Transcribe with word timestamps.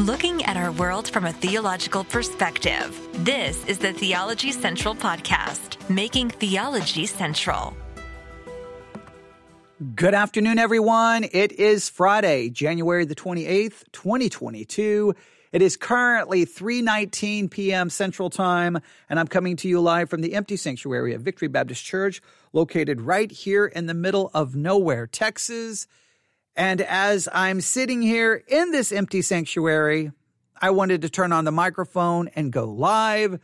looking 0.00 0.42
at 0.44 0.56
our 0.56 0.72
world 0.72 1.10
from 1.10 1.26
a 1.26 1.32
theological 1.32 2.04
perspective. 2.04 2.98
This 3.22 3.62
is 3.66 3.76
the 3.76 3.92
Theology 3.92 4.50
Central 4.50 4.94
Podcast, 4.94 5.76
making 5.90 6.30
theology 6.30 7.04
central. 7.04 7.76
Good 9.94 10.14
afternoon, 10.14 10.58
everyone. 10.58 11.24
It 11.30 11.52
is 11.52 11.90
Friday, 11.90 12.48
January 12.48 13.04
the 13.04 13.14
28th, 13.14 13.84
2022. 13.92 15.14
It 15.52 15.60
is 15.60 15.76
currently 15.76 16.46
3:19 16.46 17.50
p.m. 17.50 17.90
Central 17.90 18.30
Time, 18.30 18.78
and 19.10 19.20
I'm 19.20 19.28
coming 19.28 19.56
to 19.56 19.68
you 19.68 19.82
live 19.82 20.08
from 20.08 20.22
the 20.22 20.32
empty 20.32 20.56
sanctuary 20.56 21.12
of 21.12 21.20
Victory 21.20 21.48
Baptist 21.48 21.84
Church, 21.84 22.22
located 22.54 23.02
right 23.02 23.30
here 23.30 23.66
in 23.66 23.84
the 23.84 23.94
middle 23.94 24.30
of 24.32 24.56
nowhere, 24.56 25.06
Texas. 25.06 25.86
And 26.56 26.80
as 26.80 27.28
I'm 27.32 27.60
sitting 27.60 28.02
here 28.02 28.42
in 28.46 28.70
this 28.70 28.92
empty 28.92 29.22
sanctuary, 29.22 30.12
I 30.60 30.70
wanted 30.70 31.02
to 31.02 31.08
turn 31.08 31.32
on 31.32 31.44
the 31.44 31.52
microphone 31.52 32.28
and 32.34 32.52
go 32.52 32.64
live 32.64 33.40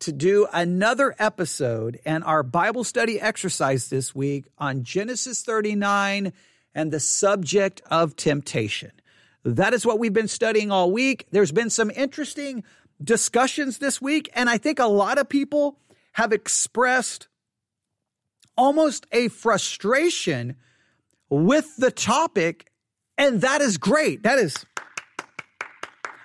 to 0.00 0.12
do 0.12 0.46
another 0.52 1.14
episode 1.18 1.98
and 2.04 2.22
our 2.22 2.42
Bible 2.42 2.84
study 2.84 3.20
exercise 3.20 3.88
this 3.88 4.14
week 4.14 4.46
on 4.56 4.84
Genesis 4.84 5.42
39 5.42 6.32
and 6.74 6.92
the 6.92 7.00
subject 7.00 7.82
of 7.90 8.14
temptation. 8.16 8.92
That 9.44 9.74
is 9.74 9.84
what 9.84 9.98
we've 9.98 10.12
been 10.12 10.28
studying 10.28 10.70
all 10.70 10.92
week. 10.92 11.26
There's 11.32 11.52
been 11.52 11.70
some 11.70 11.90
interesting 11.90 12.64
discussions 13.02 13.78
this 13.78 14.00
week, 14.00 14.30
and 14.34 14.48
I 14.48 14.58
think 14.58 14.78
a 14.78 14.86
lot 14.86 15.18
of 15.18 15.28
people 15.28 15.78
have 16.12 16.32
expressed 16.32 17.28
almost 18.56 19.06
a 19.12 19.28
frustration 19.28 20.56
with 21.30 21.76
the 21.76 21.90
topic, 21.90 22.70
and 23.16 23.40
that 23.42 23.60
is 23.60 23.78
great. 23.78 24.22
That 24.22 24.38
is. 24.38 24.64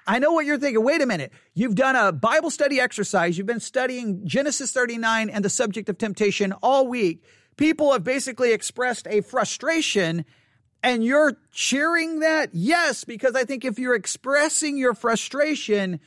I 0.06 0.20
know 0.20 0.34
what 0.34 0.46
you're 0.46 0.58
thinking. 0.58 0.84
Wait 0.84 1.02
a 1.02 1.06
minute. 1.06 1.32
You've 1.54 1.76
done 1.76 1.96
a 1.96 2.12
Bible 2.12 2.52
study 2.52 2.80
exercise. 2.80 3.38
You've 3.38 3.48
been 3.48 3.62
studying 3.62 4.28
Genesis 4.28 4.72
39 4.72 5.30
and 5.30 5.46
the 5.46 5.50
subject 5.50 5.88
of 5.88 5.98
temptation 5.98 6.52
all 6.62 6.88
week. 6.88 7.24
People 7.56 7.94
have 7.94 8.04
basically 8.04 8.52
expressed 8.52 9.08
a 9.08 9.22
frustration 9.22 10.26
and 10.84 11.04
you're 11.04 11.38
cheering 11.52 12.20
that? 12.20 12.50
Yes, 12.54 13.06
because 13.06 13.36
I 13.36 13.46
think 13.46 13.64
if 13.64 13.80
you're 13.80 13.96
expressing 13.96 14.78
your 14.78 14.94
frustration, 14.94 16.02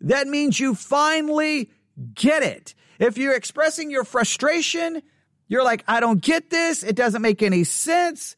that 0.00 0.26
means 0.26 0.58
you 0.58 0.74
finally 0.74 1.70
get 2.14 2.42
it. 2.42 2.74
If 2.98 3.18
you're 3.18 3.34
expressing 3.34 3.90
your 3.90 4.04
frustration, 4.04 5.02
you're 5.48 5.64
like, 5.64 5.84
I 5.86 6.00
don't 6.00 6.22
get 6.22 6.48
this. 6.48 6.82
It 6.82 6.96
doesn't 6.96 7.20
make 7.20 7.42
any 7.42 7.64
sense. 7.64 8.36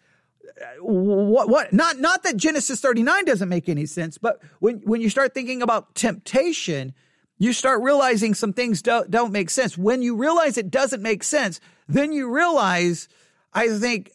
What, 0.80 1.48
what, 1.48 1.72
not, 1.72 1.98
not 1.98 2.22
that 2.22 2.36
Genesis 2.36 2.80
39 2.80 3.24
doesn't 3.24 3.48
make 3.48 3.68
any 3.68 3.86
sense, 3.86 4.18
but 4.18 4.40
when, 4.60 4.76
when 4.84 5.00
you 5.00 5.10
start 5.10 5.34
thinking 5.34 5.62
about 5.62 5.94
temptation, 5.94 6.94
you 7.38 7.52
start 7.52 7.82
realizing 7.82 8.34
some 8.34 8.52
things 8.52 8.80
don't, 8.80 9.10
don't 9.10 9.32
make 9.32 9.50
sense. 9.50 9.76
When 9.76 10.02
you 10.02 10.16
realize 10.16 10.56
it 10.56 10.70
doesn't 10.70 11.02
make 11.02 11.24
sense, 11.24 11.60
then 11.88 12.12
you 12.12 12.30
realize, 12.30 13.08
I 13.52 13.68
think, 13.68 14.12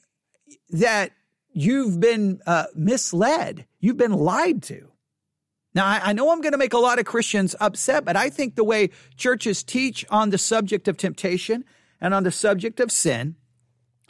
that 0.70 1.12
you've 1.52 2.00
been 2.00 2.42
uh, 2.46 2.66
misled. 2.74 3.66
You've 3.80 3.98
been 3.98 4.14
lied 4.14 4.64
to. 4.64 4.90
Now, 5.76 5.86
I, 5.86 6.02
I 6.06 6.14
know 6.14 6.32
I'm 6.32 6.42
going 6.42 6.54
to 6.54 6.58
make 6.58 6.74
a 6.74 6.80
lot 6.80 7.00
of 7.00 7.06
Christians 7.06 7.56
upset, 7.60 8.06
but 8.06 8.16
I 8.16 8.30
think 8.30 8.56
the 8.56 8.64
way 8.64 8.90
churches 9.18 9.64
teach 9.64 10.06
on 10.10 10.30
the 10.30 10.38
subject 10.38 10.88
of 10.88 10.98
temptation 10.98 11.66
and 12.02 12.14
on 12.14 12.24
the 12.24 12.32
subject 12.32 12.80
of 12.80 12.92
sin 12.92 13.36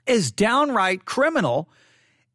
is 0.06 0.32
downright 0.32 1.06
criminal. 1.06 1.70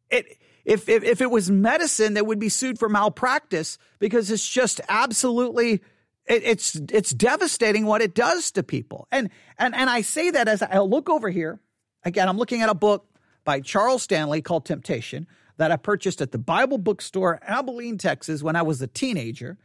It, 0.09 0.37
if, 0.63 0.89
if, 0.89 1.03
if 1.03 1.21
it 1.21 1.29
was 1.29 1.51
medicine 1.51 2.15
that 2.15 2.25
would 2.25 2.39
be 2.39 2.49
sued 2.49 2.79
for 2.79 2.89
malpractice 2.89 3.77
because 3.99 4.31
it's 4.31 4.47
just 4.47 4.81
absolutely 4.89 5.81
it, 6.27 6.43
it's 6.43 6.75
it's 6.91 7.11
devastating 7.11 7.85
what 7.85 8.01
it 8.01 8.15
does 8.15 8.51
to 8.51 8.63
people. 8.63 9.07
And 9.11 9.29
and 9.57 9.75
and 9.75 9.89
I 9.89 10.01
say 10.01 10.31
that 10.31 10.47
as 10.47 10.61
I 10.61 10.79
look 10.79 11.09
over 11.09 11.29
here. 11.29 11.59
Again, 12.03 12.27
I'm 12.27 12.37
looking 12.37 12.61
at 12.61 12.69
a 12.69 12.75
book 12.75 13.07
by 13.43 13.61
Charles 13.61 14.03
Stanley 14.03 14.41
called 14.41 14.65
Temptation 14.65 15.27
that 15.57 15.71
I 15.71 15.77
purchased 15.77 16.21
at 16.21 16.31
the 16.31 16.37
Bible 16.37 16.77
bookstore, 16.77 17.39
Abilene, 17.41 17.97
Texas, 17.97 18.43
when 18.43 18.55
I 18.55 18.61
was 18.61 18.81
a 18.81 18.87
teenager. 18.87 19.57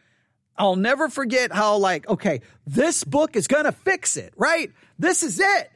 I'll 0.57 0.77
never 0.77 1.09
forget 1.09 1.53
how, 1.53 1.77
like, 1.77 2.09
okay, 2.09 2.43
this 2.67 3.03
book 3.05 3.35
is 3.35 3.47
to 3.49 3.73
fix 3.73 4.17
it, 4.17 4.33
right? 4.37 4.71
This 4.99 5.23
is 5.23 5.41
it. 5.41 5.71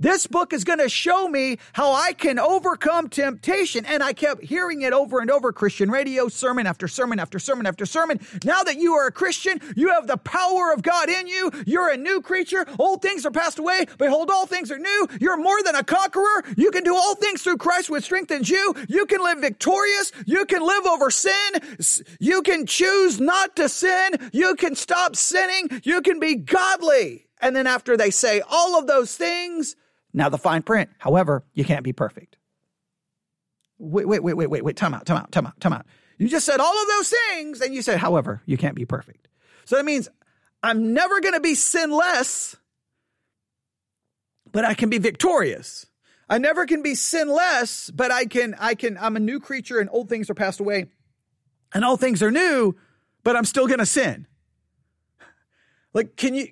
This 0.00 0.28
book 0.28 0.52
is 0.52 0.62
going 0.62 0.78
to 0.78 0.88
show 0.88 1.26
me 1.26 1.58
how 1.72 1.92
I 1.92 2.12
can 2.12 2.38
overcome 2.38 3.08
temptation. 3.08 3.84
And 3.84 4.00
I 4.00 4.12
kept 4.12 4.44
hearing 4.44 4.82
it 4.82 4.92
over 4.92 5.18
and 5.18 5.28
over 5.28 5.52
Christian 5.52 5.90
radio, 5.90 6.28
sermon 6.28 6.68
after 6.68 6.86
sermon 6.86 7.18
after 7.18 7.40
sermon 7.40 7.66
after 7.66 7.84
sermon. 7.84 8.20
Now 8.44 8.62
that 8.62 8.78
you 8.78 8.94
are 8.94 9.08
a 9.08 9.12
Christian, 9.12 9.60
you 9.74 9.92
have 9.92 10.06
the 10.06 10.16
power 10.16 10.72
of 10.72 10.82
God 10.82 11.08
in 11.08 11.26
you. 11.26 11.50
You're 11.66 11.90
a 11.90 11.96
new 11.96 12.20
creature. 12.20 12.64
Old 12.78 13.02
things 13.02 13.26
are 13.26 13.32
passed 13.32 13.58
away. 13.58 13.86
Behold, 13.98 14.30
all 14.30 14.46
things 14.46 14.70
are 14.70 14.78
new. 14.78 15.08
You're 15.20 15.36
more 15.36 15.60
than 15.64 15.74
a 15.74 15.82
conqueror. 15.82 16.44
You 16.56 16.70
can 16.70 16.84
do 16.84 16.94
all 16.94 17.16
things 17.16 17.42
through 17.42 17.56
Christ 17.56 17.90
which 17.90 18.04
strengthens 18.04 18.48
you. 18.48 18.74
You 18.88 19.04
can 19.06 19.20
live 19.20 19.40
victorious. 19.40 20.12
You 20.26 20.44
can 20.44 20.64
live 20.64 20.86
over 20.86 21.10
sin. 21.10 21.34
You 22.20 22.42
can 22.42 22.66
choose 22.66 23.18
not 23.20 23.56
to 23.56 23.68
sin. 23.68 24.12
You 24.32 24.54
can 24.54 24.76
stop 24.76 25.16
sinning. 25.16 25.80
You 25.82 26.02
can 26.02 26.20
be 26.20 26.36
godly. 26.36 27.24
And 27.40 27.54
then 27.54 27.66
after 27.66 27.96
they 27.96 28.10
say 28.10 28.42
all 28.48 28.78
of 28.78 28.86
those 28.86 29.16
things, 29.16 29.76
now, 30.12 30.28
the 30.28 30.38
fine 30.38 30.62
print, 30.62 30.90
however, 30.98 31.44
you 31.54 31.64
can't 31.64 31.84
be 31.84 31.92
perfect. 31.92 32.36
Wait, 33.78 34.08
wait, 34.08 34.22
wait, 34.22 34.34
wait, 34.34 34.48
wait, 34.48 34.64
wait, 34.64 34.76
time 34.76 34.94
out, 34.94 35.06
time 35.06 35.18
out, 35.18 35.30
time 35.30 35.46
out, 35.46 35.60
time 35.60 35.72
out. 35.72 35.86
You 36.18 36.28
just 36.28 36.46
said 36.46 36.58
all 36.60 36.82
of 36.82 36.88
those 36.88 37.10
things, 37.10 37.60
and 37.60 37.74
you 37.74 37.82
said, 37.82 37.98
however, 37.98 38.42
you 38.44 38.56
can't 38.56 38.74
be 38.74 38.84
perfect. 38.84 39.28
So 39.66 39.76
that 39.76 39.84
means 39.84 40.08
I'm 40.62 40.92
never 40.94 41.20
going 41.20 41.34
to 41.34 41.40
be 41.40 41.54
sinless, 41.54 42.56
but 44.50 44.64
I 44.64 44.74
can 44.74 44.90
be 44.90 44.98
victorious. 44.98 45.86
I 46.28 46.38
never 46.38 46.66
can 46.66 46.82
be 46.82 46.94
sinless, 46.94 47.90
but 47.90 48.10
I 48.10 48.26
can, 48.26 48.54
I 48.58 48.74
can, 48.74 48.98
I'm 48.98 49.16
a 49.16 49.20
new 49.20 49.40
creature 49.40 49.78
and 49.78 49.88
old 49.90 50.08
things 50.08 50.28
are 50.28 50.34
passed 50.34 50.60
away 50.60 50.86
and 51.72 51.84
all 51.84 51.96
things 51.96 52.22
are 52.22 52.30
new, 52.30 52.76
but 53.24 53.36
I'm 53.36 53.44
still 53.44 53.66
going 53.66 53.78
to 53.78 53.86
sin. 53.86 54.26
Like, 55.94 56.16
can 56.16 56.34
you, 56.34 56.48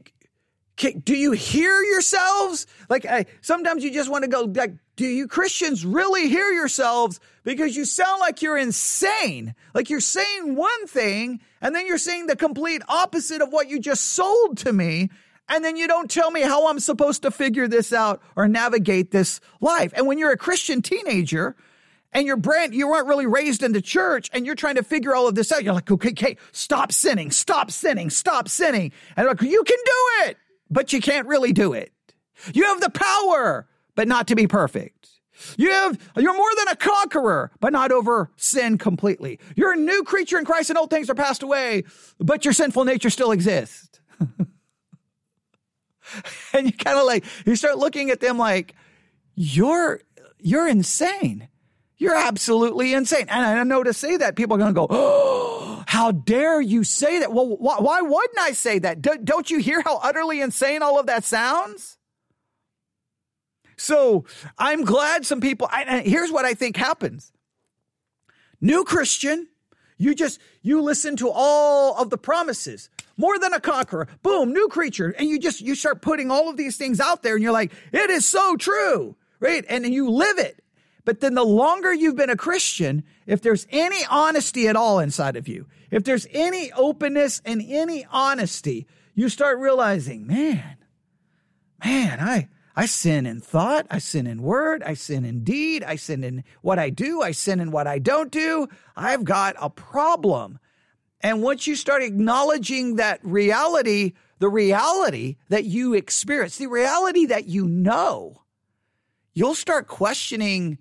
do 0.76 1.14
you 1.14 1.32
hear 1.32 1.82
yourselves? 1.82 2.66
Like 2.88 3.06
I, 3.06 3.26
sometimes 3.41 3.82
you 3.82 3.92
just 3.92 4.10
want 4.10 4.25
to 4.25 4.28
go 4.28 4.42
like, 4.42 4.75
do 4.97 5.06
you 5.06 5.26
Christians 5.26 5.84
really 5.84 6.28
hear 6.28 6.50
yourselves? 6.50 7.20
Because 7.44 7.76
you 7.76 7.84
sound 7.84 8.20
like 8.20 8.42
you're 8.42 8.59
insane. 8.59 9.54
Like 9.75 9.91
you're 9.91 10.00
saying 10.00 10.54
one 10.54 10.87
thing 10.87 11.41
and 11.60 11.75
then 11.75 11.87
you're 11.87 11.98
saying 11.98 12.26
the 12.26 12.37
complete 12.37 12.82
opposite 12.88 13.42
of 13.42 13.53
what 13.53 13.69
you 13.69 13.81
just 13.81 14.04
sold 14.04 14.59
to 14.59 14.72
me. 14.72 15.10
And 15.48 15.64
then 15.64 15.76
you 15.76 15.87
don't 15.87 16.10
tell 16.10 16.31
me 16.31 16.42
how 16.42 16.69
I'm 16.69 16.81
supposed 16.81 17.22
to 17.22 17.31
figure 17.31 17.69
this 17.69 17.93
out 17.93 18.20
or 18.34 18.48
navigate 18.48 19.12
this 19.12 19.41
life. 19.60 19.93
And 19.97 20.06
when 20.06 20.19
you're 20.19 20.32
a 20.32 20.37
Christian 20.37 20.82
teenager, 20.82 21.56
and 22.12 22.26
your 22.26 22.38
brand, 22.38 22.75
you 22.75 22.88
weren't 22.88 23.08
really 23.08 23.26
raised 23.26 23.62
in 23.62 23.72
the 23.72 23.82
church 23.82 24.31
and 24.32 24.47
you're 24.47 24.54
trying 24.54 24.76
to 24.76 24.82
figure 24.82 25.14
all 25.14 25.28
of 25.28 25.34
this 25.34 25.53
out. 25.53 25.62
You're 25.62 25.75
like, 25.75 25.91
okay, 25.91 26.10
okay, 26.10 26.38
stop 26.50 26.91
sinning, 26.91 27.31
stop 27.31 27.70
sinning, 27.70 28.08
stop 28.08 28.48
sinning. 28.48 28.93
And 29.19 29.26
like, 29.26 29.43
you 29.43 29.62
can 29.64 29.76
do 29.84 30.31
it 30.31 30.38
but 30.71 30.93
you 30.93 31.00
can't 31.00 31.27
really 31.27 31.53
do 31.53 31.72
it. 31.72 31.93
You 32.53 32.65
have 32.65 32.81
the 32.81 32.91
power, 32.91 33.66
but 33.94 34.09
not 34.09 34.28
to 34.28 34.34
be 34.34 34.47
perfect. 34.47 35.09
You 35.56 35.71
have, 35.71 35.99
you're 36.16 36.37
more 36.37 36.50
than 36.56 36.69
a 36.69 36.77
conqueror, 36.77 37.50
but 37.60 37.72
not 37.72 37.93
over 37.93 38.31
sin 38.37 38.78
completely. 38.78 39.38
You're 39.55 39.72
a 39.72 39.76
new 39.76 40.03
creature 40.03 40.38
in 40.38 40.44
Christ 40.44 40.71
and 40.71 40.78
old 40.78 40.91
things 40.91 41.10
are 41.10 41.15
passed 41.15 41.43
away, 41.43 41.84
but 42.19 42.44
your 42.44 42.55
sinful 42.55 42.84
nature 42.84 43.10
still 43.10 43.32
exists. 43.32 44.00
and 46.53 46.66
you 46.66 46.72
kind 46.72 46.99
of 46.99 47.06
like, 47.06 47.25
you 47.44 47.55
start 47.56 47.76
looking 47.78 48.10
at 48.10 48.21
them 48.21 48.38
like, 48.38 48.75
you're, 49.34 50.00
you're 50.38 50.69
insane. 50.69 51.49
You're 51.99 52.16
absolutely 52.16 52.94
insane. 52.94 53.26
And 53.28 53.44
I 53.44 53.62
know 53.65 53.82
to 53.82 53.93
say 53.93 54.16
that 54.16 54.37
people 54.37 54.56
are 54.56 54.58
going 54.58 54.75
to 54.75 54.79
go, 54.79 54.87
oh, 54.91 55.56
how 55.87 56.11
dare 56.11 56.61
you 56.61 56.85
say 56.85 57.21
that? 57.21 57.33
Well, 57.33 57.56
why, 57.56 57.77
why 57.79 58.00
wouldn't 58.03 58.38
I 58.38 58.53
say 58.53 58.81
that? 58.81 59.00
Do, 59.00 59.17
don't 59.23 59.50
you 59.50 59.59
hear 59.59 59.81
how 59.81 59.99
utterly 59.99 60.41
insane 60.41 60.83
all 60.83 60.99
of 60.99 61.06
that 61.06 61.25
sounds? 61.25 61.97
So 63.77 64.25
I'm 64.59 64.85
glad 64.85 65.25
some 65.25 65.41
people, 65.41 65.69
I, 65.71 66.00
here's 66.00 66.33
what 66.33 66.44
I 66.44 66.55
think 66.55 66.77
happens. 66.77 67.33
New 68.61 68.85
Christian, 68.85 69.49
you 69.97 70.15
just, 70.15 70.41
you 70.62 70.83
listen 70.83 71.17
to 71.17 71.31
all 71.33 71.97
of 71.97 72.11
the 72.11 72.19
promises. 72.19 72.91
More 73.17 73.39
than 73.39 73.53
a 73.53 73.61
conqueror. 73.61 74.09
Boom, 74.23 74.53
new 74.53 74.69
creature. 74.69 75.15
And 75.17 75.29
you 75.29 75.39
just, 75.39 75.61
you 75.61 75.75
start 75.75 76.03
putting 76.03 76.31
all 76.31 76.50
of 76.50 76.56
these 76.56 76.77
things 76.77 77.00
out 77.00 77.23
there 77.23 77.35
and 77.35 77.43
you're 77.43 77.53
like, 77.53 77.73
it 77.93 78.11
is 78.11 78.27
so 78.27 78.56
true. 78.56 79.17
Right. 79.39 79.65
And 79.69 79.87
you 79.87 80.11
live 80.11 80.39
it. 80.39 80.62
But 81.05 81.21
then 81.21 81.35
the 81.35 81.44
longer 81.44 81.94
you've 81.94 82.17
been 82.17 82.31
a 82.31 82.37
Christian, 82.37 83.05
if 83.27 83.41
there's 83.41 83.67
any 83.71 84.05
honesty 84.11 84.67
at 84.67 84.77
all 84.77 84.99
inside 84.99 85.37
of 85.37 85.47
you, 85.47 85.67
if 85.91 86.05
there's 86.05 86.27
any 86.31 86.73
openness 86.73 87.41
and 87.44 87.62
any 87.67 88.06
honesty, 88.11 88.87
you 89.15 89.29
start 89.29 89.59
realizing, 89.59 90.27
man, 90.27 90.77
man, 91.85 92.21
I, 92.21 92.49
I 92.75 92.87
sin 92.87 93.25
in 93.25 93.41
thought, 93.41 93.87
I 93.91 93.99
sin 93.99 94.27
in 94.27 94.43
word, 94.43 94.83
I 94.83 94.94
sin 94.94 95.25
in 95.25 95.44
deed, 95.44 95.83
I 95.83 95.97
sin 95.97 96.23
in 96.23 96.44
what 96.61 96.79
I 96.79 96.91
do, 96.91 97.23
I 97.23 97.31
sin 97.31 97.61
in 97.61 97.71
what 97.71 97.87
I 97.87 97.99
don't 97.99 98.31
do. 98.31 98.69
I've 98.94 99.25
got 99.25 99.56
a 99.59 99.71
problem. 99.71 100.59
And 101.23 101.43
once 101.43 101.67
you 101.67 101.75
start 101.75 102.03
acknowledging 102.03 102.97
that 102.97 103.21
reality, 103.23 104.12
the 104.39 104.49
reality 104.49 105.37
that 105.49 105.65
you 105.65 105.94
experience, 105.94 106.59
the 106.59 106.67
reality 106.67 107.27
that 107.27 107.47
you 107.47 107.67
know, 107.67 108.43
you'll 109.32 109.55
start 109.55 109.87
questioning 109.87 110.79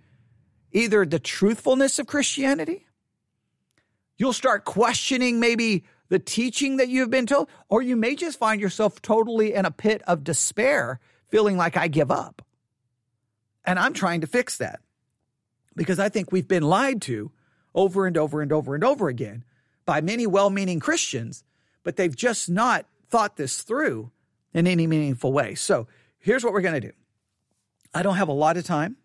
either 0.73 1.05
the 1.05 1.19
truthfulness 1.19 1.97
of 1.99 2.07
Christianity, 2.07 2.84
you'll 4.17 4.33
start 4.33 4.65
questioning 4.65 5.39
maybe 5.39 5.85
the 6.09 6.19
teaching 6.19 6.77
that 6.77 6.89
you've 6.89 7.09
been 7.09 7.25
told, 7.25 7.49
or 7.69 7.81
you 7.81 7.95
may 7.95 8.15
just 8.15 8.39
find 8.39 8.61
yourself 8.61 9.01
totally 9.01 9.53
in 9.53 9.65
a 9.65 9.71
pit 9.71 10.01
of 10.07 10.23
despair, 10.23 10.99
feeling 11.29 11.57
like 11.57 11.77
I 11.77 11.87
give 11.87 12.11
up. 12.11 12.43
And 13.65 13.79
I'm 13.79 13.93
trying 13.93 14.21
to 14.21 14.27
fix 14.27 14.57
that 14.57 14.79
because 15.75 15.99
I 15.99 16.09
think 16.09 16.31
we've 16.31 16.47
been 16.47 16.63
lied 16.63 17.01
to 17.03 17.31
over 17.73 18.05
and 18.05 18.17
over 18.17 18.41
and 18.41 18.51
over 18.51 18.75
and 18.75 18.83
over 18.83 19.07
again 19.09 19.43
by 19.85 20.01
many 20.01 20.27
well 20.27 20.49
meaning 20.49 20.79
Christians, 20.79 21.43
but 21.83 21.95
they've 21.95 22.15
just 22.15 22.49
not 22.49 22.85
thought 23.09 23.35
this 23.35 23.61
through 23.61 24.11
in 24.53 24.67
any 24.67 24.87
meaningful 24.87 25.33
way. 25.33 25.55
So 25.55 25.87
here's 26.19 26.43
what 26.43 26.53
we're 26.53 26.61
going 26.61 26.81
to 26.81 26.87
do 26.87 26.93
I 27.93 28.03
don't 28.03 28.15
have 28.15 28.29
a 28.29 28.33
lot 28.33 28.57
of 28.57 28.63
time. 28.63 28.97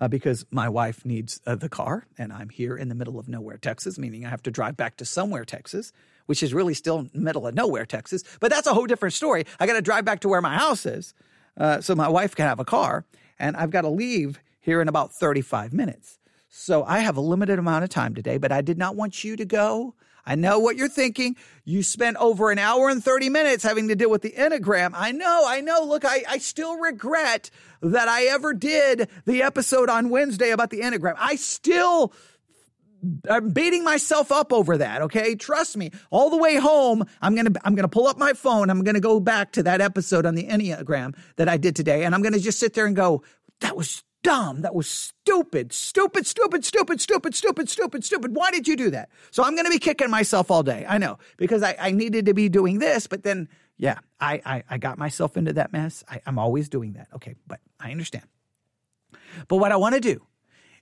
Uh, 0.00 0.08
because 0.08 0.46
my 0.50 0.66
wife 0.66 1.04
needs 1.04 1.40
uh, 1.46 1.54
the 1.54 1.68
car, 1.68 2.06
and 2.16 2.32
I'm 2.32 2.48
here 2.48 2.74
in 2.74 2.88
the 2.88 2.94
middle 2.94 3.18
of 3.18 3.28
nowhere, 3.28 3.58
Texas, 3.58 3.98
meaning 3.98 4.24
I 4.24 4.30
have 4.30 4.42
to 4.44 4.50
drive 4.50 4.76
back 4.76 4.96
to 4.96 5.04
somewhere, 5.04 5.44
Texas, 5.44 5.92
which 6.24 6.42
is 6.42 6.54
really 6.54 6.72
still 6.72 7.08
middle 7.12 7.46
of 7.46 7.54
nowhere, 7.54 7.84
Texas. 7.84 8.24
But 8.40 8.50
that's 8.50 8.66
a 8.66 8.72
whole 8.72 8.86
different 8.86 9.12
story. 9.12 9.44
I 9.58 9.66
got 9.66 9.74
to 9.74 9.82
drive 9.82 10.06
back 10.06 10.20
to 10.20 10.28
where 10.28 10.40
my 10.40 10.56
house 10.56 10.86
is, 10.86 11.12
uh, 11.58 11.82
so 11.82 11.94
my 11.94 12.08
wife 12.08 12.34
can 12.34 12.46
have 12.46 12.60
a 12.60 12.64
car, 12.64 13.04
and 13.38 13.56
I've 13.56 13.70
got 13.70 13.82
to 13.82 13.90
leave 13.90 14.40
here 14.60 14.80
in 14.80 14.88
about 14.88 15.12
35 15.12 15.72
minutes. 15.74 16.18
So 16.48 16.82
I 16.84 17.00
have 17.00 17.16
a 17.16 17.20
limited 17.20 17.58
amount 17.58 17.84
of 17.84 17.90
time 17.90 18.14
today, 18.14 18.38
but 18.38 18.52
I 18.52 18.60
did 18.60 18.78
not 18.78 18.96
want 18.96 19.22
you 19.22 19.36
to 19.36 19.44
go. 19.44 19.94
I 20.30 20.36
know 20.36 20.60
what 20.60 20.76
you're 20.76 20.88
thinking. 20.88 21.34
You 21.64 21.82
spent 21.82 22.16
over 22.18 22.52
an 22.52 22.58
hour 22.60 22.88
and 22.88 23.02
30 23.02 23.30
minutes 23.30 23.64
having 23.64 23.88
to 23.88 23.96
deal 23.96 24.08
with 24.10 24.22
the 24.22 24.30
Enneagram. 24.30 24.92
I 24.94 25.10
know, 25.10 25.42
I 25.44 25.60
know. 25.60 25.82
Look, 25.82 26.04
I, 26.04 26.22
I 26.28 26.38
still 26.38 26.78
regret 26.78 27.50
that 27.82 28.06
I 28.06 28.26
ever 28.26 28.54
did 28.54 29.08
the 29.24 29.42
episode 29.42 29.90
on 29.90 30.08
Wednesday 30.08 30.50
about 30.50 30.70
the 30.70 30.82
Enneagram. 30.82 31.16
I 31.18 31.34
still 31.34 32.12
I'm 33.28 33.48
beating 33.48 33.82
myself 33.82 34.30
up 34.30 34.52
over 34.52 34.76
that. 34.76 35.02
Okay. 35.02 35.34
Trust 35.34 35.76
me. 35.76 35.90
All 36.12 36.30
the 36.30 36.36
way 36.36 36.56
home, 36.56 37.02
I'm 37.20 37.34
going 37.34 37.52
to, 37.52 37.60
I'm 37.64 37.74
going 37.74 37.82
to 37.82 37.88
pull 37.88 38.06
up 38.06 38.16
my 38.16 38.34
phone. 38.34 38.70
I'm 38.70 38.84
going 38.84 38.94
to 38.94 39.00
go 39.00 39.18
back 39.18 39.50
to 39.52 39.64
that 39.64 39.80
episode 39.80 40.26
on 40.26 40.36
the 40.36 40.46
Enneagram 40.46 41.16
that 41.36 41.48
I 41.48 41.56
did 41.56 41.74
today. 41.74 42.04
And 42.04 42.14
I'm 42.14 42.22
going 42.22 42.34
to 42.34 42.40
just 42.40 42.60
sit 42.60 42.74
there 42.74 42.86
and 42.86 42.94
go, 42.94 43.24
that 43.62 43.74
was 43.76 44.04
dumb. 44.22 44.62
That 44.62 44.74
was 44.74 44.88
stupid, 44.88 45.72
stupid, 45.72 46.26
stupid, 46.26 46.64
stupid, 46.64 47.00
stupid, 47.00 47.34
stupid, 47.34 47.68
stupid, 47.68 48.04
stupid. 48.04 48.34
Why 48.34 48.50
did 48.50 48.68
you 48.68 48.76
do 48.76 48.90
that? 48.90 49.10
So 49.30 49.44
I'm 49.44 49.54
going 49.54 49.66
to 49.66 49.70
be 49.70 49.78
kicking 49.78 50.10
myself 50.10 50.50
all 50.50 50.62
day. 50.62 50.84
I 50.88 50.98
know 50.98 51.18
because 51.36 51.62
I, 51.62 51.76
I 51.78 51.90
needed 51.92 52.26
to 52.26 52.34
be 52.34 52.48
doing 52.48 52.78
this, 52.78 53.06
but 53.06 53.22
then, 53.22 53.48
yeah, 53.76 53.98
I, 54.20 54.40
I, 54.44 54.64
I 54.68 54.78
got 54.78 54.98
myself 54.98 55.36
into 55.36 55.54
that 55.54 55.72
mess. 55.72 56.04
I, 56.08 56.20
I'm 56.26 56.38
always 56.38 56.68
doing 56.68 56.94
that. 56.94 57.08
Okay. 57.14 57.34
But 57.46 57.60
I 57.78 57.90
understand. 57.90 58.24
But 59.48 59.56
what 59.56 59.72
I 59.72 59.76
want 59.76 59.94
to 59.94 60.00
do 60.00 60.26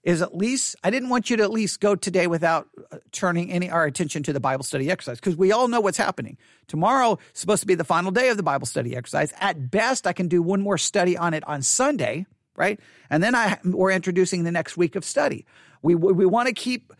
is 0.02 0.22
at 0.22 0.34
least 0.34 0.76
I 0.84 0.90
didn't 0.90 1.08
want 1.08 1.28
you 1.28 1.36
to 1.36 1.42
at 1.42 1.50
least 1.50 1.80
go 1.80 1.94
today 1.94 2.26
without 2.28 2.68
uh, 2.90 2.98
turning 3.12 3.50
any 3.50 3.70
our 3.70 3.84
attention 3.84 4.22
to 4.24 4.32
the 4.32 4.40
Bible 4.40 4.64
study 4.64 4.90
exercise 4.90 5.18
because 5.18 5.36
we 5.36 5.52
all 5.52 5.68
know 5.68 5.80
what's 5.80 5.98
happening. 5.98 6.38
Tomorrow 6.66 7.18
is 7.34 7.40
supposed 7.40 7.60
to 7.60 7.66
be 7.66 7.74
the 7.74 7.84
final 7.84 8.10
day 8.10 8.28
of 8.28 8.36
the 8.36 8.42
Bible 8.42 8.66
study 8.66 8.96
exercise. 8.96 9.32
At 9.38 9.70
best, 9.70 10.06
I 10.06 10.12
can 10.12 10.28
do 10.28 10.40
one 10.40 10.62
more 10.62 10.78
study 10.78 11.16
on 11.16 11.34
it 11.34 11.44
on 11.44 11.62
Sunday 11.62 12.26
right? 12.58 12.78
And 13.08 13.22
then 13.22 13.34
I 13.34 13.58
we're 13.64 13.92
introducing 13.92 14.44
the 14.44 14.52
next 14.52 14.76
week 14.76 14.96
of 14.96 15.04
study. 15.04 15.46
We 15.80 15.94
we 15.94 16.26
want 16.26 16.48
to 16.48 16.54
keep 16.54 16.92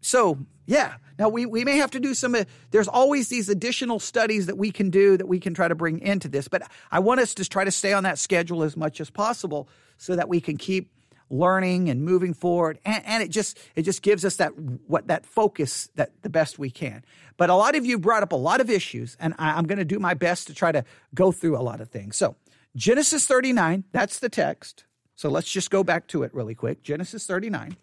so 0.00 0.38
yeah. 0.66 0.94
Now 1.18 1.28
we 1.28 1.46
we 1.46 1.64
may 1.64 1.76
have 1.78 1.90
to 1.92 2.00
do 2.00 2.14
some. 2.14 2.34
Uh, 2.34 2.44
there's 2.70 2.88
always 2.88 3.28
these 3.28 3.48
additional 3.48 3.98
studies 3.98 4.46
that 4.46 4.56
we 4.56 4.70
can 4.70 4.90
do 4.90 5.16
that 5.16 5.26
we 5.26 5.40
can 5.40 5.54
try 5.54 5.68
to 5.68 5.74
bring 5.74 5.98
into 6.00 6.28
this, 6.28 6.48
but 6.48 6.62
I 6.90 7.00
want 7.00 7.20
us 7.20 7.34
to 7.34 7.44
try 7.48 7.64
to 7.64 7.70
stay 7.70 7.92
on 7.92 8.04
that 8.04 8.18
schedule 8.18 8.62
as 8.62 8.76
much 8.76 9.00
as 9.00 9.10
possible 9.10 9.68
so 9.98 10.16
that 10.16 10.28
we 10.28 10.40
can 10.40 10.56
keep 10.56 10.90
learning 11.30 11.88
and 11.88 12.02
moving 12.02 12.34
forward 12.34 12.78
and, 12.84 13.02
and, 13.06 13.22
it 13.22 13.30
just 13.30 13.56
it 13.76 13.82
just 13.82 14.02
gives 14.02 14.24
us 14.24 14.36
that 14.36 14.50
what 14.88 15.06
that 15.06 15.24
focus 15.24 15.88
that 15.94 16.10
the 16.22 16.28
best 16.28 16.58
we 16.58 16.70
can 16.70 17.04
but 17.36 17.48
a 17.48 17.54
lot 17.54 17.76
of 17.76 17.86
you 17.86 18.00
brought 18.00 18.24
up 18.24 18.32
a 18.32 18.36
lot 18.36 18.60
of 18.60 18.68
issues 18.68 19.16
and 19.20 19.32
I, 19.38 19.52
i'm 19.52 19.64
going 19.64 19.78
to 19.78 19.84
do 19.84 20.00
my 20.00 20.14
best 20.14 20.48
to 20.48 20.54
try 20.54 20.72
to 20.72 20.84
go 21.14 21.30
through 21.30 21.56
a 21.56 21.62
lot 21.62 21.80
of 21.80 21.88
things 21.88 22.16
so 22.16 22.34
genesis 22.74 23.28
39 23.28 23.84
that's 23.92 24.18
the 24.18 24.28
text 24.28 24.84
so 25.20 25.28
let's 25.28 25.50
just 25.50 25.68
go 25.70 25.84
back 25.84 26.06
to 26.06 26.22
it 26.22 26.32
really 26.32 26.54
quick. 26.54 26.82
Genesis 26.82 27.26
39. 27.26 27.76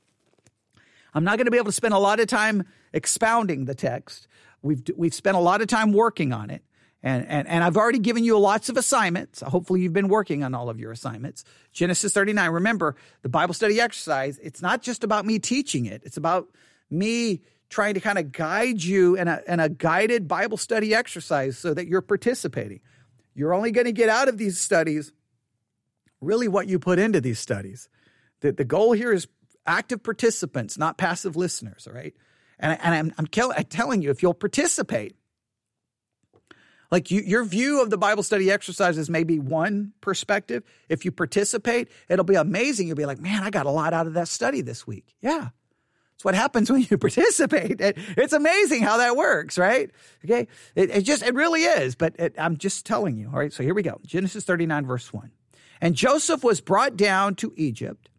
I'm 1.14 1.24
not 1.24 1.38
going 1.38 1.46
to 1.46 1.52
be 1.52 1.58
able 1.58 1.68
to 1.68 1.72
spend 1.72 1.94
a 1.94 2.00
lot 2.00 2.20
of 2.20 2.26
time 2.26 2.66
expounding 2.94 3.66
the 3.66 3.76
text. 3.76 4.28
We've, 4.64 4.82
we've 4.98 5.14
spent 5.14 5.38
a 5.38 5.40
lot 5.40 5.62
of 5.62 5.68
time 5.68 5.94
working 5.94 6.34
on 6.34 6.50
it. 6.50 6.64
And, 7.04 7.28
and, 7.28 7.48
and 7.48 7.64
I've 7.64 7.78
already 7.78 8.00
given 8.00 8.24
you 8.24 8.40
lots 8.40 8.70
of 8.70 8.76
assignments. 8.76 9.42
Hopefully, 9.42 9.82
you've 9.82 9.94
been 9.94 10.08
working 10.08 10.44
on 10.44 10.56
all 10.56 10.68
of 10.68 10.80
your 10.80 10.92
assignments. 10.92 11.44
Genesis 11.74 12.12
39. 12.12 12.50
Remember, 12.50 12.96
the 13.22 13.30
Bible 13.30 13.54
study 13.54 13.80
exercise, 13.80 14.40
it's 14.40 14.64
not 14.64 14.82
just 14.82 15.04
about 15.04 15.24
me 15.24 15.38
teaching 15.38 15.86
it, 15.86 16.02
it's 16.06 16.18
about 16.18 16.48
me 16.90 17.44
trying 17.70 17.94
to 17.94 18.00
kind 18.00 18.18
of 18.18 18.32
guide 18.32 18.82
you 18.82 19.16
in 19.16 19.28
a, 19.28 19.44
in 19.48 19.60
a 19.60 19.70
guided 19.70 20.28
Bible 20.28 20.58
study 20.58 20.96
exercise 20.96 21.56
so 21.56 21.76
that 21.76 21.86
you're 21.86 22.02
participating. 22.02 22.80
You're 23.36 23.54
only 23.54 23.70
going 23.70 23.86
to 23.86 23.92
get 23.92 24.10
out 24.10 24.28
of 24.28 24.40
these 24.40 24.60
studies 24.60 25.12
really 26.22 26.48
what 26.48 26.68
you 26.68 26.80
put 26.80 27.00
into 27.00 27.22
these 27.22 27.40
studies. 27.40 27.90
The, 28.42 28.52
the 28.52 28.66
goal 28.66 28.94
here 28.94 29.12
is 29.12 29.28
active 29.66 30.04
participants, 30.04 30.78
not 30.78 30.98
passive 30.98 31.36
listeners, 31.36 31.88
all 31.88 31.94
right? 31.94 32.14
And, 32.60 32.80
and 32.82 32.96
I'm, 32.96 33.14
I'm, 33.18 33.52
I'm 33.56 33.64
telling 33.66 34.02
you, 34.02 34.10
if 34.10 34.24
you'll 34.24 34.34
participate, 34.34 35.16
like 36.92 37.12
you, 37.12 37.22
your 37.22 37.44
view 37.44 37.82
of 37.82 37.90
the 37.90 37.98
Bible 37.98 38.24
study 38.24 38.50
exercises 38.50 39.10
may 39.10 39.24
be 39.24 39.40
one 39.40 39.94
perspective. 40.02 40.64
If 40.88 41.06
you 41.06 41.12
participate, 41.12 41.90
it'll 42.08 42.26
be 42.26 42.36
amazing. 42.36 42.88
You'll 42.88 42.96
be 42.96 43.06
like, 43.06 43.20
man, 43.20 43.44
I 43.44 43.50
got 43.50 43.66
a 43.66 43.72
lot 43.72 43.94
out 43.94 44.08
of 44.08 44.14
that 44.14 44.28
study 44.28 44.62
this 44.62 44.88
week. 44.88 45.16
Yeah. 45.22 45.50
It's 46.16 46.26
what 46.26 46.34
happens 46.34 46.72
when 46.72 46.86
you 46.90 46.98
participate. 46.98 47.82
It, 47.82 47.98
it's 48.16 48.34
amazing 48.34 48.82
how 48.84 48.98
that 48.98 49.16
works, 49.16 49.58
right? 49.58 49.92
Okay. 50.24 50.48
It, 50.76 50.90
it 50.90 51.02
just, 51.02 51.24
it 51.24 51.36
really 51.36 51.64
is. 51.64 51.96
But 51.96 52.16
it, 52.18 52.36
I'm 52.38 52.58
just 52.58 52.86
telling 52.86 53.18
you. 53.18 53.28
All 53.28 53.38
right. 53.38 53.52
So 53.52 53.64
here 53.64 53.74
we 53.74 53.84
go. 53.84 54.00
Genesis 54.06 54.46
39, 54.46 54.86
verse 54.86 55.12
1. 55.12 55.32
And 55.82 55.96
Joseph 55.96 56.44
was 56.44 56.62
brought 56.62 56.98
down 56.98 57.36
to 57.36 57.54
Egypt, 57.56 58.10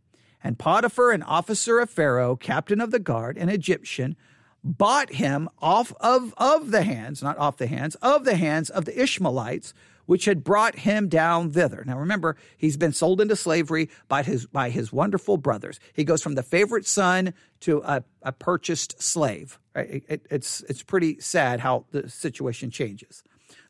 and 0.43 0.59
Potiphar, 0.59 1.11
an 1.11 1.23
officer 1.23 1.81
of 1.81 1.91
Pharaoh, 1.91 2.37
captain 2.37 2.81
of 2.81 2.91
the 2.91 2.99
guard, 2.99 3.37
an 3.37 3.49
Egyptian, 3.49 4.17
bought 4.63 5.15
him 5.15 5.49
off 5.61 5.93
of, 6.01 6.35
of 6.37 6.71
the 6.71 6.83
hands, 6.83 7.23
not 7.23 7.39
off 7.39 7.57
the 7.57 7.67
hands, 7.67 7.95
of 7.97 8.25
the 8.25 8.37
hands 8.37 8.71
of 8.71 8.85
the 8.85 9.01
Ishmaelites, 9.01 9.75
which 10.07 10.25
had 10.25 10.43
brought 10.43 10.77
him 10.77 11.09
down 11.09 11.51
thither. 11.51 11.85
Now 11.87 11.99
remember, 11.99 12.37
he's 12.57 12.77
been 12.77 12.93
sold 12.93 13.21
into 13.21 13.37
slavery 13.37 13.91
by 14.09 14.23
his, 14.23 14.47
by 14.47 14.71
his 14.71 14.93
wonderful 14.93 15.37
brothers. 15.37 15.79
He 15.93 16.03
goes 16.03 16.23
from 16.23 16.35
the 16.35 16.43
favorite 16.43 16.87
son 16.87 17.35
to 17.61 17.83
a, 17.85 18.03
a 18.23 18.33
purchased 18.33 19.03
slave. 19.03 19.59
It, 19.75 20.05
it, 20.09 20.27
it's, 20.31 20.63
it's 20.63 20.83
pretty 20.83 21.21
sad 21.21 21.61
how 21.61 21.85
the 21.91 22.09
situation 22.09 22.71
changes. 22.71 23.23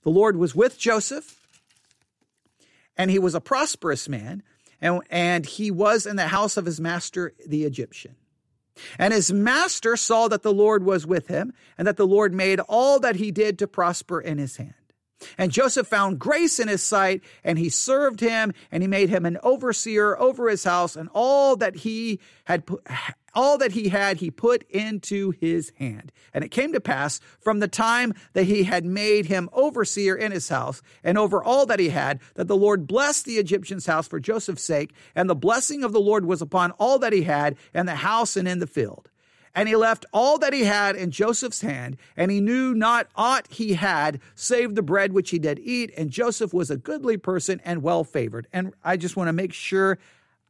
The 0.02 0.10
Lord 0.10 0.36
was 0.36 0.54
with 0.54 0.78
Joseph 0.78 1.37
and 2.98 3.10
he 3.10 3.18
was 3.18 3.34
a 3.34 3.40
prosperous 3.40 4.08
man, 4.08 4.42
and, 4.80 5.00
and 5.08 5.46
he 5.46 5.70
was 5.70 6.04
in 6.04 6.16
the 6.16 6.28
house 6.28 6.56
of 6.56 6.66
his 6.66 6.80
master, 6.80 7.32
the 7.46 7.64
Egyptian. 7.64 8.16
And 8.98 9.14
his 9.14 9.32
master 9.32 9.96
saw 9.96 10.28
that 10.28 10.42
the 10.42 10.52
Lord 10.52 10.84
was 10.84 11.06
with 11.06 11.28
him, 11.28 11.52
and 11.78 11.86
that 11.86 11.96
the 11.96 12.06
Lord 12.06 12.34
made 12.34 12.60
all 12.60 13.00
that 13.00 13.16
he 13.16 13.30
did 13.30 13.58
to 13.60 13.66
prosper 13.66 14.20
in 14.20 14.38
his 14.38 14.56
hand. 14.56 14.74
And 15.36 15.50
Joseph 15.50 15.86
found 15.86 16.20
grace 16.20 16.60
in 16.60 16.68
his 16.68 16.82
sight, 16.82 17.22
and 17.42 17.58
he 17.58 17.70
served 17.70 18.20
him, 18.20 18.52
and 18.70 18.82
he 18.82 18.86
made 18.86 19.08
him 19.08 19.26
an 19.26 19.38
overseer 19.42 20.16
over 20.16 20.48
his 20.48 20.64
house, 20.64 20.94
and 20.94 21.08
all 21.12 21.56
that 21.56 21.76
he 21.76 22.20
had 22.44 22.64
all 23.34 23.58
that 23.58 23.72
he 23.72 23.88
had 23.88 24.18
he 24.18 24.30
put 24.30 24.64
into 24.70 25.30
his 25.32 25.72
hand. 25.76 26.12
And 26.32 26.44
it 26.44 26.50
came 26.50 26.72
to 26.72 26.80
pass 26.80 27.20
from 27.40 27.60
the 27.60 27.68
time 27.68 28.14
that 28.32 28.44
he 28.44 28.64
had 28.64 28.84
made 28.84 29.26
him 29.26 29.48
overseer 29.52 30.14
in 30.14 30.32
his 30.32 30.48
house 30.48 30.82
and 31.04 31.18
over 31.18 31.42
all 31.42 31.66
that 31.66 31.80
he 31.80 31.90
had, 31.90 32.20
that 32.34 32.48
the 32.48 32.56
Lord 32.56 32.86
blessed 32.86 33.24
the 33.24 33.38
Egyptian's 33.38 33.86
house 33.86 34.08
for 34.08 34.20
Joseph's 34.20 34.64
sake, 34.64 34.92
and 35.14 35.28
the 35.28 35.34
blessing 35.34 35.84
of 35.84 35.92
the 35.92 36.00
Lord 36.00 36.24
was 36.24 36.42
upon 36.42 36.72
all 36.72 36.98
that 36.98 37.12
he 37.12 37.22
had 37.22 37.56
in 37.74 37.86
the 37.86 37.96
house 37.96 38.36
and 38.36 38.48
in 38.48 38.58
the 38.58 38.66
field. 38.66 39.08
And 39.54 39.68
he 39.68 39.76
left 39.76 40.06
all 40.12 40.38
that 40.38 40.52
he 40.52 40.64
had 40.64 40.94
in 40.94 41.10
Joseph's 41.10 41.62
hand, 41.62 41.96
and 42.16 42.30
he 42.30 42.40
knew 42.40 42.74
not 42.74 43.08
aught 43.16 43.48
he 43.50 43.74
had 43.74 44.20
save 44.34 44.74
the 44.74 44.82
bread 44.82 45.12
which 45.12 45.30
he 45.30 45.38
did 45.38 45.58
eat. 45.58 45.92
And 45.96 46.10
Joseph 46.10 46.54
was 46.54 46.70
a 46.70 46.76
goodly 46.76 47.16
person 47.16 47.60
and 47.64 47.82
well 47.82 48.04
favored. 48.04 48.46
And 48.52 48.72
I 48.84 48.96
just 48.96 49.16
want 49.16 49.28
to 49.28 49.32
make 49.32 49.52
sure 49.52 49.98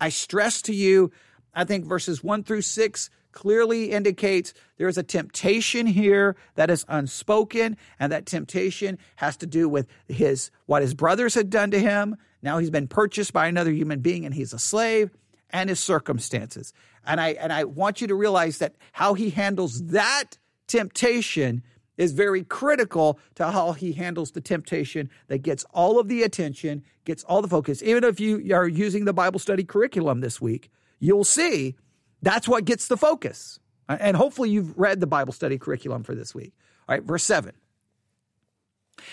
I 0.01 0.11
stress 0.11 0.61
to 0.63 0.75
you, 0.75 1.11
I 1.59 1.65
think 1.65 1.87
verses 1.87 2.23
one 2.23 2.45
through 2.45 2.63
six 2.63 3.11
clearly 3.33 3.91
indicates 3.91 4.55
there 4.77 4.87
is 4.87 4.97
a 4.97 5.03
temptation 5.03 5.89
here 5.89 6.37
that 6.55 6.71
is 6.71 6.85
unspoken, 6.89 7.77
and 7.99 8.13
that 8.13 8.27
temptation 8.27 8.97
has 9.17 9.37
to 9.39 9.47
do 9.47 9.69
with 9.69 9.89
his 10.07 10.53
what 10.67 10.83
his 10.83 10.95
brothers 10.95 11.35
had 11.35 11.51
done 11.51 11.73
to 11.73 11.81
him. 11.81 12.17
Now 12.43 12.59
he's 12.59 12.71
been 12.71 12.87
purchased 12.87 13.33
by 13.33 13.49
another 13.49 13.73
human 13.73 13.99
being 13.99 14.25
and 14.25 14.33
he's 14.33 14.53
a 14.53 14.59
slave 14.59 15.11
and 15.51 15.69
his 15.69 15.81
circumstances. 15.81 16.73
And 17.05 17.21
I 17.21 17.31
and 17.31 17.53
I 17.53 17.65
want 17.65 18.01
you 18.01 18.07
to 18.07 18.15
realize 18.15 18.59
that 18.59 18.77
how 18.93 19.15
he 19.15 19.31
handles 19.31 19.83
that 19.87 20.39
temptation 20.69 21.65
is 21.97 22.13
very 22.13 22.45
critical 22.45 23.19
to 23.35 23.51
how 23.51 23.73
he 23.73 23.95
handles 23.95 24.31
the 24.31 24.41
temptation 24.41 25.11
that 25.27 25.39
gets 25.39 25.65
all 25.75 25.99
of 25.99 26.07
the 26.07 26.23
attention, 26.23 26.85
gets 27.05 27.25
all 27.25 27.43
the 27.43 27.49
focus. 27.49 27.83
Even 27.83 28.05
if 28.05 28.21
you 28.21 28.55
are 28.55 28.69
using 28.69 29.07
the 29.07 29.13
Bible 29.13 29.41
study 29.41 29.65
curriculum 29.65 30.21
this 30.21 30.41
week, 30.41 30.71
you'll 30.99 31.25
see 31.25 31.77
that's 32.23 32.49
what 32.49 32.65
gets 32.65 32.89
the 32.89 32.97
focus. 32.97 33.59
Uh, 33.89 33.97
and 34.01 34.17
hopefully 34.17 34.51
you've 34.51 34.77
read 34.79 35.01
the 35.01 35.07
Bible 35.07 35.33
study 35.33 35.59
curriculum 35.59 36.03
for 36.03 36.15
this 36.15 36.35
week. 36.35 36.53
All 36.89 36.97
right, 36.97 37.03
verse 37.03 37.25
7. 37.25 37.53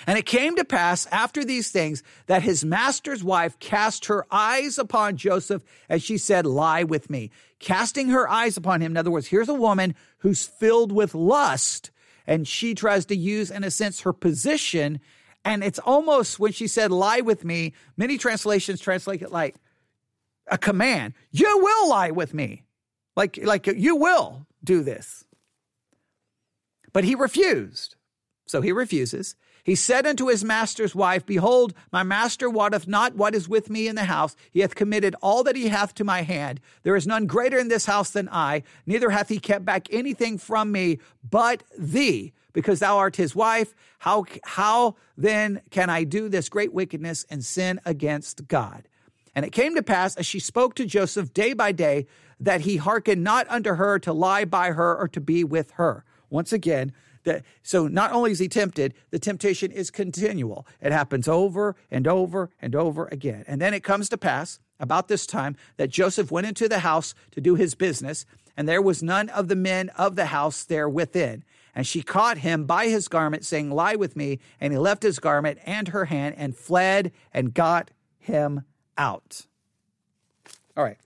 And 0.08 0.18
it 0.18 0.26
came 0.26 0.56
to 0.56 0.66
pass 0.66 1.06
after 1.08 1.44
these 1.44 1.72
things 1.72 2.04
that 2.26 2.42
his 2.42 2.66
master's 2.66 3.24
wife 3.24 3.60
cast 3.60 4.06
her 4.06 4.26
eyes 4.32 4.78
upon 4.78 5.18
Joseph 5.18 5.64
and 5.90 6.02
she 6.02 6.18
said, 6.18 6.46
Lie 6.46 6.84
with 6.84 7.10
me. 7.10 7.32
Casting 7.60 8.10
her 8.10 8.28
eyes 8.28 8.58
upon 8.58 8.82
him. 8.82 8.94
In 8.94 8.98
other 8.98 9.12
words, 9.12 9.28
here's 9.28 9.50
a 9.50 9.54
woman 9.54 9.96
who's 10.20 10.46
filled 10.46 10.92
with 10.92 11.14
lust 11.16 11.92
and 12.28 12.48
she 12.48 12.74
tries 12.74 13.06
to 13.06 13.16
use, 13.16 13.52
in 13.52 13.64
a 13.64 13.72
sense, 13.72 14.02
her 14.02 14.14
position. 14.14 15.00
And 15.44 15.64
it's 15.64 15.80
almost 15.80 16.40
when 16.40 16.52
she 16.52 16.68
said, 16.68 16.92
Lie 16.92 17.22
with 17.22 17.46
me, 17.46 17.74
many 17.98 18.18
translations 18.18 18.80
translate 18.80 19.22
it 19.22 19.32
like 19.32 19.56
a 20.48 20.58
command. 20.58 21.14
You 21.32 21.60
will 21.62 21.90
lie 21.90 22.12
with 22.12 22.34
me. 22.34 22.64
Like, 23.16 23.40
like 23.44 23.68
you 23.68 23.96
will 23.96 24.46
do 24.64 24.84
this. 24.84 25.24
But 26.94 27.04
he 27.04 27.16
refused. 27.16 27.96
So 28.48 28.62
he 28.62 28.72
refuses. 28.72 29.36
He 29.66 29.74
said 29.74 30.06
unto 30.06 30.28
his 30.28 30.44
master's 30.44 30.94
wife, 30.94 31.26
Behold, 31.26 31.74
my 31.92 32.04
master 32.04 32.48
wotteth 32.50 32.88
not 32.88 33.16
what 33.16 33.34
is 33.34 33.50
with 33.50 33.68
me 33.68 33.88
in 33.88 33.96
the 33.96 34.04
house. 34.04 34.36
He 34.52 34.60
hath 34.60 34.76
committed 34.76 35.16
all 35.24 35.44
that 35.44 35.56
he 35.56 35.70
hath 35.70 35.96
to 35.96 36.04
my 36.04 36.22
hand. 36.22 36.62
There 36.84 36.96
is 36.96 37.08
none 37.08 37.26
greater 37.26 37.58
in 37.58 37.68
this 37.68 37.88
house 37.88 38.12
than 38.12 38.30
I, 38.32 38.62
neither 38.86 39.10
hath 39.10 39.30
he 39.30 39.40
kept 39.40 39.66
back 39.66 39.88
anything 39.92 40.38
from 40.38 40.72
me 40.72 41.00
but 41.28 41.64
thee, 41.76 42.32
because 42.54 42.80
thou 42.80 42.98
art 42.98 43.16
his 43.16 43.36
wife. 43.36 43.74
How, 43.98 44.26
how 44.44 44.98
then 45.18 45.62
can 45.72 45.90
I 45.90 46.04
do 46.04 46.30
this 46.30 46.48
great 46.48 46.72
wickedness 46.72 47.26
and 47.32 47.44
sin 47.44 47.82
against 47.86 48.48
God? 48.48 48.88
And 49.36 49.46
it 49.46 49.52
came 49.52 49.76
to 49.76 49.84
pass 49.84 50.16
as 50.16 50.26
she 50.26 50.40
spoke 50.40 50.76
to 50.76 50.86
Joseph 50.86 51.34
day 51.34 51.54
by 51.54 51.74
day 51.74 52.08
that 52.40 52.62
he 52.62 52.78
hearkened 52.78 53.24
not 53.24 53.46
unto 53.50 53.76
her 53.76 54.00
to 54.00 54.14
lie 54.14 54.46
by 54.46 54.72
her 54.72 54.96
or 54.96 55.08
to 55.10 55.22
be 55.22 55.44
with 55.44 55.72
her. 55.72 56.06
Once 56.30 56.54
again, 56.54 56.94
that, 57.26 57.44
so 57.62 57.88
not 57.88 58.12
only 58.12 58.32
is 58.32 58.40
he 58.40 58.48
tempted, 58.48 58.94
the 59.10 59.20
temptation 59.20 59.72
is 59.72 59.92
continual. 59.92 60.66
It 60.82 60.92
happens 60.92 61.28
over 61.28 61.76
and 61.92 62.08
over 62.08 62.50
and 62.62 62.76
over 62.76 63.08
again. 63.12 63.44
And 63.48 63.60
then 63.60 63.74
it 63.74 63.84
comes 63.84 64.10
to 64.10 64.18
pass 64.18 64.60
about 64.80 65.08
this 65.08 65.26
time 65.26 65.56
that 65.78 65.90
Joseph 65.90 66.32
went 66.32 66.48
into 66.48 66.70
the 66.70 66.80
house 66.80 67.14
to 67.32 67.42
do 67.42 67.56
his 67.56 67.76
business, 67.76 68.26
and 68.56 68.70
there 68.70 68.82
was 68.82 69.04
none 69.04 69.30
of 69.30 69.48
the 69.48 69.56
men 69.56 69.90
of 69.90 70.16
the 70.16 70.28
house 70.28 70.64
there 70.64 70.88
within. 70.88 71.44
And 71.74 71.86
she 71.86 72.02
caught 72.02 72.38
him 72.38 72.66
by 72.66 72.88
his 72.88 73.10
garment, 73.10 73.44
saying, 73.44 73.70
Lie 73.70 73.96
with 73.96 74.16
me. 74.16 74.40
And 74.62 74.72
he 74.72 74.80
left 74.80 75.04
his 75.04 75.20
garment 75.20 75.60
and 75.66 75.90
her 75.90 76.06
hand 76.06 76.36
and 76.38 76.56
fled 76.56 77.12
and 77.34 77.54
got 77.54 77.92
him 78.18 78.64
out. 78.98 79.42
All 80.76 80.84
right. 80.84 80.98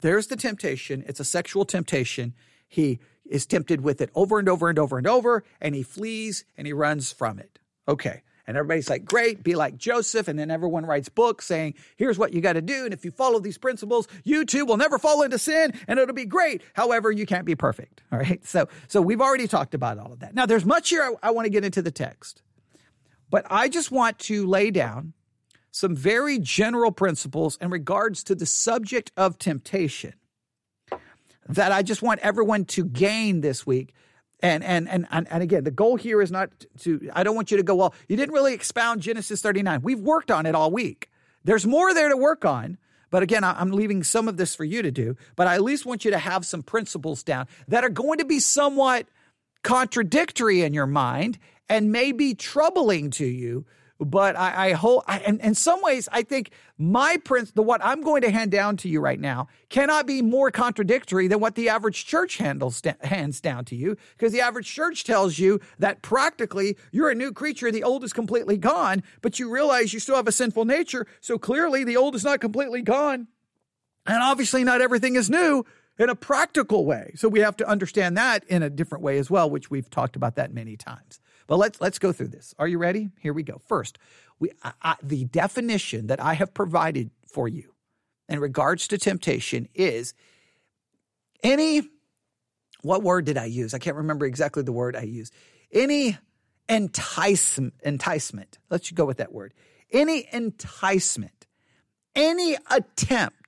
There's 0.00 0.26
the 0.26 0.36
temptation. 0.36 1.02
It's 1.06 1.20
a 1.20 1.24
sexual 1.24 1.64
temptation. 1.64 2.34
He 2.68 2.98
is 3.24 3.46
tempted 3.46 3.80
with 3.80 4.00
it 4.00 4.10
over 4.14 4.38
and 4.38 4.48
over 4.48 4.68
and 4.68 4.78
over 4.78 4.98
and 4.98 5.06
over, 5.06 5.44
and 5.60 5.74
he 5.74 5.82
flees 5.82 6.44
and 6.56 6.66
he 6.66 6.72
runs 6.72 7.10
from 7.10 7.38
it. 7.38 7.58
Okay. 7.88 8.22
And 8.46 8.56
everybody's 8.56 8.90
like, 8.90 9.06
great, 9.06 9.42
be 9.42 9.54
like 9.54 9.78
Joseph. 9.78 10.28
And 10.28 10.38
then 10.38 10.50
everyone 10.50 10.84
writes 10.84 11.08
books 11.08 11.46
saying, 11.46 11.74
here's 11.96 12.18
what 12.18 12.34
you 12.34 12.42
got 12.42 12.52
to 12.54 12.62
do. 12.62 12.84
And 12.84 12.92
if 12.92 13.04
you 13.04 13.10
follow 13.10 13.40
these 13.40 13.56
principles, 13.56 14.06
you 14.22 14.44
too 14.44 14.66
will 14.66 14.76
never 14.76 14.98
fall 14.98 15.22
into 15.22 15.38
sin 15.38 15.72
and 15.88 15.98
it'll 15.98 16.14
be 16.14 16.26
great. 16.26 16.62
However, 16.74 17.10
you 17.10 17.24
can't 17.24 17.46
be 17.46 17.54
perfect. 17.54 18.02
All 18.12 18.18
right. 18.18 18.44
So, 18.44 18.68
so 18.86 19.00
we've 19.00 19.22
already 19.22 19.48
talked 19.48 19.74
about 19.74 19.98
all 19.98 20.12
of 20.12 20.20
that. 20.20 20.34
Now, 20.34 20.44
there's 20.44 20.66
much 20.66 20.90
here 20.90 21.02
I, 21.02 21.28
I 21.28 21.30
want 21.30 21.46
to 21.46 21.50
get 21.50 21.64
into 21.64 21.80
the 21.80 21.90
text, 21.90 22.42
but 23.30 23.46
I 23.48 23.70
just 23.70 23.90
want 23.90 24.18
to 24.20 24.46
lay 24.46 24.70
down 24.70 25.14
some 25.74 25.96
very 25.96 26.38
general 26.38 26.92
principles 26.92 27.58
in 27.60 27.68
regards 27.68 28.22
to 28.22 28.36
the 28.36 28.46
subject 28.46 29.10
of 29.16 29.38
temptation 29.38 30.14
that 31.48 31.72
I 31.72 31.82
just 31.82 32.00
want 32.00 32.20
everyone 32.20 32.64
to 32.66 32.84
gain 32.84 33.40
this 33.40 33.66
week. 33.66 33.92
And, 34.38 34.62
and 34.62 34.88
and 34.88 35.06
and 35.10 35.42
again, 35.42 35.64
the 35.64 35.72
goal 35.72 35.96
here 35.96 36.22
is 36.22 36.30
not 36.30 36.50
to. 36.80 37.10
I 37.12 37.24
don't 37.24 37.34
want 37.34 37.50
you 37.50 37.56
to 37.56 37.62
go. 37.62 37.74
Well, 37.74 37.94
you 38.08 38.16
didn't 38.16 38.34
really 38.34 38.54
expound 38.54 39.00
Genesis 39.00 39.42
39. 39.42 39.80
We've 39.82 39.98
worked 39.98 40.30
on 40.30 40.46
it 40.46 40.54
all 40.54 40.70
week. 40.70 41.10
There's 41.42 41.66
more 41.66 41.92
there 41.92 42.08
to 42.08 42.16
work 42.16 42.44
on. 42.44 42.78
But 43.10 43.22
again, 43.22 43.42
I'm 43.42 43.72
leaving 43.72 44.04
some 44.04 44.28
of 44.28 44.36
this 44.36 44.54
for 44.54 44.64
you 44.64 44.82
to 44.82 44.90
do. 44.90 45.16
But 45.34 45.46
I 45.46 45.54
at 45.54 45.62
least 45.62 45.86
want 45.86 46.04
you 46.04 46.10
to 46.12 46.18
have 46.18 46.46
some 46.46 46.62
principles 46.62 47.22
down 47.22 47.46
that 47.68 47.84
are 47.84 47.90
going 47.90 48.18
to 48.18 48.24
be 48.24 48.38
somewhat 48.38 49.06
contradictory 49.62 50.62
in 50.62 50.74
your 50.74 50.86
mind 50.86 51.38
and 51.68 51.90
may 51.90 52.12
be 52.12 52.34
troubling 52.34 53.10
to 53.12 53.24
you 53.24 53.64
but 54.00 54.36
I, 54.36 54.70
I 54.70 54.72
hope, 54.72 55.04
I, 55.06 55.20
and 55.20 55.40
in 55.40 55.54
some 55.54 55.80
ways, 55.80 56.08
I 56.10 56.22
think 56.22 56.50
my 56.76 57.16
prince, 57.24 57.52
the 57.52 57.62
what 57.62 57.80
I'm 57.84 58.02
going 58.02 58.22
to 58.22 58.30
hand 58.30 58.50
down 58.50 58.76
to 58.78 58.88
you 58.88 59.00
right 59.00 59.20
now, 59.20 59.46
cannot 59.68 60.06
be 60.06 60.20
more 60.20 60.50
contradictory 60.50 61.28
than 61.28 61.38
what 61.38 61.54
the 61.54 61.68
average 61.68 62.04
church 62.04 62.38
handles 62.38 62.82
hands 63.02 63.40
down 63.40 63.64
to 63.66 63.76
you, 63.76 63.96
because 64.16 64.32
the 64.32 64.40
average 64.40 64.66
church 64.66 65.04
tells 65.04 65.38
you 65.38 65.60
that 65.78 66.02
practically 66.02 66.76
you're 66.90 67.10
a 67.10 67.14
new 67.14 67.32
creature, 67.32 67.70
the 67.70 67.84
old 67.84 68.02
is 68.02 68.12
completely 68.12 68.56
gone, 68.56 69.02
but 69.22 69.38
you 69.38 69.48
realize 69.48 69.92
you 69.92 70.00
still 70.00 70.16
have 70.16 70.28
a 70.28 70.32
sinful 70.32 70.64
nature, 70.64 71.06
so 71.20 71.38
clearly 71.38 71.84
the 71.84 71.96
old 71.96 72.14
is 72.14 72.24
not 72.24 72.40
completely 72.40 72.82
gone, 72.82 73.28
and 74.06 74.22
obviously 74.22 74.64
not 74.64 74.80
everything 74.80 75.14
is 75.14 75.30
new 75.30 75.64
in 75.96 76.08
a 76.08 76.16
practical 76.16 76.84
way. 76.84 77.12
So 77.14 77.28
we 77.28 77.38
have 77.40 77.56
to 77.58 77.68
understand 77.68 78.16
that 78.16 78.42
in 78.48 78.64
a 78.64 78.70
different 78.70 79.04
way 79.04 79.18
as 79.18 79.30
well, 79.30 79.48
which 79.48 79.70
we've 79.70 79.88
talked 79.88 80.16
about 80.16 80.34
that 80.34 80.52
many 80.52 80.76
times. 80.76 81.20
But 81.46 81.56
let's 81.58 81.80
let's 81.80 81.98
go 81.98 82.12
through 82.12 82.28
this. 82.28 82.54
Are 82.58 82.68
you 82.68 82.78
ready? 82.78 83.10
Here 83.20 83.32
we 83.32 83.42
go. 83.42 83.60
First, 83.66 83.98
we 84.38 84.50
I, 84.62 84.72
I, 84.82 84.94
the 85.02 85.24
definition 85.24 86.06
that 86.08 86.20
I 86.20 86.34
have 86.34 86.54
provided 86.54 87.10
for 87.26 87.48
you 87.48 87.74
in 88.28 88.40
regards 88.40 88.88
to 88.88 88.98
temptation 88.98 89.68
is 89.74 90.14
any 91.42 91.82
what 92.82 93.02
word 93.02 93.24
did 93.24 93.38
I 93.38 93.46
use? 93.46 93.72
I 93.74 93.78
can't 93.78 93.96
remember 93.96 94.26
exactly 94.26 94.62
the 94.62 94.72
word 94.72 94.94
I 94.94 95.02
used. 95.02 95.34
Any 95.72 96.18
entice, 96.68 97.58
enticement. 97.82 98.58
Let's 98.70 98.90
go 98.90 99.04
with 99.04 99.18
that 99.18 99.32
word. 99.32 99.54
Any 99.90 100.28
enticement, 100.32 101.46
any 102.14 102.56
attempt 102.70 103.43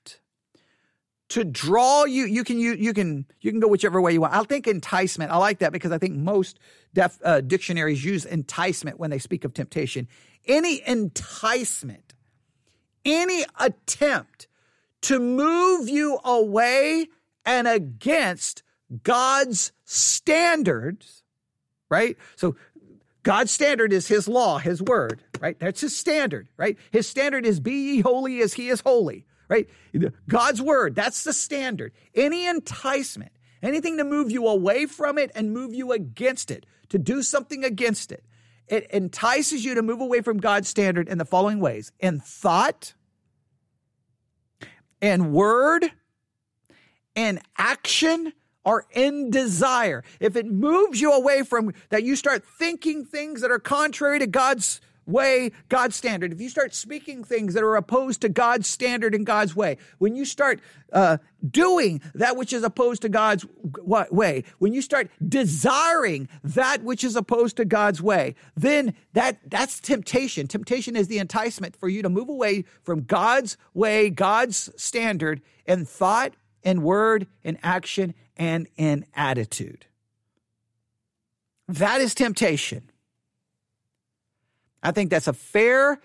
to 1.28 1.45
draw 1.45 2.04
you 2.04 2.25
you 2.25 2.45
can 2.45 2.59
you, 2.59 2.75
you 2.75 2.92
can 2.92 3.26
you 3.40 3.50
can 3.50 3.61
go 3.61 3.66
whichever 3.66 4.00
way 4.00 4.12
you 4.12 4.21
want 4.21 4.33
i'll 4.33 4.45
think 4.45 4.66
enticement 4.66 5.30
i 5.30 5.37
like 5.37 5.59
that 5.59 5.73
because 5.73 5.92
i 5.92 5.99
think 5.99 6.14
most 6.14 6.59
def, 6.95 7.18
uh, 7.25 7.40
dictionaries 7.40 8.04
use 8.04 8.25
enticement 8.25 8.99
when 8.99 9.11
they 9.11 9.18
speak 9.18 9.45
of 9.45 9.52
temptation 9.52 10.06
any 10.47 10.87
enticement 10.87 12.14
any 13.04 13.45
attempt 13.59 14.47
to 15.00 15.18
move 15.18 15.88
you 15.88 16.18
away 16.25 17.06
and 17.45 17.66
against 17.66 18.62
god's 19.02 19.73
standards 19.85 21.23
right 21.90 22.16
so 22.37 22.56
God's 23.23 23.50
standard 23.50 23.92
is 23.92 24.06
his 24.06 24.28
law, 24.28 24.59
his 24.59 24.80
word, 24.80 25.21
right? 25.40 25.59
That's 25.59 25.80
his 25.80 25.97
standard, 25.97 26.47
right? 26.56 26.78
His 26.92 27.09
standard 27.09 27.45
is 27.45 27.59
be 27.59 27.73
ye 27.73 28.00
holy 28.00 28.40
as 28.40 28.54
he 28.54 28.68
is 28.68 28.83
holy 28.83 29.26
right? 29.49 29.69
God's 30.29 30.61
word, 30.61 30.95
that's 30.95 31.25
the 31.25 31.33
standard. 31.33 31.93
Any 32.15 32.47
enticement, 32.47 33.33
anything 33.62 33.99
to 33.99 34.05
move 34.05 34.31
you 34.31 34.47
away 34.47 34.87
from 34.87 35.19
it 35.19 35.31
and 35.35 35.53
move 35.53 35.75
you 35.75 35.93
against 35.93 36.50
it, 36.50 36.67
to 36.88 36.99
do 36.99 37.23
something 37.23 37.65
against 37.65 38.12
it, 38.12 38.25
it 38.69 38.91
entices 38.91 39.65
you 39.65 39.75
to 39.75 39.83
move 39.83 40.00
away 40.00 40.21
from 40.21 40.38
God's 40.38 40.69
standard 40.69 41.09
in 41.09 41.19
the 41.19 41.25
following 41.25 41.61
ways 41.61 41.93
in 42.00 42.21
thought, 42.21 42.95
in 45.00 45.33
word, 45.33 45.91
in 47.15 47.41
action, 47.57 48.33
or 48.65 48.85
in 48.91 49.31
desire. 49.31 50.03
If 50.19 50.35
it 50.35 50.47
moves 50.47 51.00
you 51.00 51.12
away 51.12 51.45
from 51.45 51.73
that, 51.91 52.03
you 52.03 52.17
start 52.17 52.45
thinking 52.45 53.05
things 53.05 53.41
that 53.41 53.53
are 53.53 53.61
contrary 53.61 54.19
to 54.19 54.26
God's 54.26 54.81
way, 55.07 55.53
God's 55.69 55.97
standard, 55.97 56.33
if 56.33 56.41
you 56.41 56.49
start 56.49 56.75
speaking 56.75 57.25
things 57.25 57.55
that 57.55 57.63
are 57.63 57.77
opposed 57.77 58.21
to 58.23 58.29
God's 58.29 58.67
standard 58.67 59.15
and 59.15 59.25
God's 59.25 59.55
way, 59.55 59.79
when 59.99 60.17
you 60.17 60.25
start 60.25 60.61
uh, 60.93 61.19
doing 61.49 62.01
that 62.15 62.37
which 62.37 62.53
is 62.53 62.63
opposed 62.63 63.03
to 63.03 63.09
God's 63.09 63.47
way, 63.83 64.45
when 64.59 64.75
you 64.75 64.83
start 64.83 65.11
desiring 65.27 66.29
that 66.43 66.83
which 66.83 67.05
is 67.05 67.17
opposed 67.17 67.57
to 67.57 67.65
God's 67.65 68.03
way, 68.03 68.35
then 68.57 68.95
that 69.13 69.39
that's 69.47 69.81
temptation. 69.81 70.47
Temptation 70.47 70.97
is 70.97 71.09
the 71.09 71.19
enticement 71.19 71.77
for 71.77 71.89
you 71.89 72.03
to 72.03 72.09
move 72.09 72.29
away 72.29 72.65
from 72.83 73.03
God's 73.03 73.57
way, 73.75 74.11
God's 74.11 74.71
standard 74.77 75.41
in 75.65 75.85
thought, 75.85 76.35
in 76.63 76.83
word, 76.83 77.27
in 77.45 77.59
action, 77.63 78.15
and 78.37 78.67
in 78.77 79.07
attitude. 79.15 79.87
That 81.69 82.01
is 82.01 82.15
temptation. 82.15 82.91
I 84.87 84.93
think 84.93 85.11
that's 85.11 85.26
a 85.26 85.33
fair, 85.33 86.00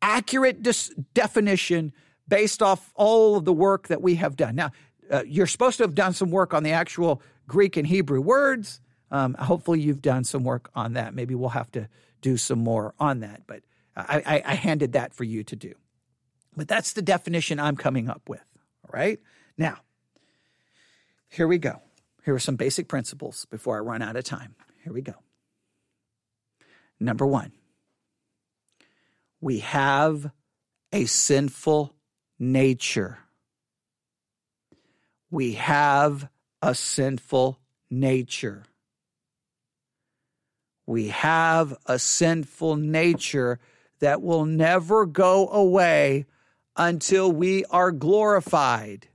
accurate 0.00 0.62
dis- 0.62 0.94
definition 1.14 1.92
based 2.28 2.62
off 2.62 2.92
all 2.94 3.36
of 3.36 3.44
the 3.44 3.52
work 3.52 3.88
that 3.88 4.00
we 4.00 4.14
have 4.14 4.36
done. 4.36 4.54
Now, 4.54 4.70
uh, 5.10 5.24
you're 5.26 5.48
supposed 5.48 5.78
to 5.78 5.82
have 5.82 5.96
done 5.96 6.12
some 6.12 6.30
work 6.30 6.54
on 6.54 6.62
the 6.62 6.70
actual 6.70 7.20
Greek 7.48 7.76
and 7.76 7.84
Hebrew 7.84 8.20
words. 8.20 8.80
Um, 9.10 9.34
hopefully, 9.34 9.80
you've 9.80 10.00
done 10.00 10.22
some 10.22 10.44
work 10.44 10.70
on 10.76 10.92
that. 10.92 11.12
Maybe 11.12 11.34
we'll 11.34 11.48
have 11.48 11.72
to 11.72 11.88
do 12.20 12.36
some 12.36 12.60
more 12.60 12.94
on 13.00 13.20
that, 13.20 13.42
but 13.48 13.62
I, 13.96 14.22
I, 14.24 14.42
I 14.52 14.54
handed 14.54 14.92
that 14.92 15.12
for 15.12 15.24
you 15.24 15.42
to 15.44 15.56
do. 15.56 15.74
But 16.56 16.68
that's 16.68 16.92
the 16.92 17.02
definition 17.02 17.58
I'm 17.58 17.76
coming 17.76 18.08
up 18.08 18.28
with. 18.28 18.44
All 18.84 18.90
right. 18.92 19.18
Now, 19.58 19.78
here 21.28 21.48
we 21.48 21.58
go. 21.58 21.82
Here 22.24 22.34
are 22.34 22.38
some 22.38 22.56
basic 22.56 22.86
principles 22.86 23.46
before 23.46 23.76
I 23.76 23.80
run 23.80 24.02
out 24.02 24.14
of 24.14 24.22
time. 24.22 24.54
Here 24.84 24.92
we 24.92 25.02
go. 25.02 25.14
Number 27.00 27.26
one, 27.26 27.52
we 29.40 29.60
have 29.60 30.30
a 30.92 31.04
sinful 31.06 31.94
nature. 32.38 33.18
We 35.30 35.54
have 35.54 36.28
a 36.60 36.74
sinful 36.74 37.58
nature. 37.90 38.64
We 40.86 41.08
have 41.08 41.76
a 41.86 41.98
sinful 41.98 42.76
nature 42.76 43.60
that 44.00 44.22
will 44.22 44.44
never 44.44 45.06
go 45.06 45.48
away 45.48 46.26
until 46.76 47.30
we 47.30 47.64
are 47.66 47.92
glorified. 47.92 49.06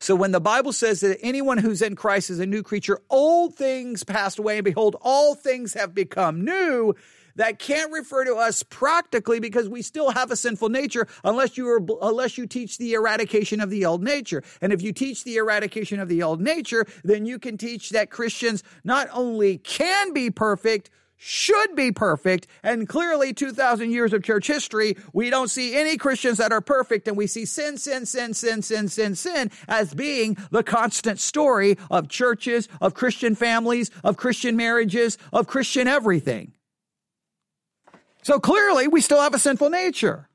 So 0.00 0.14
when 0.14 0.32
the 0.32 0.40
Bible 0.40 0.72
says 0.72 1.00
that 1.00 1.18
anyone 1.22 1.58
who's 1.58 1.80
in 1.80 1.96
Christ 1.96 2.28
is 2.28 2.40
a 2.40 2.46
new 2.46 2.62
creature, 2.62 3.00
old 3.08 3.54
things 3.54 4.04
passed 4.04 4.38
away, 4.38 4.58
and 4.58 4.64
behold, 4.64 4.96
all 5.00 5.34
things 5.34 5.74
have 5.74 5.94
become 5.94 6.44
new. 6.44 6.94
That 7.36 7.58
can't 7.58 7.92
refer 7.92 8.24
to 8.24 8.34
us 8.34 8.62
practically 8.62 9.40
because 9.40 9.68
we 9.68 9.82
still 9.82 10.10
have 10.10 10.30
a 10.30 10.36
sinful 10.36 10.70
nature 10.70 11.06
unless 11.24 11.56
you 11.56 11.68
are, 11.68 11.80
unless 12.02 12.36
you 12.36 12.46
teach 12.46 12.78
the 12.78 12.94
eradication 12.94 13.60
of 13.60 13.70
the 13.70 13.84
old 13.84 14.02
nature. 14.02 14.42
And 14.60 14.72
if 14.72 14.82
you 14.82 14.92
teach 14.92 15.24
the 15.24 15.36
eradication 15.36 16.00
of 16.00 16.08
the 16.08 16.22
old 16.22 16.40
nature, 16.40 16.86
then 17.04 17.26
you 17.26 17.38
can 17.38 17.56
teach 17.56 17.90
that 17.90 18.10
Christians 18.10 18.62
not 18.84 19.08
only 19.12 19.58
can 19.58 20.12
be 20.12 20.30
perfect, 20.30 20.90
should 21.16 21.74
be 21.74 21.92
perfect. 21.92 22.46
And 22.62 22.88
clearly, 22.88 23.32
2,000 23.32 23.90
years 23.90 24.12
of 24.12 24.22
church 24.22 24.46
history, 24.46 24.96
we 25.12 25.30
don't 25.30 25.48
see 25.48 25.74
any 25.74 25.96
Christians 25.96 26.38
that 26.38 26.52
are 26.52 26.60
perfect. 26.60 27.08
And 27.08 27.16
we 27.16 27.26
see 27.26 27.44
sin, 27.44 27.78
sin, 27.78 28.06
sin, 28.06 28.34
sin, 28.34 28.62
sin, 28.62 28.88
sin, 28.88 29.14
sin 29.14 29.50
as 29.66 29.94
being 29.94 30.36
the 30.50 30.62
constant 30.62 31.18
story 31.18 31.78
of 31.90 32.08
churches, 32.08 32.68
of 32.80 32.94
Christian 32.94 33.34
families, 33.34 33.90
of 34.04 34.16
Christian 34.16 34.56
marriages, 34.56 35.18
of 35.32 35.46
Christian 35.46 35.88
everything. 35.88 36.52
So 38.26 38.40
clearly, 38.40 38.88
we 38.88 39.02
still 39.02 39.20
have 39.20 39.34
a 39.34 39.38
sinful 39.38 39.70
nature. 39.70 40.28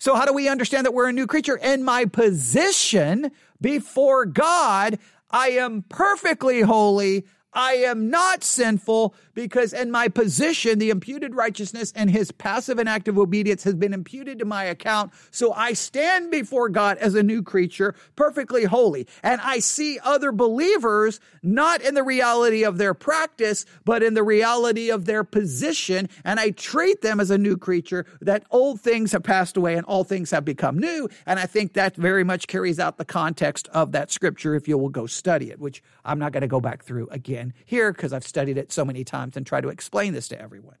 So, 0.00 0.16
how 0.16 0.24
do 0.24 0.32
we 0.32 0.48
understand 0.48 0.86
that 0.86 0.92
we're 0.92 1.08
a 1.08 1.12
new 1.12 1.28
creature? 1.28 1.56
In 1.56 1.84
my 1.84 2.04
position 2.04 3.30
before 3.60 4.26
God, 4.26 4.98
I 5.30 5.50
am 5.50 5.84
perfectly 5.88 6.62
holy. 6.62 7.26
I 7.58 7.72
am 7.72 8.08
not 8.08 8.44
sinful 8.44 9.16
because 9.34 9.72
in 9.72 9.90
my 9.90 10.06
position, 10.06 10.78
the 10.78 10.90
imputed 10.90 11.34
righteousness 11.34 11.92
and 11.96 12.08
his 12.08 12.30
passive 12.30 12.78
and 12.78 12.88
active 12.88 13.18
obedience 13.18 13.64
has 13.64 13.74
been 13.74 13.92
imputed 13.92 14.38
to 14.38 14.44
my 14.44 14.62
account. 14.62 15.12
So 15.32 15.52
I 15.52 15.72
stand 15.72 16.30
before 16.30 16.68
God 16.68 16.98
as 16.98 17.16
a 17.16 17.22
new 17.22 17.42
creature, 17.42 17.96
perfectly 18.14 18.64
holy. 18.64 19.08
And 19.24 19.40
I 19.40 19.58
see 19.58 19.98
other 20.04 20.30
believers 20.30 21.18
not 21.42 21.82
in 21.82 21.94
the 21.94 22.04
reality 22.04 22.64
of 22.64 22.78
their 22.78 22.94
practice, 22.94 23.66
but 23.84 24.04
in 24.04 24.14
the 24.14 24.22
reality 24.22 24.88
of 24.88 25.06
their 25.06 25.24
position. 25.24 26.08
And 26.24 26.38
I 26.38 26.50
treat 26.50 27.02
them 27.02 27.18
as 27.18 27.32
a 27.32 27.38
new 27.38 27.56
creature 27.56 28.06
that 28.20 28.44
old 28.52 28.80
things 28.80 29.10
have 29.10 29.24
passed 29.24 29.56
away 29.56 29.74
and 29.74 29.84
all 29.86 30.04
things 30.04 30.30
have 30.30 30.44
become 30.44 30.78
new. 30.78 31.08
And 31.26 31.40
I 31.40 31.46
think 31.46 31.72
that 31.72 31.96
very 31.96 32.22
much 32.22 32.46
carries 32.46 32.78
out 32.78 32.98
the 32.98 33.04
context 33.04 33.66
of 33.72 33.90
that 33.92 34.12
scripture 34.12 34.54
if 34.54 34.68
you 34.68 34.78
will 34.78 34.90
go 34.90 35.06
study 35.06 35.50
it, 35.50 35.58
which 35.58 35.82
I'm 36.04 36.20
not 36.20 36.30
going 36.30 36.42
to 36.42 36.46
go 36.46 36.60
back 36.60 36.84
through 36.84 37.08
again 37.10 37.47
here 37.64 37.92
because 37.92 38.12
I've 38.12 38.26
studied 38.26 38.58
it 38.58 38.72
so 38.72 38.84
many 38.84 39.04
times 39.04 39.36
and 39.36 39.46
try 39.46 39.60
to 39.60 39.68
explain 39.68 40.12
this 40.12 40.28
to 40.28 40.40
everyone. 40.40 40.76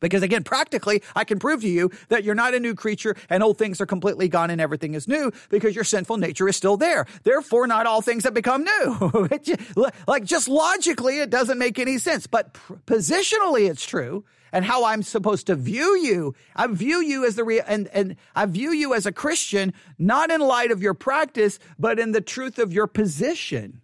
Because 0.00 0.22
again, 0.22 0.42
practically, 0.42 1.02
I 1.14 1.24
can 1.24 1.38
prove 1.38 1.60
to 1.60 1.68
you 1.68 1.90
that 2.08 2.24
you're 2.24 2.34
not 2.34 2.54
a 2.54 2.60
new 2.60 2.74
creature 2.74 3.14
and 3.28 3.42
old 3.42 3.58
things 3.58 3.80
are 3.80 3.86
completely 3.86 4.28
gone 4.28 4.50
and 4.50 4.60
everything 4.60 4.94
is 4.94 5.06
new 5.06 5.30
because 5.50 5.74
your 5.74 5.84
sinful 5.84 6.16
nature 6.16 6.48
is 6.48 6.56
still 6.56 6.76
there. 6.76 7.06
Therefore, 7.22 7.66
not 7.66 7.86
all 7.86 8.00
things 8.00 8.24
have 8.24 8.34
become 8.34 8.64
new. 8.64 9.28
like 10.06 10.24
just 10.24 10.48
logically, 10.48 11.20
it 11.20 11.30
doesn't 11.30 11.58
make 11.58 11.78
any 11.78 11.98
sense, 11.98 12.26
but 12.26 12.54
positionally, 12.86 13.68
it's 13.70 13.84
true. 13.84 14.24
And 14.52 14.64
how 14.64 14.84
I'm 14.84 15.04
supposed 15.04 15.46
to 15.46 15.54
view 15.54 15.96
you, 15.98 16.34
I 16.56 16.66
view 16.66 17.00
you 17.00 17.24
as 17.24 17.36
the 17.36 17.44
real, 17.44 17.62
and 17.68 17.86
and 17.88 18.16
I 18.34 18.46
view 18.46 18.72
you 18.72 18.94
as 18.94 19.06
a 19.06 19.12
Christian, 19.12 19.72
not 19.96 20.32
in 20.32 20.40
light 20.40 20.72
of 20.72 20.82
your 20.82 20.92
practice, 20.92 21.60
but 21.78 22.00
in 22.00 22.10
the 22.10 22.20
truth 22.20 22.58
of 22.58 22.72
your 22.72 22.88
position. 22.88 23.80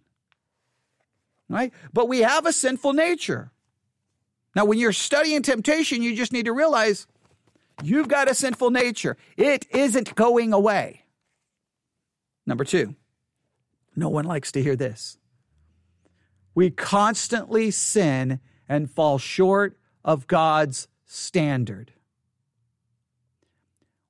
Right? 1.49 1.73
But 1.93 2.09
we 2.09 2.19
have 2.19 2.45
a 2.45 2.53
sinful 2.53 2.93
nature. 2.93 3.51
Now, 4.55 4.65
when 4.65 4.79
you're 4.79 4.91
studying 4.91 5.43
temptation, 5.43 6.01
you 6.01 6.15
just 6.15 6.33
need 6.33 6.45
to 6.45 6.53
realize 6.53 7.07
you've 7.83 8.07
got 8.07 8.29
a 8.29 8.33
sinful 8.33 8.71
nature. 8.71 9.15
It 9.37 9.65
isn't 9.69 10.15
going 10.15 10.51
away. 10.51 11.03
Number 12.45 12.63
two, 12.63 12.95
no 13.95 14.09
one 14.09 14.25
likes 14.25 14.51
to 14.53 14.63
hear 14.63 14.75
this. 14.75 15.17
We 16.55 16.71
constantly 16.71 17.71
sin 17.71 18.39
and 18.67 18.89
fall 18.89 19.17
short 19.19 19.77
of 20.03 20.27
God's 20.27 20.87
standard. 21.05 21.91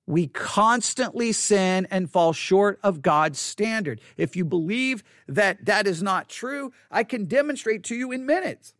We 0.07 0.27
constantly 0.27 1.33
sin 1.33 1.85
and 1.91 2.09
fall 2.09 2.31
short 2.31 2.79
of 2.81 3.01
God's 3.01 3.39
standard. 3.39 3.99
If 4.15 4.37
you 4.37 4.45
believe 4.45 5.03
that 5.27 5.65
that 5.65 5.85
is 5.85 6.01
not 6.01 6.29
true, 6.29 6.71
I 6.89 7.03
can 7.03 7.25
demonstrate 7.25 7.83
to 7.85 7.95
you 7.95 8.13
in 8.13 8.25
minutes. 8.25 8.73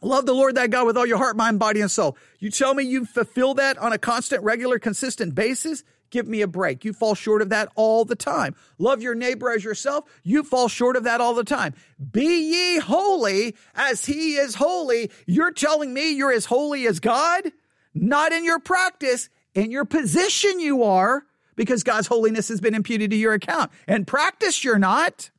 Love 0.00 0.26
the 0.26 0.32
Lord 0.32 0.54
thy 0.54 0.68
God 0.68 0.86
with 0.86 0.96
all 0.96 1.06
your 1.06 1.18
heart, 1.18 1.36
mind, 1.36 1.58
body, 1.58 1.80
and 1.80 1.90
soul. 1.90 2.16
You 2.38 2.50
tell 2.50 2.72
me 2.72 2.84
you 2.84 3.04
fulfill 3.04 3.54
that 3.54 3.78
on 3.78 3.92
a 3.92 3.98
constant, 3.98 4.44
regular, 4.44 4.78
consistent 4.78 5.34
basis? 5.34 5.82
Give 6.10 6.26
me 6.26 6.40
a 6.40 6.46
break. 6.46 6.84
You 6.84 6.92
fall 6.92 7.16
short 7.16 7.42
of 7.42 7.50
that 7.50 7.70
all 7.74 8.04
the 8.04 8.16
time. 8.16 8.54
Love 8.78 9.02
your 9.02 9.16
neighbor 9.16 9.50
as 9.50 9.64
yourself. 9.64 10.04
You 10.22 10.44
fall 10.44 10.68
short 10.68 10.96
of 10.96 11.04
that 11.04 11.20
all 11.20 11.34
the 11.34 11.44
time. 11.44 11.74
Be 12.12 12.52
ye 12.52 12.78
holy 12.78 13.56
as 13.74 14.04
he 14.04 14.36
is 14.36 14.54
holy. 14.54 15.10
You're 15.26 15.50
telling 15.50 15.92
me 15.92 16.12
you're 16.12 16.32
as 16.32 16.46
holy 16.46 16.86
as 16.86 17.00
God? 17.00 17.50
Not 17.92 18.32
in 18.32 18.44
your 18.44 18.60
practice, 18.60 19.28
in 19.54 19.70
your 19.70 19.84
position 19.84 20.60
you 20.60 20.82
are, 20.82 21.24
because 21.56 21.82
God's 21.82 22.06
holiness 22.06 22.48
has 22.48 22.60
been 22.60 22.74
imputed 22.74 23.10
to 23.10 23.16
your 23.16 23.32
account. 23.32 23.72
And 23.86 24.06
practice, 24.06 24.62
you're 24.62 24.78
not 24.78 25.30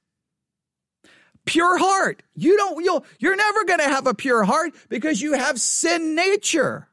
pure 1.45 1.77
heart. 1.77 2.21
You 2.35 2.57
don't, 2.57 2.83
you'll, 2.83 3.05
you're 3.19 3.35
never 3.35 3.63
going 3.63 3.79
to 3.79 3.85
have 3.85 4.05
a 4.05 4.13
pure 4.13 4.43
heart 4.43 4.73
because 4.89 5.21
you 5.21 5.33
have 5.33 5.59
sin 5.59 6.15
nature. 6.15 6.89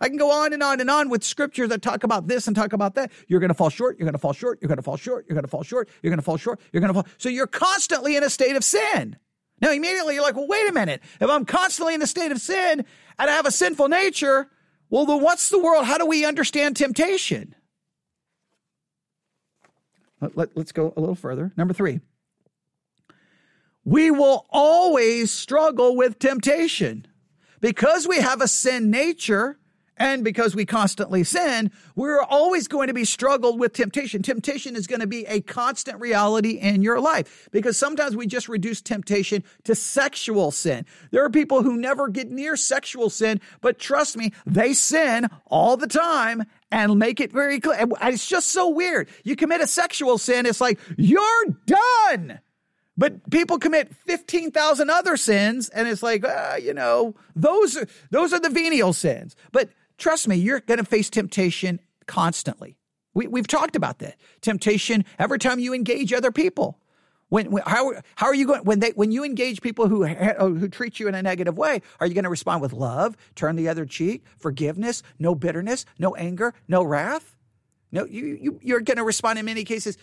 I 0.00 0.08
can 0.08 0.16
go 0.16 0.30
on 0.30 0.52
and 0.52 0.62
on 0.62 0.80
and 0.80 0.90
on 0.90 1.08
with 1.08 1.24
scriptures 1.24 1.68
that 1.70 1.82
talk 1.82 2.04
about 2.04 2.28
this 2.28 2.46
and 2.46 2.56
talk 2.56 2.72
about 2.72 2.96
that. 2.96 3.12
You're 3.28 3.40
going 3.40 3.48
to 3.48 3.54
fall 3.54 3.70
short. 3.70 3.98
You're 3.98 4.06
going 4.06 4.14
to 4.14 4.18
fall 4.18 4.32
short. 4.32 4.58
You're 4.60 4.68
going 4.68 4.76
to 4.76 4.82
fall 4.82 4.96
short. 4.96 5.26
You're 5.28 5.36
going 5.36 5.44
to 5.44 5.48
fall 5.48 5.62
short. 5.62 5.88
You're 6.02 6.10
going 6.10 6.18
to 6.18 6.22
fall 6.22 6.36
short. 6.36 6.60
You're 6.72 6.80
going 6.80 6.92
to 6.92 6.94
fall. 6.94 7.06
So 7.18 7.28
you're 7.28 7.46
constantly 7.46 8.16
in 8.16 8.22
a 8.22 8.30
state 8.30 8.56
of 8.56 8.64
sin. 8.64 9.16
Now, 9.60 9.72
immediately 9.72 10.14
you're 10.14 10.22
like, 10.22 10.36
well, 10.36 10.48
wait 10.48 10.68
a 10.68 10.72
minute. 10.72 11.02
If 11.20 11.30
I'm 11.30 11.46
constantly 11.46 11.94
in 11.94 12.02
a 12.02 12.06
state 12.06 12.30
of 12.30 12.40
sin 12.40 12.84
and 13.18 13.30
I 13.30 13.32
have 13.32 13.46
a 13.46 13.50
sinful 13.50 13.88
nature, 13.88 14.50
well, 14.88 15.06
then 15.06 15.20
what's 15.20 15.48
the 15.48 15.58
world? 15.58 15.86
How 15.86 15.98
do 15.98 16.06
we 16.06 16.24
understand 16.24 16.76
temptation? 16.76 17.54
Let, 20.20 20.36
let, 20.36 20.56
let's 20.56 20.72
go 20.72 20.92
a 20.96 21.00
little 21.00 21.14
further. 21.14 21.52
Number 21.56 21.74
three 21.74 22.00
we 23.86 24.10
will 24.10 24.46
always 24.50 25.30
struggle 25.30 25.96
with 25.96 26.18
temptation. 26.18 27.06
Because 27.60 28.06
we 28.06 28.16
have 28.18 28.42
a 28.42 28.48
sin 28.48 28.90
nature, 28.90 29.58
and 29.96 30.24
because 30.24 30.54
we 30.54 30.66
constantly 30.66 31.24
sin, 31.24 31.70
we're 31.94 32.22
always 32.22 32.68
going 32.68 32.88
to 32.88 32.94
be 32.94 33.04
struggled 33.04 33.58
with 33.58 33.72
temptation. 33.72 34.22
Temptation 34.22 34.76
is 34.76 34.86
going 34.86 35.00
to 35.00 35.06
be 35.06 35.24
a 35.26 35.40
constant 35.40 36.00
reality 36.00 36.52
in 36.52 36.82
your 36.82 37.00
life 37.00 37.48
because 37.50 37.78
sometimes 37.78 38.14
we 38.14 38.26
just 38.26 38.48
reduce 38.48 38.82
temptation 38.82 39.42
to 39.64 39.74
sexual 39.74 40.50
sin. 40.50 40.84
There 41.10 41.24
are 41.24 41.30
people 41.30 41.62
who 41.62 41.76
never 41.76 42.08
get 42.08 42.30
near 42.30 42.56
sexual 42.56 43.08
sin, 43.08 43.40
but 43.60 43.78
trust 43.78 44.16
me, 44.16 44.32
they 44.44 44.74
sin 44.74 45.28
all 45.46 45.76
the 45.76 45.86
time 45.86 46.44
and 46.70 46.98
make 46.98 47.20
it 47.20 47.32
very 47.32 47.60
clear. 47.60 47.86
It's 48.02 48.26
just 48.26 48.48
so 48.48 48.68
weird. 48.68 49.08
You 49.24 49.34
commit 49.34 49.60
a 49.60 49.66
sexual 49.66 50.18
sin, 50.18 50.46
it's 50.46 50.60
like, 50.60 50.78
you're 50.96 51.44
done. 51.64 52.40
But 52.98 53.30
people 53.30 53.58
commit 53.58 53.94
15,000 54.06 54.90
other 54.90 55.16
sins 55.16 55.68
and 55.68 55.86
it's 55.86 56.02
like, 56.02 56.24
uh, 56.24 56.56
you 56.60 56.72
know, 56.72 57.14
those 57.34 57.76
are, 57.76 57.86
those 58.10 58.32
are 58.32 58.40
the 58.40 58.48
venial 58.48 58.92
sins. 58.94 59.36
But 59.52 59.68
trust 59.98 60.28
me, 60.28 60.36
you're 60.36 60.60
going 60.60 60.78
to 60.78 60.84
face 60.84 61.10
temptation 61.10 61.80
constantly. 62.06 62.76
We, 63.14 63.26
we've 63.26 63.46
talked 63.46 63.76
about 63.76 63.98
that. 64.00 64.16
Temptation 64.40 65.04
every 65.18 65.38
time 65.38 65.58
you 65.58 65.74
engage 65.74 66.12
other 66.12 66.32
people. 66.32 66.78
When, 67.28 67.50
when, 67.50 67.64
how, 67.66 67.94
how 68.14 68.26
are 68.26 68.34
you 68.34 68.46
going 68.46 68.60
when 68.62 68.78
they 68.78 68.90
when 68.90 69.10
you 69.10 69.24
engage 69.24 69.60
people 69.60 69.88
who 69.88 70.04
who 70.04 70.68
treat 70.68 71.00
you 71.00 71.08
in 71.08 71.16
a 71.16 71.22
negative 71.22 71.58
way 71.58 71.82
are 71.98 72.06
you 72.06 72.14
going 72.14 72.22
to 72.22 72.30
respond 72.30 72.62
with 72.62 72.72
love 72.72 73.16
turn 73.34 73.56
the 73.56 73.68
other 73.68 73.84
cheek 73.84 74.24
forgiveness 74.38 75.02
no 75.18 75.34
bitterness 75.34 75.86
no 75.98 76.14
anger 76.14 76.54
no 76.68 76.84
wrath 76.84 77.36
no, 77.92 78.04
you, 78.04 78.38
you, 78.40 78.60
you're 78.62 78.80
going 78.80 78.96
to 78.96 79.04
respond 79.04 79.38
in 79.38 79.44
many 79.44 79.64
cases. 79.64 79.96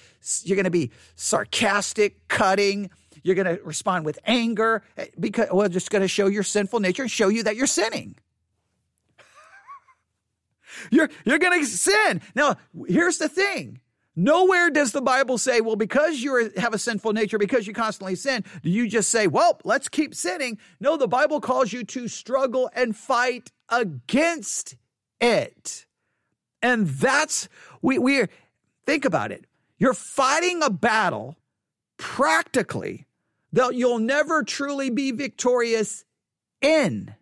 You're 0.44 0.56
going 0.56 0.64
to 0.64 0.72
be 0.72 0.92
sarcastic, 1.16 2.28
cutting. 2.28 2.90
You're 3.24 3.36
going 3.36 3.58
to 3.58 3.64
respond 3.64 4.06
with 4.06 4.20
anger 4.26 4.84
eh, 4.98 5.08
because, 5.20 5.50
well, 5.52 5.70
just 5.70 5.92
going 5.92 6.02
to 6.02 6.08
show 6.08 6.28
your 6.28 6.44
sinful 6.44 6.80
nature 6.80 7.04
and 7.04 7.12
show 7.12 7.28
you 7.28 7.44
that 7.44 7.56
you're 7.56 7.68
sinning. 7.68 8.16
You're, 10.92 11.10
you're 11.26 11.40
going 11.40 11.60
to 11.60 11.66
sin. 11.66 12.22
Now, 12.36 12.58
here's 12.88 13.18
the 13.18 13.30
thing. 13.30 13.80
Nowhere 14.16 14.70
does 14.70 14.92
the 14.92 15.02
Bible 15.02 15.40
say, 15.40 15.60
well, 15.60 15.76
because 15.76 16.22
you 16.22 16.52
have 16.58 16.74
a 16.74 16.78
sinful 16.78 17.14
nature, 17.14 17.40
because 17.40 17.66
you 17.66 17.74
constantly 17.74 18.16
sin, 18.16 18.44
do 18.62 18.70
you 18.70 18.88
just 18.88 19.10
say, 19.10 19.26
well, 19.26 19.60
let's 19.64 19.90
keep 19.90 20.14
sinning? 20.14 20.60
No, 20.80 20.98
the 20.98 21.08
Bible 21.08 21.42
calls 21.42 21.74
you 21.74 21.84
to 21.86 22.08
struggle 22.08 22.70
and 22.76 22.96
fight 22.96 23.52
against 23.70 24.76
it. 25.20 25.88
And 26.62 26.88
that's, 26.88 27.50
we, 27.82 27.98
we, 27.98 28.26
think 28.86 29.04
about 29.04 29.32
it. 29.32 29.46
You're 29.80 29.96
fighting 29.96 30.62
a 30.62 30.70
battle 30.70 31.38
practically 31.98 33.08
that 33.52 33.76
you'll 33.76 34.00
never 34.00 34.44
truly 34.44 34.90
be 34.90 35.12
victorious 35.12 36.06
in. 36.62 37.16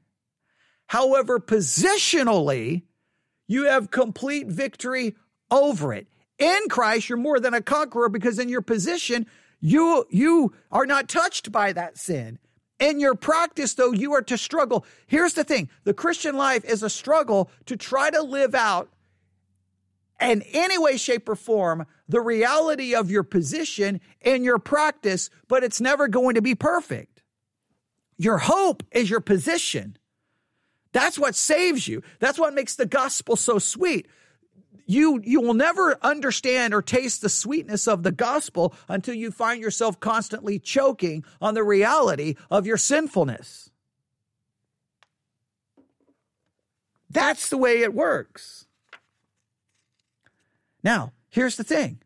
However, 0.88 1.40
positionally, 1.40 2.84
you 3.52 3.66
have 3.66 3.92
complete 3.92 4.48
victory 4.48 5.14
over 5.52 5.94
it. 5.94 6.08
In 6.40 6.70
Christ, 6.70 7.10
you're 7.10 7.18
more 7.18 7.40
than 7.40 7.54
a 7.54 7.62
conqueror 7.62 8.08
because 8.08 8.40
in 8.40 8.48
your 8.48 8.62
position, 8.62 9.28
you, 9.60 10.06
you 10.10 10.54
are 10.72 10.86
not 10.86 11.10
touched 11.10 11.52
by 11.52 11.74
that 11.74 11.98
sin. 11.98 12.40
In 12.80 13.00
your 13.00 13.14
practice, 13.14 13.74
though, 13.74 13.92
you 13.92 14.14
are 14.14 14.22
to 14.24 14.38
struggle. 14.38 14.86
Here's 15.06 15.34
the 15.34 15.44
thing 15.44 15.70
the 15.84 15.94
Christian 15.94 16.38
life 16.38 16.64
is 16.64 16.82
a 16.82 16.90
struggle 16.90 17.52
to 17.66 17.76
try 17.76 18.10
to 18.10 18.22
live 18.22 18.56
out 18.56 18.90
in 20.22 20.44
any 20.54 20.78
way, 20.78 20.96
shape, 20.96 21.28
or 21.28 21.36
form 21.36 21.86
the 22.08 22.22
reality 22.22 22.96
of 22.96 23.12
your 23.12 23.24
position 23.24 24.00
in 24.22 24.46
your 24.46 24.60
practice, 24.60 25.30
but 25.50 25.64
it's 25.64 25.82
never 25.82 26.08
going 26.08 26.36
to 26.36 26.42
be 26.42 26.56
perfect. 26.56 27.22
Your 28.18 28.38
hope 28.38 28.82
is 28.92 29.10
your 29.10 29.22
position. 29.22 29.98
That's 30.94 31.18
what 31.18 31.36
saves 31.36 31.88
you. 31.88 32.04
That's 32.20 32.40
what 32.40 32.54
makes 32.54 32.76
the 32.76 32.86
gospel 32.86 33.36
so 33.36 33.60
sweet 33.60 34.08
you 34.92 35.22
you 35.24 35.42
will 35.42 35.54
never 35.54 35.98
understand 36.02 36.74
or 36.74 36.82
taste 36.82 37.22
the 37.22 37.30
sweetness 37.30 37.88
of 37.88 38.04
the 38.04 38.12
gospel 38.12 38.74
until 38.88 39.16
you 39.16 39.32
find 39.32 39.62
yourself 39.62 40.00
constantly 40.00 40.60
choking 40.60 41.24
on 41.42 41.54
the 41.54 41.64
reality 41.64 42.36
of 42.50 42.66
your 42.66 42.78
sinfulness. 42.78 43.70
That's 47.10 47.50
the 47.50 47.58
way 47.58 47.82
it 47.82 47.94
works. 47.94 48.66
Now, 50.84 51.14
here's 51.30 51.58
the 51.58 51.64
thing 51.64 52.02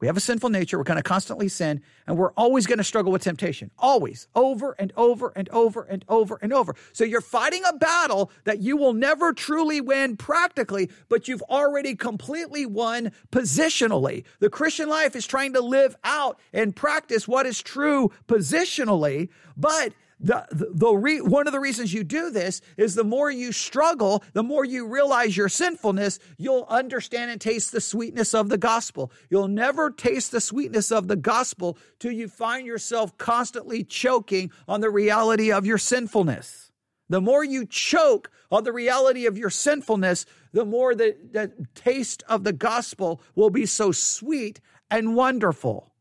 we 0.00 0.06
have 0.06 0.16
a 0.16 0.20
sinful 0.20 0.50
nature. 0.50 0.78
We're 0.78 0.84
going 0.84 0.98
to 0.98 1.02
constantly 1.02 1.48
sin, 1.48 1.82
and 2.06 2.16
we're 2.16 2.32
always 2.32 2.66
going 2.66 2.78
to 2.78 2.84
struggle 2.84 3.10
with 3.10 3.22
temptation. 3.22 3.70
Always, 3.78 4.28
over 4.34 4.76
and 4.78 4.92
over 4.96 5.32
and 5.34 5.48
over 5.48 5.82
and 5.82 6.04
over 6.08 6.38
and 6.40 6.52
over. 6.52 6.76
So 6.92 7.04
you're 7.04 7.20
fighting 7.20 7.62
a 7.68 7.72
battle 7.72 8.30
that 8.44 8.60
you 8.60 8.76
will 8.76 8.92
never 8.92 9.32
truly 9.32 9.80
win 9.80 10.16
practically, 10.16 10.90
but 11.08 11.26
you've 11.26 11.42
already 11.42 11.96
completely 11.96 12.64
won 12.64 13.10
positionally. 13.32 14.24
The 14.38 14.50
Christian 14.50 14.88
life 14.88 15.16
is 15.16 15.26
trying 15.26 15.54
to 15.54 15.60
live 15.60 15.96
out 16.04 16.38
and 16.52 16.76
practice 16.76 17.26
what 17.26 17.46
is 17.46 17.60
true 17.60 18.12
positionally, 18.28 19.28
but 19.56 19.92
the, 20.20 20.46
the, 20.50 20.92
re, 20.92 21.20
one 21.20 21.46
of 21.46 21.52
the 21.52 21.60
reasons 21.60 21.92
you 21.92 22.02
do 22.02 22.30
this 22.30 22.60
is 22.76 22.94
the 22.94 23.04
more 23.04 23.30
you 23.30 23.52
struggle, 23.52 24.24
the 24.32 24.42
more 24.42 24.64
you 24.64 24.86
realize 24.86 25.36
your 25.36 25.48
sinfulness, 25.48 26.18
you'll 26.36 26.66
understand 26.68 27.30
and 27.30 27.40
taste 27.40 27.70
the 27.70 27.80
sweetness 27.80 28.34
of 28.34 28.48
the 28.48 28.58
gospel. 28.58 29.12
You'll 29.30 29.48
never 29.48 29.90
taste 29.90 30.32
the 30.32 30.40
sweetness 30.40 30.90
of 30.90 31.06
the 31.06 31.16
gospel 31.16 31.78
till 32.00 32.12
you 32.12 32.26
find 32.26 32.66
yourself 32.66 33.16
constantly 33.16 33.84
choking 33.84 34.50
on 34.66 34.80
the 34.80 34.90
reality 34.90 35.52
of 35.52 35.66
your 35.66 35.78
sinfulness. 35.78 36.72
The 37.08 37.20
more 37.20 37.44
you 37.44 37.64
choke 37.64 38.30
on 38.50 38.64
the 38.64 38.72
reality 38.72 39.26
of 39.26 39.38
your 39.38 39.50
sinfulness, 39.50 40.26
the 40.52 40.64
more 40.64 40.94
the, 40.94 41.16
the 41.30 41.52
taste 41.74 42.24
of 42.28 42.42
the 42.42 42.52
gospel 42.52 43.20
will 43.36 43.50
be 43.50 43.66
so 43.66 43.92
sweet 43.92 44.60
and 44.90 45.14
wonderful. 45.14 45.92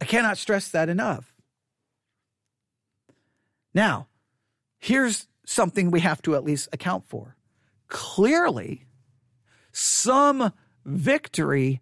I 0.00 0.04
cannot 0.04 0.38
stress 0.38 0.68
that 0.68 0.88
enough. 0.88 1.29
Now, 3.74 4.08
here's 4.78 5.28
something 5.44 5.90
we 5.90 6.00
have 6.00 6.22
to 6.22 6.34
at 6.34 6.44
least 6.44 6.68
account 6.72 7.08
for. 7.08 7.36
Clearly, 7.88 8.86
some 9.72 10.52
victory 10.84 11.80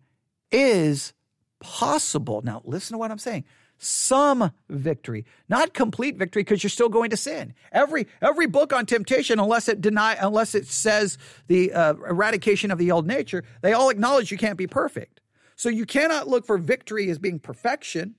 is 0.51 1.13
possible. 1.61 2.43
Now, 2.43 2.63
listen 2.65 2.95
to 2.95 2.99
what 2.99 3.11
I'm 3.11 3.19
saying. 3.19 3.45
Some 3.81 4.51
victory, 4.69 5.25
not 5.49 5.73
complete 5.73 6.17
victory, 6.17 6.43
because 6.43 6.65
you're 6.65 6.71
still 6.71 6.89
going 6.89 7.11
to 7.11 7.17
sin. 7.17 7.55
Every 7.71 8.09
every 8.21 8.47
book 8.47 8.73
on 8.73 8.87
temptation, 8.87 9.39
unless 9.39 9.69
it 9.69 9.81
deny, 9.81 10.17
unless 10.21 10.57
it 10.57 10.67
says 10.67 11.17
the 11.47 11.73
uh, 11.73 11.95
eradication 12.09 12.73
of 12.73 12.79
the 12.79 12.91
old 12.91 13.07
nature, 13.07 13.45
they 13.63 13.73
all 13.75 13.89
acknowledge 13.89 14.33
you 14.33 14.39
can't 14.39 14.59
be 14.59 14.67
perfect. 14.67 15.21
So 15.55 15.69
you 15.69 15.87
cannot 15.87 16.27
look 16.27 16.45
for 16.45 16.59
victory 16.59 17.09
as 17.09 17.19
being 17.19 17.39
perfection. 17.39 18.17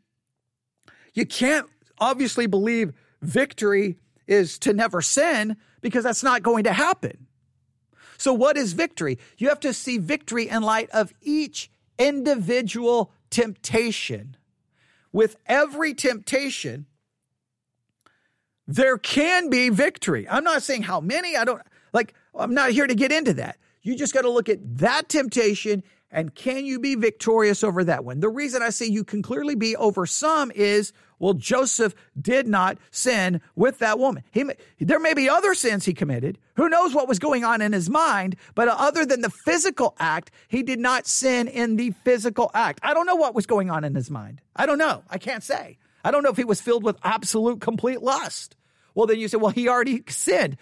You 1.14 1.26
can't 1.26 1.68
obviously 2.00 2.48
believe 2.48 2.94
victory 3.22 3.98
is 4.28 4.60
to 4.60 4.74
never 4.74 5.02
sin 5.02 5.58
because 5.82 6.04
that's 6.04 6.24
not 6.24 6.44
going 6.44 6.64
to 6.66 6.74
happen. 6.74 7.28
So, 8.18 8.34
what 8.34 8.58
is 8.58 8.74
victory? 8.74 9.18
You 9.38 9.50
have 9.50 9.62
to 9.62 9.74
see 9.74 9.98
victory 9.98 10.50
in 10.50 10.62
light 10.62 10.90
of 10.92 11.14
each 11.22 11.72
individual 11.98 13.12
temptation. 13.30 14.36
With 15.12 15.38
every 15.48 15.94
temptation, 15.94 16.86
there 18.68 18.98
can 18.98 19.50
be 19.50 19.70
victory. 19.70 20.28
I'm 20.30 20.44
not 20.44 20.62
saying 20.62 20.84
how 20.84 21.00
many, 21.00 21.36
I 21.36 21.46
don't 21.46 21.62
like, 21.94 22.14
I'm 22.36 22.54
not 22.54 22.72
here 22.72 22.86
to 22.86 22.94
get 22.94 23.12
into 23.12 23.34
that. 23.36 23.58
You 23.82 23.96
just 23.96 24.14
got 24.14 24.22
to 24.22 24.30
look 24.30 24.50
at 24.50 24.60
that 24.78 25.10
temptation 25.10 25.84
and 26.12 26.34
can 26.34 26.66
you 26.66 26.80
be 26.80 26.96
victorious 26.96 27.64
over 27.64 27.84
that 27.84 28.04
one? 28.04 28.20
The 28.20 28.30
reason 28.30 28.62
I 28.62 28.70
say 28.70 28.86
you 28.86 29.04
can 29.04 29.22
clearly 29.22 29.56
be 29.56 29.76
over 29.76 30.06
some 30.06 30.52
is, 30.54 30.92
well, 31.20 31.34
Joseph 31.34 31.94
did 32.20 32.48
not 32.48 32.78
sin 32.92 33.42
with 33.56 33.80
that 33.80 34.00
woman. 34.00 34.24
He, 34.32 34.46
there 34.80 35.00
may 35.00 35.14
be 35.14 35.30
other 35.30 35.54
sins 35.54 35.86
he 35.86 35.94
committed. 35.94 36.38
Who 36.56 36.70
knows 36.70 36.94
what 36.94 37.08
was 37.08 37.20
going 37.20 37.44
on 37.44 37.62
in 37.62 37.74
his 37.74 37.90
mind? 37.90 38.38
But 38.56 38.70
other 38.70 39.06
than 39.06 39.22
the 39.22 39.30
physical 39.30 39.96
act, 40.00 40.32
he 40.48 40.64
did 40.64 40.80
not 40.80 41.06
sin 41.06 41.48
in 41.48 41.76
the 41.76 41.92
physical 41.92 42.50
act. 42.54 42.80
I 42.84 42.94
don't 42.94 43.06
know 43.06 43.16
what 43.16 43.36
was 43.36 43.46
going 43.46 43.70
on 43.70 43.84
in 43.84 43.96
his 43.96 44.10
mind. 44.10 44.42
I 44.56 44.66
don't 44.66 44.78
know. 44.78 45.04
I 45.10 45.18
can't 45.18 45.44
say. 45.44 45.78
I 46.04 46.12
don't 46.12 46.24
know 46.24 46.30
if 46.30 46.38
he 46.38 46.46
was 46.46 46.62
filled 46.62 46.84
with 46.84 46.98
absolute 47.04 47.60
complete 47.60 48.02
lust. 48.02 48.56
Well, 48.96 49.06
then 49.06 49.20
you 49.20 49.28
say, 49.28 49.38
well, 49.38 49.52
he 49.52 49.68
already 49.68 50.04
sinned 50.08 50.58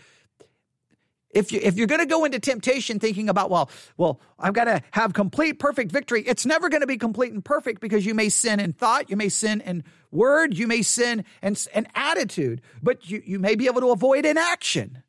if 1.38 1.52
you 1.52 1.60
if 1.62 1.78
you're 1.78 1.88
going 1.88 2.02
to 2.02 2.08
go 2.08 2.26
into 2.26 2.40
temptation 2.40 3.00
thinking 3.00 3.30
about 3.30 3.50
well 3.50 3.70
well 3.98 4.20
I've 4.40 4.54
got 4.54 4.66
to 4.66 4.82
have 4.92 5.14
complete 5.14 5.60
perfect 5.60 5.92
victory 5.92 6.22
it's 6.22 6.46
never 6.46 6.70
going 6.70 6.82
to 6.82 6.88
be 6.88 6.98
complete 6.98 7.34
and 7.34 7.44
perfect 7.44 7.82
because 7.82 8.06
you 8.06 8.14
may 8.14 8.30
sin 8.30 8.60
in 8.60 8.74
thought 8.74 9.10
you 9.10 9.18
may 9.18 9.30
sin 9.30 9.62
in 9.62 9.84
word 10.12 10.58
you 10.58 10.68
may 10.68 10.82
sin 10.82 11.24
and 11.42 11.68
an 11.74 11.88
attitude 11.96 12.62
but 12.82 13.10
you, 13.10 13.22
you 13.26 13.40
may 13.40 13.56
be 13.56 13.68
able 13.68 13.82
to 13.82 13.92
avoid 13.92 14.26
inaction 14.26 15.04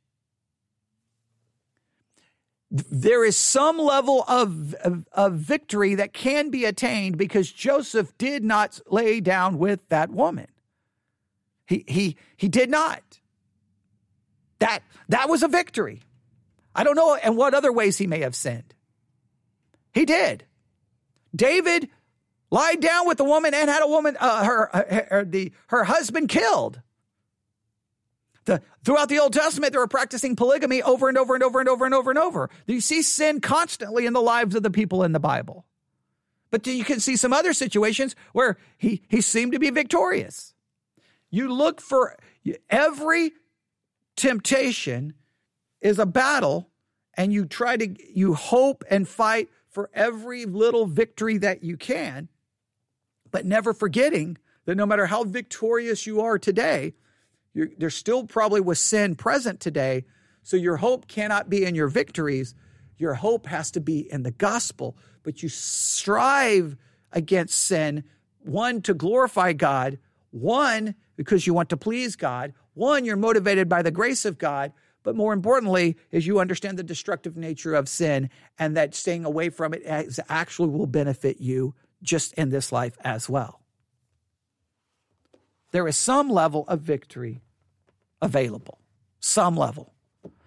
there 2.70 3.24
is 3.24 3.34
some 3.34 3.78
level 3.78 4.24
of, 4.28 4.74
of, 4.74 5.08
of 5.12 5.32
victory 5.32 5.94
that 5.94 6.12
can 6.12 6.50
be 6.50 6.66
attained 6.66 7.16
because 7.16 7.50
Joseph 7.50 8.12
did 8.18 8.44
not 8.44 8.78
lay 8.90 9.20
down 9.20 9.58
with 9.58 9.88
that 9.88 10.10
woman 10.10 10.48
he 11.66 11.84
he 11.86 12.16
he 12.36 12.48
did 12.48 12.70
not 12.70 13.20
that 14.58 14.82
that 15.08 15.28
was 15.28 15.42
a 15.42 15.48
victory 15.48 16.02
I 16.78 16.84
don't 16.84 16.94
know 16.94 17.14
in 17.14 17.34
what 17.34 17.54
other 17.54 17.72
ways 17.72 17.98
he 17.98 18.06
may 18.06 18.20
have 18.20 18.36
sinned. 18.36 18.72
He 19.92 20.04
did. 20.04 20.44
David 21.34 21.88
lied 22.50 22.80
down 22.80 23.06
with 23.06 23.18
the 23.18 23.24
woman 23.24 23.54
and 23.54 23.68
had 23.68 23.82
a 23.82 23.88
woman, 23.88 24.16
uh, 24.18 24.44
her, 24.44 24.70
her, 24.72 25.06
her, 25.10 25.24
the, 25.24 25.52
her 25.68 25.84
husband 25.84 26.28
killed. 26.28 26.80
The, 28.46 28.62
throughout 28.84 29.10
the 29.10 29.18
Old 29.18 29.34
Testament, 29.34 29.72
they 29.72 29.78
were 29.78 29.86
practicing 29.86 30.34
polygamy 30.34 30.82
over 30.82 31.08
and 31.08 31.18
over 31.18 31.34
and 31.34 31.44
over 31.44 31.60
and 31.60 31.68
over 31.68 31.84
and 31.84 31.94
over 31.94 32.10
and 32.10 32.18
over. 32.18 32.50
You 32.66 32.80
see 32.80 33.02
sin 33.02 33.40
constantly 33.40 34.06
in 34.06 34.14
the 34.14 34.22
lives 34.22 34.54
of 34.54 34.62
the 34.62 34.70
people 34.70 35.04
in 35.04 35.12
the 35.12 35.20
Bible. 35.20 35.66
But 36.50 36.66
you 36.66 36.84
can 36.84 36.98
see 37.00 37.16
some 37.16 37.34
other 37.34 37.52
situations 37.52 38.16
where 38.32 38.56
he, 38.78 39.02
he 39.08 39.20
seemed 39.20 39.52
to 39.52 39.58
be 39.58 39.68
victorious. 39.68 40.54
You 41.30 41.52
look 41.52 41.82
for 41.82 42.16
every 42.70 43.32
temptation 44.16 45.12
is 45.82 45.98
a 45.98 46.06
battle 46.06 46.70
and 47.14 47.32
you 47.32 47.44
try 47.44 47.76
to 47.76 47.94
you 48.14 48.32
hope 48.32 48.82
and 48.88 49.06
fight 49.06 49.50
for 49.68 49.90
every 49.92 50.46
little 50.46 50.86
victory 50.86 51.36
that 51.38 51.62
you 51.62 51.76
can 51.76 52.28
but 53.30 53.46
never 53.46 53.72
forgetting 53.72 54.38
that 54.66 54.76
no 54.76 54.86
matter 54.86 55.06
how 55.06 55.24
victorious 55.24 56.06
you 56.06 56.20
are 56.20 56.38
today 56.38 56.94
there's 57.54 57.94
still 57.94 58.24
probably 58.24 58.60
was 58.60 58.80
sin 58.80 59.14
present 59.14 59.60
today. 59.60 60.04
So 60.42 60.56
your 60.56 60.76
hope 60.76 61.08
cannot 61.08 61.50
be 61.50 61.64
in 61.64 61.74
your 61.74 61.88
victories. 61.88 62.54
Your 62.96 63.14
hope 63.14 63.46
has 63.46 63.70
to 63.72 63.80
be 63.80 64.10
in 64.10 64.22
the 64.22 64.30
gospel. 64.30 64.96
But 65.22 65.42
you 65.42 65.48
strive 65.48 66.76
against 67.12 67.62
sin. 67.62 68.04
One, 68.40 68.82
to 68.82 68.94
glorify 68.94 69.52
God, 69.52 69.98
one, 70.30 70.94
because 71.16 71.46
you 71.46 71.54
want 71.54 71.70
to 71.70 71.76
please 71.76 72.16
God, 72.16 72.54
one, 72.74 73.04
you're 73.04 73.16
motivated 73.16 73.68
by 73.68 73.82
the 73.82 73.90
grace 73.90 74.24
of 74.24 74.38
God, 74.38 74.72
but 75.02 75.16
more 75.16 75.32
importantly, 75.32 75.96
is 76.12 76.26
you 76.26 76.38
understand 76.38 76.78
the 76.78 76.84
destructive 76.84 77.36
nature 77.36 77.74
of 77.74 77.88
sin 77.88 78.30
and 78.58 78.76
that 78.76 78.94
staying 78.94 79.24
away 79.24 79.48
from 79.50 79.74
it 79.74 79.82
actually 80.28 80.68
will 80.68 80.86
benefit 80.86 81.40
you 81.40 81.74
just 82.02 82.32
in 82.34 82.50
this 82.50 82.72
life 82.72 82.96
as 83.04 83.28
well. 83.28 83.60
There 85.70 85.86
is 85.86 85.96
some 85.96 86.30
level 86.30 86.64
of 86.68 86.80
victory 86.80 87.42
available, 88.22 88.78
some 89.20 89.56
level. 89.56 89.92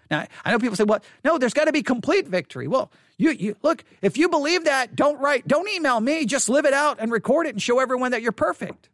Now, 0.10 0.28
I 0.44 0.52
know 0.52 0.60
people 0.60 0.76
say, 0.76 0.84
well, 0.84 1.02
no, 1.24 1.38
there's 1.38 1.54
got 1.54 1.66
to 1.66 1.72
be 1.72 1.84
complete 1.84 2.28
victory. 2.28 2.68
Well, 2.68 2.92
you, 3.18 3.32
you 3.32 3.56
look, 3.64 3.84
if 4.02 4.18
you 4.18 4.28
believe 4.28 4.66
that, 4.66 4.96
don't 4.96 5.20
write, 5.20 5.48
don't 5.48 5.72
email 5.72 6.00
me, 6.00 6.26
just 6.26 6.50
live 6.50 6.66
it 6.66 6.74
out 6.74 6.98
and 7.00 7.12
record 7.12 7.48
it 7.48 7.52
and 7.52 7.62
show 7.62 7.80
everyone 7.80 8.12
that 8.12 8.22
you're 8.22 8.32
perfect. 8.34 8.90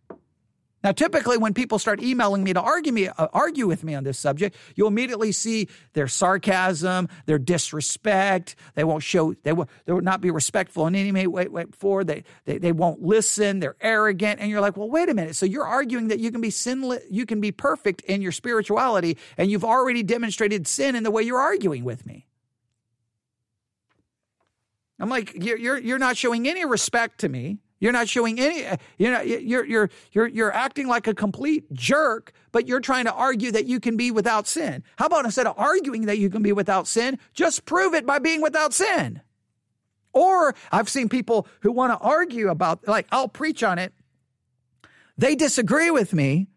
Now, 0.87 0.93
typically, 0.93 1.37
when 1.37 1.53
people 1.53 1.79
start 1.79 2.01
emailing 2.01 2.45
me 2.45 2.53
to 2.53 2.61
argue 2.61 2.93
me, 2.93 3.09
uh, 3.09 3.27
argue 3.33 3.67
with 3.67 3.83
me 3.83 3.93
on 3.93 4.05
this 4.05 4.17
subject, 4.17 4.55
you'll 4.73 4.87
immediately 4.87 5.33
see 5.33 5.67
their 5.91 6.07
sarcasm, 6.07 7.09
their 7.25 7.37
disrespect. 7.37 8.55
They 8.75 8.85
won't 8.85 9.03
show, 9.03 9.33
they 9.33 9.51
will, 9.51 9.67
they 9.83 9.91
will 9.91 9.99
not 9.99 10.21
be 10.21 10.31
respectful 10.31 10.87
in 10.87 10.95
any 10.95 11.11
way, 11.27 11.47
way 11.47 11.65
before. 11.65 12.05
They, 12.05 12.23
they, 12.45 12.57
they 12.57 12.71
won't 12.71 13.01
listen. 13.01 13.59
They're 13.59 13.75
arrogant, 13.81 14.39
and 14.39 14.49
you're 14.49 14.61
like, 14.61 14.77
well, 14.77 14.89
wait 14.89 15.09
a 15.09 15.13
minute. 15.13 15.35
So 15.35 15.45
you're 15.45 15.65
arguing 15.65 16.07
that 16.07 16.19
you 16.19 16.31
can 16.31 16.39
be 16.39 16.51
sinless, 16.51 17.03
you 17.11 17.25
can 17.25 17.41
be 17.41 17.51
perfect 17.51 17.99
in 18.03 18.21
your 18.21 18.31
spirituality, 18.31 19.17
and 19.37 19.51
you've 19.51 19.65
already 19.65 20.03
demonstrated 20.03 20.67
sin 20.67 20.95
in 20.95 21.03
the 21.03 21.11
way 21.11 21.21
you're 21.21 21.37
arguing 21.37 21.83
with 21.83 22.05
me. 22.05 22.27
I'm 25.01 25.09
like, 25.09 25.33
you're, 25.35 25.57
you're, 25.57 25.79
you're 25.79 25.99
not 25.99 26.15
showing 26.15 26.47
any 26.47 26.63
respect 26.63 27.19
to 27.19 27.27
me. 27.27 27.57
You're 27.79 27.91
not 27.91 28.09
showing 28.09 28.39
any, 28.39 28.65
uh, 28.65 28.77
you 28.97 29.11
know, 29.11 29.21
you're, 29.21 29.65
you're, 29.65 29.89
you're, 30.11 30.27
you're 30.27 30.53
acting 30.53 30.87
like 30.87 31.07
a 31.07 31.13
complete 31.13 31.71
jerk, 31.73 32.33
but 32.51 32.67
you're 32.67 32.79
trying 32.79 33.05
to 33.05 33.13
argue 33.13 33.51
that 33.51 33.65
you 33.65 33.79
can 33.79 33.97
be 33.97 34.09
without 34.09 34.47
sin. 34.47 34.83
How 34.97 35.05
about 35.05 35.25
instead 35.25 35.45
of 35.45 35.53
arguing 35.57 36.07
that 36.07 36.17
you 36.17 36.29
can 36.29 36.41
be 36.41 36.51
without 36.51 36.87
sin, 36.87 37.19
just 37.33 37.65
prove 37.65 37.93
it 37.93 38.05
by 38.05 38.19
being 38.19 38.41
without 38.41 38.73
sin? 38.73 39.21
Or 40.11 40.55
I've 40.71 40.89
seen 40.89 41.09
people 41.09 41.47
who 41.61 41.71
want 41.71 41.93
to 41.93 42.03
argue 42.03 42.49
about, 42.49 42.87
like, 42.87 43.07
I'll 43.11 43.27
preach 43.27 43.61
on 43.61 43.77
it. 43.77 43.93
They 45.17 45.35
disagree 45.35 45.91
with 45.91 46.13
me. 46.13 46.47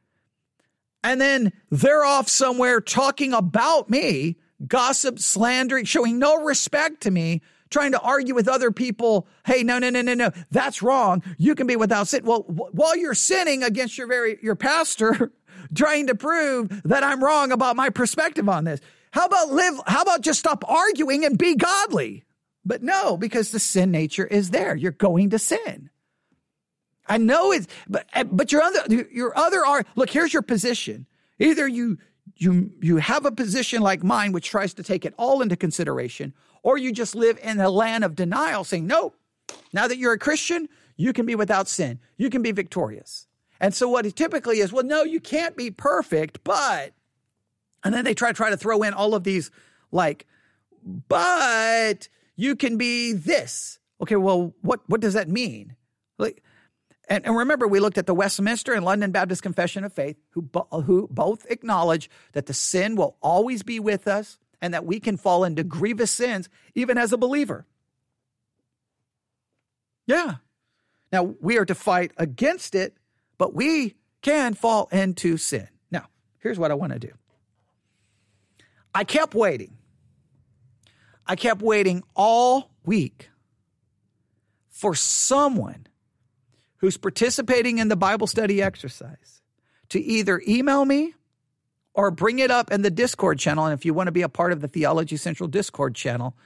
And 1.04 1.20
then 1.20 1.52
they're 1.70 2.04
off 2.04 2.28
somewhere 2.28 2.80
talking 2.80 3.35
about 3.35 3.90
me, 3.90 4.37
gossip, 4.66 5.18
slandering, 5.18 5.85
showing 5.85 6.18
no 6.18 6.42
respect 6.42 7.02
to 7.02 7.11
me 7.11 7.42
trying 7.70 7.92
to 7.92 8.00
argue 8.00 8.35
with 8.35 8.48
other 8.48 8.70
people, 8.70 9.28
hey, 9.46 9.62
no, 9.62 9.78
no, 9.78 9.90
no, 9.90 10.02
no, 10.02 10.14
no, 10.14 10.30
that's 10.50 10.83
wrong. 10.83 11.22
You 11.38 11.54
can 11.54 11.66
be 11.66 11.76
without 11.76 12.09
sin. 12.09 12.24
Well, 12.24 12.42
while 12.42 12.96
you're 12.96 13.14
sinning 13.14 13.62
against 13.62 13.96
your 13.96 14.06
very 14.06 14.38
your 14.42 14.56
pastor, 14.56 15.33
trying 15.74 16.09
to 16.09 16.14
prove 16.14 16.83
that 16.85 17.02
I'm 17.02 17.22
wrong 17.22 17.52
about 17.52 17.76
my 17.76 17.90
perspective 17.90 18.48
on 18.48 18.64
this. 18.64 18.80
How 19.12 19.26
about 19.26 19.50
live? 19.50 19.80
How 19.87 20.02
about 20.02 20.20
just 20.20 20.38
stop 20.38 20.64
arguing 20.68 21.24
and 21.24 21.38
be 21.38 21.56
godly? 21.56 22.24
But 22.64 22.83
no, 22.83 23.16
because 23.16 23.50
the 23.50 23.59
sin 23.59 23.90
nature 23.90 24.26
is 24.26 24.50
there. 24.50 24.76
You're 24.76 24.92
going 24.92 25.30
to 25.30 25.38
sin. 25.38 25.90
I 27.09 27.18
know 27.18 27.50
it's, 27.52 27.66
but 27.88 28.06
eh, 28.12 28.24
but 28.24 28.52
your 28.52 28.62
other 28.62 29.06
your 29.11 29.37
other 29.37 29.64
are 29.64 29.85
look. 29.96 30.11
Here's 30.11 30.33
your 30.33 30.42
position. 30.42 31.06
Either 31.38 31.66
you 31.66 31.98
you 32.37 32.70
you 32.80 32.98
have 32.98 33.26
a 33.26 33.33
position 33.33 33.83
like 33.83 34.04
mine, 34.04 34.33
which 34.33 34.48
tries 34.48 34.74
to 34.74 34.83
take 34.83 35.04
it 35.04 35.14
all 35.18 35.42
into 35.42 35.56
consideration, 35.56 36.35
or 36.62 36.79
you 36.79 36.92
just 36.92 37.14
live 37.14 37.38
in 37.42 37.61
a 37.61 37.70
land 37.70 38.05
of 38.05 38.14
denial 38.14 38.64
saying, 38.64 38.87
no, 38.87 39.14
now 39.73 39.88
that 39.88 39.99
you're 39.99 40.12
a 40.12 40.18
Christian, 40.18 40.68
you 40.96 41.12
can 41.12 41.27
be 41.27 41.35
without 41.35 41.68
sin. 41.68 42.01
You 42.16 42.31
can 42.31 42.42
be 42.42 42.53
victorious. 42.53 43.27
And 43.61 43.75
so 43.75 43.88
what 43.88 44.07
it 44.07 44.16
typically 44.16 44.61
is, 44.61 44.73
well, 44.73 44.85
no, 44.85 45.03
you 45.03 45.20
can't 45.20 45.57
be 45.57 45.70
perfect, 45.70 46.42
but, 46.44 46.92
and 47.85 47.94
then 47.94 48.05
they 48.05 48.14
try, 48.14 48.33
try 48.33 48.51
to 48.51 48.57
throw 48.57 48.83
in 48.83 48.94
all 48.94 49.14
of 49.14 49.25
these 49.25 49.51
like, 49.90 50.27
but 51.09 52.09
you 52.37 52.57
can 52.57 52.79
be 52.79 53.12
this. 53.12 53.79
Okay, 54.01 54.16
well, 54.16 54.55
what, 54.62 54.81
what 54.87 55.01
does 55.01 55.14
that 55.14 55.29
mean? 55.29 55.77
Like, 56.18 56.42
and, 57.09 57.27
and 57.27 57.37
remember, 57.37 57.66
we 57.66 57.81
looked 57.81 57.99
at 57.99 58.07
the 58.07 58.14
Westminster 58.14 58.73
and 58.73 58.85
London 58.85 59.11
Baptist 59.11 59.42
Confession 59.42 59.85
of 59.85 59.92
Faith, 59.92 60.16
who, 60.31 60.49
who 60.70 61.09
both 61.11 61.44
acknowledge 61.51 62.09
that 62.33 62.46
the 62.46 62.55
sin 62.55 62.94
will 62.94 63.16
always 63.20 63.62
be 63.62 63.81
with 63.81 64.07
us 64.07 64.38
and 64.61 64.75
that 64.75 64.85
we 64.85 65.01
can 65.01 65.16
fall 65.16 65.44
into 65.44 65.64
grievous 65.64 66.11
sins 66.11 66.49
even 66.75 66.99
as 66.99 67.12
a 67.12 67.18
believer. 67.18 67.66
Yeah. 70.07 70.37
Now, 71.12 71.35
we 71.40 71.57
are 71.59 71.64
to 71.64 71.75
fight 71.75 72.12
against 72.16 72.75
it, 72.75 72.96
but 73.38 73.55
we 73.55 73.94
can 74.23 74.55
fall 74.55 74.88
into 74.92 75.37
sin. 75.37 75.68
Now, 75.90 76.07
here's 76.38 76.59
what 76.59 76.70
I 76.70 76.75
want 76.75 76.92
to 76.92 76.99
do 76.99 77.12
I 78.94 79.05
kept 79.05 79.35
waiting. 79.35 79.77
I 81.27 81.37
kept 81.37 81.62
waiting 81.62 82.03
all 82.16 82.70
week 82.85 83.31
for 84.68 84.94
someone 84.94 85.87
who's 86.79 86.96
participating 86.96 87.79
in 87.79 87.88
the 87.88 87.96
Bible 87.96 88.27
study 88.27 88.62
exercise 88.62 89.42
to 89.90 90.01
either 90.01 90.42
email 90.49 90.85
me 90.85 91.14
or 91.94 92.11
bring 92.11 92.38
it 92.38 92.50
up 92.50 92.70
in 92.70 92.83
the 92.83 92.90
Discord 92.90 93.38
channel. 93.38 93.64
And 93.66 93.74
if 93.79 93.85
you 93.85 93.94
want 93.94 94.09
to 94.09 94.12
be 94.12 94.22
a 94.22 94.29
part 94.29 94.53
of 94.53 94.61
the 94.61 94.68
Theology 94.68 95.16
Central 95.16 95.48
Discord 95.48 95.94
channel, 95.94 96.37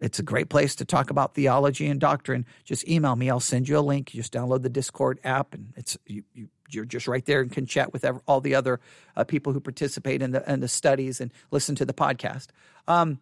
it's 0.00 0.18
a 0.18 0.22
great 0.22 0.48
place 0.48 0.74
to 0.76 0.84
talk 0.84 1.10
about 1.10 1.34
theology 1.34 1.86
and 1.86 2.00
doctrine. 2.00 2.46
Just 2.64 2.88
email 2.88 3.16
me. 3.16 3.28
I'll 3.28 3.38
send 3.38 3.68
you 3.68 3.78
a 3.78 3.80
link. 3.80 4.14
You 4.14 4.20
just 4.22 4.32
download 4.32 4.62
the 4.62 4.70
Discord 4.70 5.20
app, 5.24 5.54
and 5.54 5.72
it's 5.76 5.98
you, 6.06 6.24
you 6.32 6.48
you're 6.70 6.84
just 6.84 7.08
right 7.08 7.24
there 7.24 7.40
and 7.40 7.50
can 7.52 7.66
chat 7.66 7.92
with 7.92 8.06
all 8.26 8.40
the 8.40 8.54
other 8.54 8.80
uh, 9.16 9.24
people 9.24 9.52
who 9.52 9.60
participate 9.60 10.22
in 10.22 10.30
the 10.30 10.50
in 10.50 10.60
the 10.60 10.68
studies 10.68 11.20
and 11.20 11.32
listen 11.50 11.74
to 11.74 11.84
the 11.84 11.92
podcast. 11.92 12.48
Um, 12.88 13.20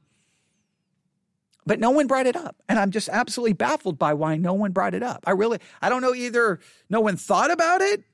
but 1.67 1.81
no 1.81 1.91
one 1.91 2.07
brought 2.07 2.27
it 2.27 2.37
up, 2.37 2.57
and 2.69 2.79
I'm 2.79 2.93
just 2.93 3.09
absolutely 3.09 3.55
baffled 3.55 3.99
by 3.99 4.15
why 4.15 4.37
no 4.37 4.55
one 4.55 4.71
brought 4.71 4.95
it 4.95 5.03
up. 5.03 5.25
I 5.27 5.33
really 5.33 5.59
I 5.83 5.89
don't 5.89 6.01
know 6.01 6.15
either. 6.15 6.61
No 6.89 7.01
one 7.01 7.17
thought 7.17 7.51
about 7.51 7.81
it, 7.81 8.05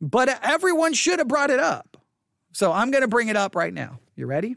but 0.00 0.40
everyone 0.42 0.94
should 0.94 1.18
have 1.18 1.28
brought 1.28 1.50
it 1.50 1.60
up. 1.60 1.93
So 2.54 2.72
I'm 2.72 2.92
going 2.92 3.02
to 3.02 3.08
bring 3.08 3.28
it 3.28 3.36
up 3.36 3.56
right 3.56 3.74
now. 3.74 3.98
You 4.14 4.26
ready? 4.26 4.56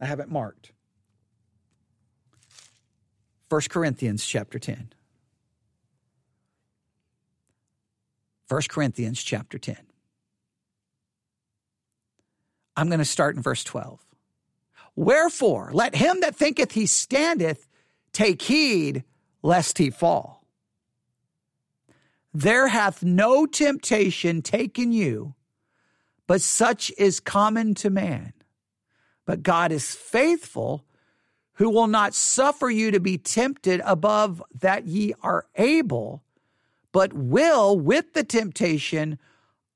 I 0.00 0.06
have 0.06 0.18
it 0.18 0.28
marked. 0.28 0.72
1 3.48 3.60
Corinthians 3.70 4.26
chapter 4.26 4.58
10. 4.58 4.92
1 8.48 8.62
Corinthians 8.68 9.22
chapter 9.22 9.56
10. 9.56 9.76
I'm 12.76 12.88
going 12.88 12.98
to 12.98 13.04
start 13.04 13.36
in 13.36 13.42
verse 13.42 13.62
12. 13.62 14.04
Wherefore, 14.96 15.70
let 15.72 15.94
him 15.94 16.18
that 16.22 16.34
thinketh 16.34 16.72
he 16.72 16.86
standeth 16.86 17.68
take 18.12 18.42
heed 18.42 19.04
lest 19.42 19.78
he 19.78 19.90
fall. 19.90 20.44
There 22.32 22.66
hath 22.66 23.04
no 23.04 23.46
temptation 23.46 24.42
taken 24.42 24.90
you 24.90 25.36
but 26.26 26.40
such 26.40 26.92
is 26.96 27.20
common 27.20 27.74
to 27.74 27.90
man. 27.90 28.32
But 29.26 29.42
God 29.42 29.72
is 29.72 29.94
faithful, 29.94 30.84
who 31.54 31.70
will 31.70 31.86
not 31.86 32.14
suffer 32.14 32.68
you 32.68 32.90
to 32.90 33.00
be 33.00 33.16
tempted 33.16 33.80
above 33.84 34.42
that 34.60 34.86
ye 34.86 35.14
are 35.22 35.46
able, 35.54 36.22
but 36.92 37.12
will, 37.12 37.78
with 37.78 38.12
the 38.12 38.24
temptation, 38.24 39.18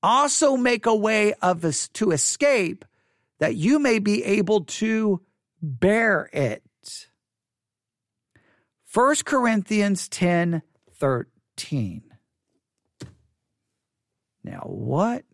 also 0.02 0.56
make 0.56 0.86
a 0.86 0.94
way 0.94 1.34
of 1.34 1.64
us 1.64 1.88
to 1.88 2.10
escape, 2.10 2.84
that 3.38 3.56
you 3.56 3.78
may 3.78 3.98
be 3.98 4.24
able 4.24 4.64
to 4.64 5.20
bear 5.62 6.28
it. 6.32 6.62
1 8.92 9.16
Corinthians 9.24 10.08
10 10.08 10.62
13. 10.94 12.02
Now, 14.42 14.60
what 14.60 15.24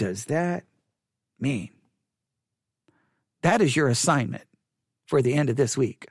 does 0.00 0.24
that 0.24 0.64
mean? 1.38 1.68
That 3.42 3.60
is 3.60 3.76
your 3.76 3.88
assignment 3.88 4.44
for 5.06 5.20
the 5.20 5.34
end 5.34 5.50
of 5.50 5.56
this 5.56 5.76
week. 5.76 6.08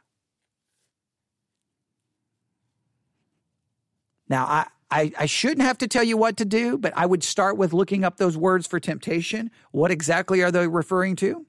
Now, 4.28 4.46
I, 4.46 4.68
I, 4.92 5.12
I, 5.18 5.26
shouldn't 5.26 5.64
have 5.64 5.80
to 5.80 5.88
tell 5.88 6.04
you 6.04 6.18
what 6.18 6.38
to 6.38 6.46
do, 6.46 6.78
but 6.78 6.94
I 6.96 7.08
would 7.08 7.24
start 7.24 7.58
with 7.58 7.74
looking 7.74 8.04
up 8.04 8.18
those 8.18 8.38
words 8.38 8.68
for 8.68 8.80
temptation. 8.80 9.50
What 9.72 9.90
exactly 9.90 10.44
are 10.44 10.52
they 10.52 10.68
referring 10.68 11.16
to? 11.18 11.48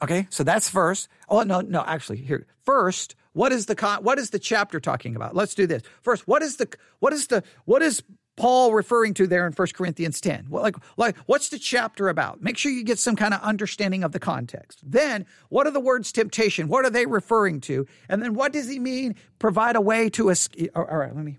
Okay, 0.00 0.26
so 0.30 0.42
that's 0.42 0.70
first. 0.70 1.08
Oh 1.28 1.42
no, 1.42 1.60
no, 1.60 1.84
actually, 1.86 2.18
here 2.18 2.46
first. 2.64 3.14
What 3.34 3.52
is 3.52 3.66
the 3.66 3.98
what 4.00 4.18
is 4.18 4.30
the 4.30 4.38
chapter 4.38 4.80
talking 4.80 5.16
about? 5.16 5.34
Let's 5.34 5.54
do 5.54 5.66
this 5.66 5.82
first. 6.00 6.26
What 6.26 6.42
is 6.42 6.56
the 6.56 6.68
what 6.98 7.12
is 7.12 7.26
the 7.26 7.42
what 7.66 7.82
is 7.82 8.02
Paul 8.38 8.72
referring 8.72 9.14
to 9.14 9.26
there 9.26 9.46
in 9.46 9.52
1 9.52 9.68
Corinthians 9.74 10.20
10? 10.20 10.46
Well, 10.48 10.62
like, 10.62 10.76
like, 10.96 11.16
what's 11.26 11.48
the 11.48 11.58
chapter 11.58 12.08
about? 12.08 12.40
Make 12.40 12.56
sure 12.56 12.70
you 12.70 12.84
get 12.84 13.00
some 13.00 13.16
kind 13.16 13.34
of 13.34 13.40
understanding 13.42 14.04
of 14.04 14.12
the 14.12 14.20
context. 14.20 14.80
Then, 14.82 15.26
what 15.48 15.66
are 15.66 15.72
the 15.72 15.80
words 15.80 16.12
temptation? 16.12 16.68
What 16.68 16.84
are 16.84 16.90
they 16.90 17.04
referring 17.04 17.60
to? 17.62 17.86
And 18.08 18.22
then, 18.22 18.34
what 18.34 18.52
does 18.52 18.68
he 18.68 18.78
mean? 18.78 19.16
Provide 19.40 19.74
a 19.74 19.80
way 19.80 20.08
to 20.10 20.28
escape. 20.28 20.70
All 20.76 20.84
right, 20.84 21.14
let 21.14 21.24
me, 21.24 21.38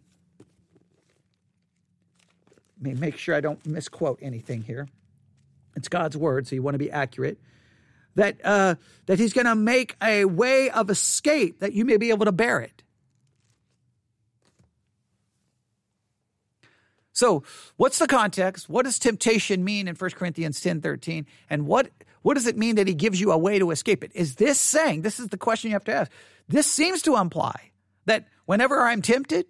let 2.82 2.94
me 2.94 3.00
make 3.00 3.18
sure 3.18 3.34
I 3.34 3.42
don't 3.42 3.66
misquote 3.66 4.20
anything 4.22 4.62
here. 4.62 4.90
It's 5.78 5.88
God's 5.88 6.18
word, 6.18 6.48
so 6.48 6.56
you 6.56 6.62
want 6.62 6.76
to 6.76 6.80
be 6.80 6.92
accurate. 6.92 7.40
That 8.16 8.44
uh, 8.44 8.76
that 9.06 9.20
He's 9.20 9.32
going 9.32 9.46
to 9.46 9.56
make 9.56 9.96
a 10.04 10.26
way 10.26 10.70
of 10.70 10.90
escape 10.90 11.60
that 11.60 11.72
you 11.72 11.86
may 11.86 11.96
be 11.96 12.10
able 12.10 12.26
to 12.26 12.34
bear 12.34 12.60
it. 12.60 12.84
So, 17.20 17.44
what's 17.76 18.00
the 18.00 18.08
context? 18.08 18.70
What 18.70 18.86
does 18.86 18.98
temptation 18.98 19.66
mean 19.66 19.90
in 19.90 19.96
1 19.96 20.12
Corinthians 20.12 20.62
10 20.62 20.80
13? 20.80 21.26
And 21.50 21.68
what, 21.68 21.90
what 22.22 22.36
does 22.36 22.48
it 22.48 22.58
mean 22.58 22.76
that 22.76 22.88
he 22.88 22.94
gives 22.94 23.20
you 23.20 23.34
a 23.34 23.38
way 23.38 23.60
to 23.60 23.72
escape 23.72 24.06
it? 24.06 24.12
Is 24.16 24.36
this 24.36 24.58
saying, 24.58 25.02
this 25.02 25.20
is 25.20 25.28
the 25.28 25.38
question 25.38 25.70
you 25.70 25.76
have 25.76 25.84
to 25.84 25.94
ask, 25.94 26.12
this 26.48 26.66
seems 26.66 27.02
to 27.02 27.18
imply 27.18 27.72
that 28.06 28.30
whenever 28.46 28.80
I'm 28.84 29.02
tempted, 29.02 29.48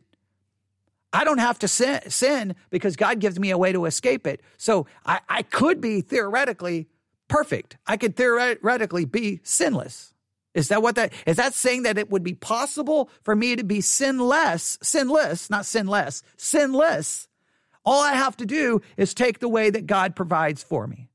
I 1.14 1.24
don't 1.24 1.38
have 1.38 1.60
to 1.60 1.68
sin, 1.68 2.02
sin 2.10 2.56
because 2.72 2.96
God 2.96 3.20
gives 3.20 3.40
me 3.40 3.52
a 3.52 3.58
way 3.58 3.72
to 3.72 3.86
escape 3.86 4.26
it. 4.26 4.42
So 4.58 4.88
I, 5.06 5.20
I 5.30 5.44
could 5.44 5.80
be 5.80 6.02
theoretically 6.02 6.88
perfect. 7.28 7.78
I 7.86 7.98
could 7.98 8.16
theoretically 8.16 9.06
be 9.06 9.42
sinless. 9.44 10.12
Is 10.56 10.70
that 10.70 10.82
what 10.82 10.96
that 10.96 11.14
is 11.28 11.38
that 11.38 11.54
saying 11.54 11.84
that 11.84 12.00
it 12.00 12.10
would 12.10 12.24
be 12.24 12.34
possible 12.34 13.12
for 13.22 13.36
me 13.36 13.56
to 13.56 13.64
be 13.64 13.82
sinless, 13.82 14.80
sinless, 14.82 15.52
not 15.52 15.68
sinless, 15.68 16.24
sinless 16.36 17.29
all 17.86 18.02
I 18.02 18.14
have 18.14 18.38
to 18.38 18.46
do 18.46 18.82
is 18.98 19.14
take 19.14 19.40
the 19.40 19.50
way 19.50 19.70
that 19.70 19.88
God 19.88 20.16
provides 20.16 20.64
for 20.64 20.88
me. 20.88 21.10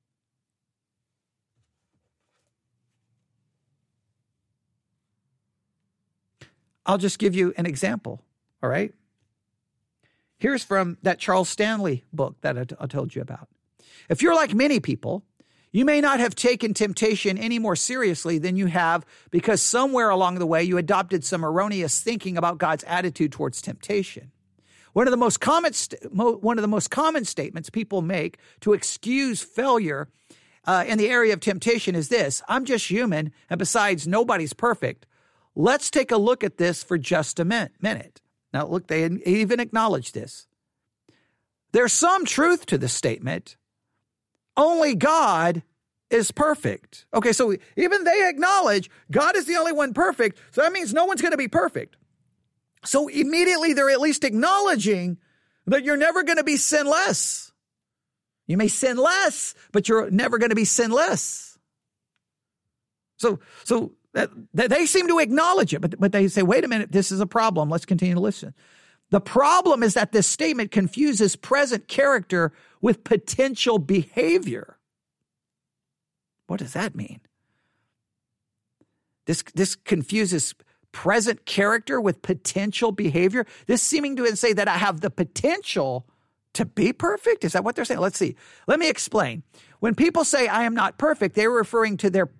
I'll 6.87 6.99
just 6.99 7.19
give 7.19 7.35
you 7.35 7.55
an 7.57 7.67
example, 7.67 8.21
all 8.63 8.69
right? 8.69 8.93
Here's 10.39 10.63
from 10.63 10.99
that 11.03 11.19
Charles 11.19 11.49
Stanley 11.49 12.05
book 12.13 12.37
that 12.43 12.59
I, 12.59 12.65
t- 12.65 12.77
I 12.79 12.87
told 12.87 13.15
you 13.15 13.23
about. 13.23 13.49
If 14.11 14.21
you're 14.21 14.35
like 14.35 14.53
many 14.53 14.81
people, 14.81 15.25
you 15.73 15.85
may 15.85 16.01
not 16.01 16.21
have 16.21 16.35
taken 16.35 16.75
temptation 16.75 17.39
any 17.39 17.59
more 17.59 17.75
seriously 17.75 18.39
than 18.39 18.57
you 18.57 18.67
have 18.67 19.07
because 19.31 19.63
somewhere 19.63 20.11
along 20.11 20.39
the 20.39 20.47
way 20.47 20.63
you 20.63 20.77
adopted 20.77 21.25
some 21.25 21.45
erroneous 21.45 22.01
thinking 22.01 22.37
about 22.37 22.59
God's 22.59 22.85
attitude 22.85 23.33
towards 23.33 23.63
temptation. 23.63 24.31
One 24.95 25.07
of 25.07 25.11
the 25.11 25.19
most 25.19 25.41
common 25.41 25.73
st- 25.73 26.13
one 26.15 26.57
of 26.57 26.63
the 26.63 26.69
most 26.69 26.91
common 26.91 27.25
statements 27.25 27.69
people 27.69 28.01
make 28.01 28.39
to 28.61 28.73
excuse 28.73 29.43
failure 29.43 30.09
uh, 30.67 30.85
in 30.87 30.99
the 30.99 31.11
area 31.11 31.35
of 31.35 31.41
temptation 31.41 31.95
is 31.95 32.09
this: 32.09 32.43
"I'm 32.49 32.65
just 32.65 32.91
human, 32.91 33.33
and 33.51 33.59
besides, 33.59 34.07
nobody's 34.07 34.55
perfect." 34.55 35.05
Let's 35.57 35.91
take 35.91 36.11
a 36.11 36.17
look 36.17 36.43
at 36.43 36.57
this 36.57 36.83
for 36.83 36.97
just 36.97 37.39
a 37.39 37.45
minute. 37.45 38.21
Now, 38.53 38.67
look, 38.67 38.87
they 38.87 39.05
even 39.27 39.61
acknowledge 39.61 40.13
this. 40.13 40.47
There's 41.73 41.93
some 41.93 42.25
truth 42.25 42.67
to 42.67 42.79
this 42.79 42.93
statement. 42.93 43.57
Only 44.57 44.95
God 44.95 45.63
is 46.09 46.31
perfect. 46.31 47.07
Okay, 47.13 47.33
so 47.33 47.57
even 47.77 48.05
they 48.05 48.29
acknowledge 48.29 48.91
God 49.11 49.37
is 49.37 49.47
the 49.47 49.57
only 49.57 49.73
one 49.73 49.93
perfect, 49.93 50.39
so 50.53 50.61
that 50.61 50.73
means 50.73 50.95
no 50.95 51.05
one's 51.05 51.21
going 51.21 51.33
to 51.33 51.37
be 51.37 51.49
perfect. 51.49 51.97
So 52.85 53.09
immediately 53.09 53.73
they're 53.73 53.91
at 53.91 54.01
least 54.01 54.25
acknowledging 54.25 55.19
that 55.67 55.85
you're 55.85 55.97
never 55.97 56.23
going 56.23 56.37
to 56.39 56.45
be 56.45 56.57
sinless. 56.57 57.53
You 58.47 58.57
may 58.57 58.69
sin 58.69 58.97
less, 58.97 59.55
but 59.73 59.89
you're 59.89 60.11
never 60.11 60.39
going 60.39 60.51
to 60.51 60.57
be 60.57 60.67
sinless. 60.67 61.59
So, 63.17 63.41
so 63.65 63.93
that, 64.13 64.31
that 64.53 64.71
they 64.71 64.87
seem 64.87 65.09
to 65.09 65.19
acknowledge 65.19 65.73
it, 65.73 65.81
but, 65.81 65.99
but 65.99 66.13
they 66.13 66.29
say, 66.29 66.43
wait 66.43 66.65
a 66.65 66.69
minute, 66.69 66.93
this 66.93 67.11
is 67.11 67.21
a 67.21 67.27
problem. 67.27 67.71
Let's 67.71 67.87
continue 67.87 68.15
to 68.15 68.21
listen. 68.21 68.55
The 69.11 69.21
problem 69.21 69.83
is 69.83 69.95
that 69.95 70.13
this 70.13 70.27
statement 70.27 70.71
confuses 70.71 71.37
present 71.37 71.89
character 71.89 72.53
with 72.81 73.05
potential 73.05 73.79
behavior. 73.79 74.79
What 76.47 76.61
does 76.61 76.75
that 76.75 76.95
mean? 76.95 77.21
This, 79.27 79.43
this 79.55 79.75
confuses 79.75 80.55
present 80.95 81.45
character 81.45 82.01
with 82.01 82.23
potential 82.23 82.93
behavior. 82.93 83.45
This 83.67 83.83
seeming 83.83 84.17
to 84.17 84.37
say 84.37 84.55
that 84.55 84.69
I 84.69 84.79
have 84.79 85.01
the 85.01 85.11
potential 85.11 86.07
to 86.55 86.65
be 86.65 86.93
perfect. 86.93 87.45
Is 87.45 87.53
that 87.53 87.65
what 87.65 87.75
they're 87.75 87.85
saying? 87.85 88.01
Let's 88.01 88.17
see. 88.17 88.37
Let 88.69 88.79
me 88.79 88.89
explain. 88.89 89.43
When 89.81 89.97
people 89.97 90.25
say 90.25 90.47
I 90.47 90.63
am 90.63 90.75
not 90.75 90.97
perfect, 90.97 91.35
they're 91.35 91.51
referring 91.51 91.97
to 91.99 92.11
their 92.11 92.31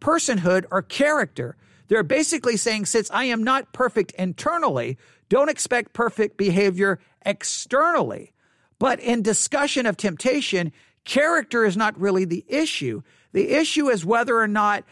personhood 0.00 0.64
or 0.70 0.80
character. 0.80 1.56
They're 1.88 2.04
basically 2.04 2.56
saying, 2.56 2.86
since 2.86 3.10
I 3.10 3.24
am 3.24 3.42
not 3.42 3.72
perfect 3.72 4.12
internally, 4.12 4.96
don't 5.28 5.50
expect 5.50 5.92
perfect 5.92 6.36
behavior 6.36 7.00
externally. 7.26 8.32
But 8.78 9.00
in 9.00 9.22
discussion 9.22 9.86
of 9.86 9.96
temptation, 9.96 10.72
character 11.04 11.64
is 11.64 11.76
not 11.76 11.98
really 11.98 12.24
the 12.24 12.44
issue. 12.46 13.02
The 13.32 13.50
issue 13.50 13.88
is 13.88 14.06
whether 14.06 14.38
or 14.38 14.46
not 14.46 14.84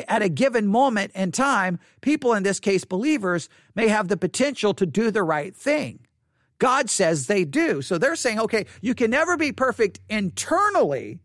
at 0.00 0.22
a 0.22 0.28
given 0.28 0.66
moment 0.66 1.12
in 1.14 1.32
time, 1.32 1.78
people, 2.00 2.32
in 2.34 2.42
this 2.42 2.60
case 2.60 2.84
believers, 2.84 3.48
may 3.74 3.88
have 3.88 4.08
the 4.08 4.16
potential 4.16 4.74
to 4.74 4.86
do 4.86 5.10
the 5.10 5.22
right 5.22 5.54
thing. 5.54 6.00
God 6.58 6.88
says 6.88 7.26
they 7.26 7.44
do. 7.44 7.82
So 7.82 7.98
they're 7.98 8.16
saying, 8.16 8.40
okay, 8.40 8.66
you 8.80 8.94
can 8.94 9.10
never 9.10 9.36
be 9.36 9.52
perfect 9.52 10.00
internally, 10.08 11.18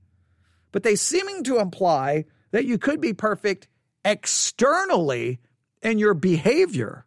but 0.71 0.83
they 0.83 0.95
seeming 0.95 1.43
to 1.43 1.59
imply 1.59 2.25
that 2.51 2.65
you 2.65 2.77
could 2.77 2.99
be 2.99 3.13
perfect 3.13 3.67
externally 4.03 5.39
in 5.81 5.99
your 5.99 6.13
behavior. 6.13 7.05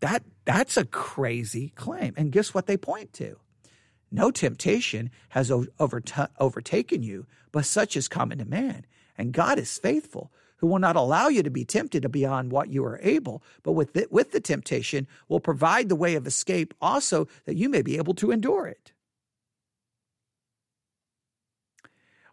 That 0.00 0.22
that's 0.44 0.76
a 0.76 0.84
crazy 0.84 1.70
claim. 1.76 2.14
And 2.16 2.32
guess 2.32 2.52
what 2.52 2.66
they 2.66 2.76
point 2.76 3.12
to? 3.14 3.38
No 4.10 4.30
temptation 4.30 5.10
has 5.30 5.50
overtaken 5.80 7.02
you, 7.02 7.26
but 7.52 7.64
such 7.64 7.96
is 7.96 8.08
common 8.08 8.38
to 8.38 8.44
man. 8.44 8.84
And 9.16 9.32
God 9.32 9.58
is 9.58 9.78
faithful, 9.78 10.32
who 10.56 10.66
will 10.66 10.78
not 10.78 10.96
allow 10.96 11.28
you 11.28 11.42
to 11.42 11.50
be 11.50 11.64
tempted 11.64 12.10
beyond 12.12 12.52
what 12.52 12.68
you 12.68 12.84
are 12.84 13.00
able, 13.02 13.42
but 13.62 13.72
with 13.72 13.92
the, 13.94 14.06
with 14.10 14.32
the 14.32 14.40
temptation 14.40 15.08
will 15.28 15.40
provide 15.40 15.88
the 15.88 15.96
way 15.96 16.14
of 16.14 16.26
escape 16.26 16.72
also 16.80 17.26
that 17.44 17.56
you 17.56 17.68
may 17.68 17.82
be 17.82 17.96
able 17.96 18.14
to 18.14 18.30
endure 18.30 18.66
it. 18.66 18.92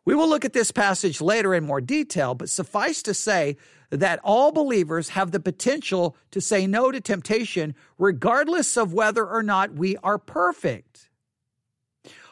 We 0.06 0.16
will 0.16 0.30
look 0.30 0.46
at 0.46 0.54
this 0.54 0.72
passage 0.72 1.22
later 1.22 1.54
in 1.54 1.66
more 1.66 1.82
detail, 1.82 2.34
but 2.34 2.50
suffice 2.50 3.04
to 3.04 3.14
say 3.14 3.58
that 3.90 4.20
all 4.24 4.52
believers 4.52 5.10
have 5.10 5.32
the 5.32 5.40
potential 5.40 6.16
to 6.32 6.42
say 6.42 6.66
no 6.66 6.92
to 6.92 7.02
temptation, 7.02 7.76
regardless 7.98 8.78
of 8.78 8.94
whether 8.94 9.26
or 9.26 9.44
not 9.44 9.74
we 9.74 9.98
are 9.98 10.18
perfect. 10.18 11.09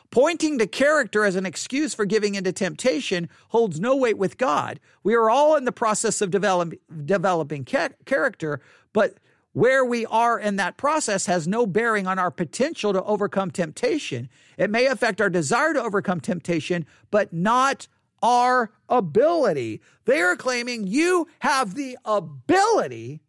Pointing 0.10 0.58
to 0.60 0.67
character 0.67 1.26
as 1.26 1.36
an 1.36 1.46
excuse 1.46 1.93
for 1.93 2.06
giving 2.06 2.36
into 2.36 2.52
temptation 2.52 3.28
holds 3.50 3.80
no 3.80 3.96
weight 3.96 4.17
with 4.17 4.38
God. 4.38 4.80
We 5.04 5.15
are 5.15 5.30
all 5.30 5.56
in 5.56 5.65
the 5.65 5.72
process 5.72 6.22
of 6.22 6.32
develop, 6.32 6.74
developing 7.06 7.65
ca- 7.65 7.89
character, 8.06 8.62
but 8.93 9.15
where 9.52 9.84
we 9.84 10.06
are 10.06 10.39
in 10.39 10.56
that 10.58 10.78
process 10.78 11.26
has 11.26 11.48
no 11.48 11.65
bearing 11.65 12.06
on 12.06 12.20
our 12.20 12.32
potential 12.32 12.93
to 12.93 13.04
overcome 13.04 13.52
temptation. 13.52 14.30
It 14.58 14.70
may 14.70 14.86
affect 14.86 15.20
our 15.20 15.30
desire 15.30 15.74
to 15.74 15.82
overcome 15.82 16.20
temptation, 16.20 16.86
but 17.10 17.34
not 17.34 17.88
our 18.22 18.72
ability. 18.88 19.82
They 20.06 20.22
are 20.22 20.36
claiming 20.36 20.88
you 20.88 21.28
have 21.39 21.76
the 21.76 21.98
ability 22.06 23.22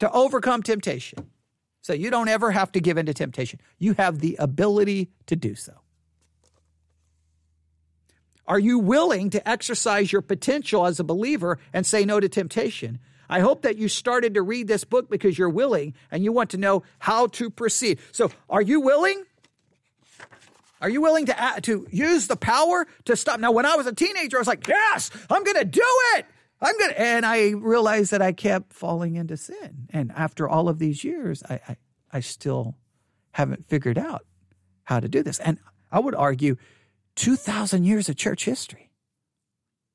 to 0.00 0.10
overcome 0.12 0.62
temptation. 0.62 1.30
So 1.84 1.92
you 1.92 2.10
don't 2.10 2.28
ever 2.28 2.50
have 2.50 2.72
to 2.72 2.80
give 2.80 2.96
in 2.96 3.04
to 3.06 3.14
temptation. 3.14 3.60
You 3.78 3.92
have 3.98 4.20
the 4.20 4.36
ability 4.38 5.10
to 5.26 5.36
do 5.36 5.54
so. 5.54 5.74
Are 8.46 8.58
you 8.58 8.78
willing 8.78 9.28
to 9.30 9.46
exercise 9.46 10.10
your 10.10 10.22
potential 10.22 10.86
as 10.86 10.98
a 10.98 11.04
believer 11.04 11.58
and 11.74 11.86
say 11.86 12.06
no 12.06 12.20
to 12.20 12.28
temptation? 12.28 13.00
I 13.28 13.40
hope 13.40 13.62
that 13.62 13.76
you 13.76 13.88
started 13.88 14.32
to 14.34 14.42
read 14.42 14.66
this 14.66 14.84
book 14.84 15.10
because 15.10 15.38
you're 15.38 15.50
willing 15.50 15.92
and 16.10 16.24
you 16.24 16.32
want 16.32 16.50
to 16.50 16.56
know 16.56 16.84
how 17.00 17.26
to 17.28 17.50
proceed. 17.50 17.98
So, 18.12 18.30
are 18.48 18.62
you 18.62 18.80
willing? 18.80 19.22
Are 20.80 20.88
you 20.88 21.02
willing 21.02 21.26
to 21.26 21.58
to 21.62 21.86
use 21.90 22.28
the 22.28 22.36
power 22.36 22.86
to 23.04 23.14
stop? 23.14 23.40
Now, 23.40 23.52
when 23.52 23.66
I 23.66 23.76
was 23.76 23.86
a 23.86 23.94
teenager, 23.94 24.38
I 24.38 24.40
was 24.40 24.48
like, 24.48 24.66
"Yes, 24.66 25.10
I'm 25.28 25.44
going 25.44 25.58
to 25.58 25.66
do 25.66 25.86
it. 26.16 26.26
I'm 26.64 26.78
gonna, 26.78 26.94
and 26.94 27.26
I 27.26 27.50
realized 27.50 28.10
that 28.12 28.22
I 28.22 28.32
kept 28.32 28.72
falling 28.72 29.16
into 29.16 29.36
sin. 29.36 29.88
And 29.90 30.10
after 30.12 30.48
all 30.48 30.68
of 30.68 30.78
these 30.78 31.04
years, 31.04 31.42
I, 31.48 31.60
I, 31.68 31.76
I 32.12 32.20
still 32.20 32.76
haven't 33.32 33.68
figured 33.68 33.98
out 33.98 34.24
how 34.84 35.00
to 35.00 35.08
do 35.08 35.22
this. 35.22 35.38
And 35.40 35.58
I 35.92 36.00
would 36.00 36.14
argue 36.14 36.56
2,000 37.16 37.84
years 37.84 38.08
of 38.08 38.16
church 38.16 38.44
history. 38.44 38.90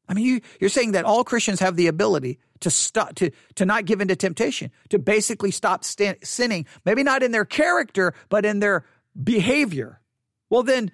I 0.07 0.13
mean, 0.13 0.25
you, 0.25 0.41
you're 0.59 0.69
saying 0.69 0.93
that 0.93 1.05
all 1.05 1.23
Christians 1.23 1.59
have 1.59 1.75
the 1.75 1.87
ability 1.87 2.39
to 2.61 2.69
stop 2.69 3.15
to 3.15 3.31
to 3.55 3.65
not 3.65 3.85
give 3.85 4.01
into 4.01 4.15
temptation, 4.15 4.71
to 4.89 4.99
basically 4.99 5.51
stop 5.51 5.83
st- 5.83 6.25
sinning, 6.25 6.65
maybe 6.83 7.03
not 7.03 7.23
in 7.23 7.31
their 7.31 7.45
character, 7.45 8.13
but 8.27 8.43
in 8.43 8.59
their 8.59 8.85
behavior. 9.21 10.01
Well, 10.49 10.63
then 10.63 10.91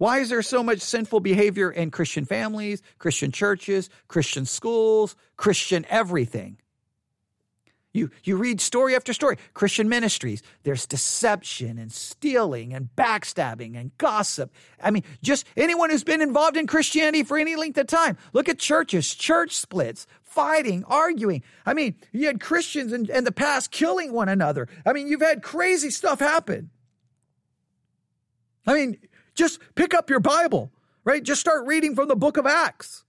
why 0.00 0.20
is 0.20 0.30
there 0.30 0.40
so 0.40 0.62
much 0.62 0.80
sinful 0.80 1.20
behavior 1.20 1.70
in 1.70 1.90
Christian 1.90 2.24
families, 2.24 2.80
Christian 2.98 3.32
churches, 3.32 3.90
Christian 4.08 4.46
schools, 4.46 5.14
Christian 5.36 5.84
everything? 5.90 6.56
You, 7.92 8.10
you 8.24 8.38
read 8.38 8.62
story 8.62 8.96
after 8.96 9.12
story, 9.12 9.36
Christian 9.52 9.90
ministries, 9.90 10.42
there's 10.62 10.86
deception 10.86 11.76
and 11.76 11.92
stealing 11.92 12.72
and 12.72 12.88
backstabbing 12.96 13.78
and 13.78 13.90
gossip. 13.98 14.54
I 14.82 14.90
mean, 14.90 15.02
just 15.22 15.44
anyone 15.54 15.90
who's 15.90 16.02
been 16.02 16.22
involved 16.22 16.56
in 16.56 16.66
Christianity 16.66 17.22
for 17.22 17.36
any 17.36 17.54
length 17.54 17.76
of 17.76 17.86
time. 17.86 18.16
Look 18.32 18.48
at 18.48 18.58
churches, 18.58 19.14
church 19.14 19.54
splits, 19.54 20.06
fighting, 20.22 20.82
arguing. 20.84 21.42
I 21.66 21.74
mean, 21.74 21.94
you 22.10 22.26
had 22.26 22.40
Christians 22.40 22.94
in, 22.94 23.10
in 23.10 23.24
the 23.24 23.32
past 23.32 23.70
killing 23.70 24.14
one 24.14 24.30
another. 24.30 24.66
I 24.86 24.94
mean, 24.94 25.08
you've 25.08 25.20
had 25.20 25.42
crazy 25.42 25.90
stuff 25.90 26.20
happen. 26.20 26.70
I 28.66 28.72
mean, 28.72 28.98
just 29.40 29.58
pick 29.74 29.94
up 29.94 30.10
your 30.10 30.20
Bible, 30.20 30.70
right? 31.02 31.22
Just 31.22 31.40
start 31.40 31.66
reading 31.66 31.94
from 31.94 32.08
the 32.08 32.14
book 32.14 32.36
of 32.36 32.46
Acts. 32.46 33.04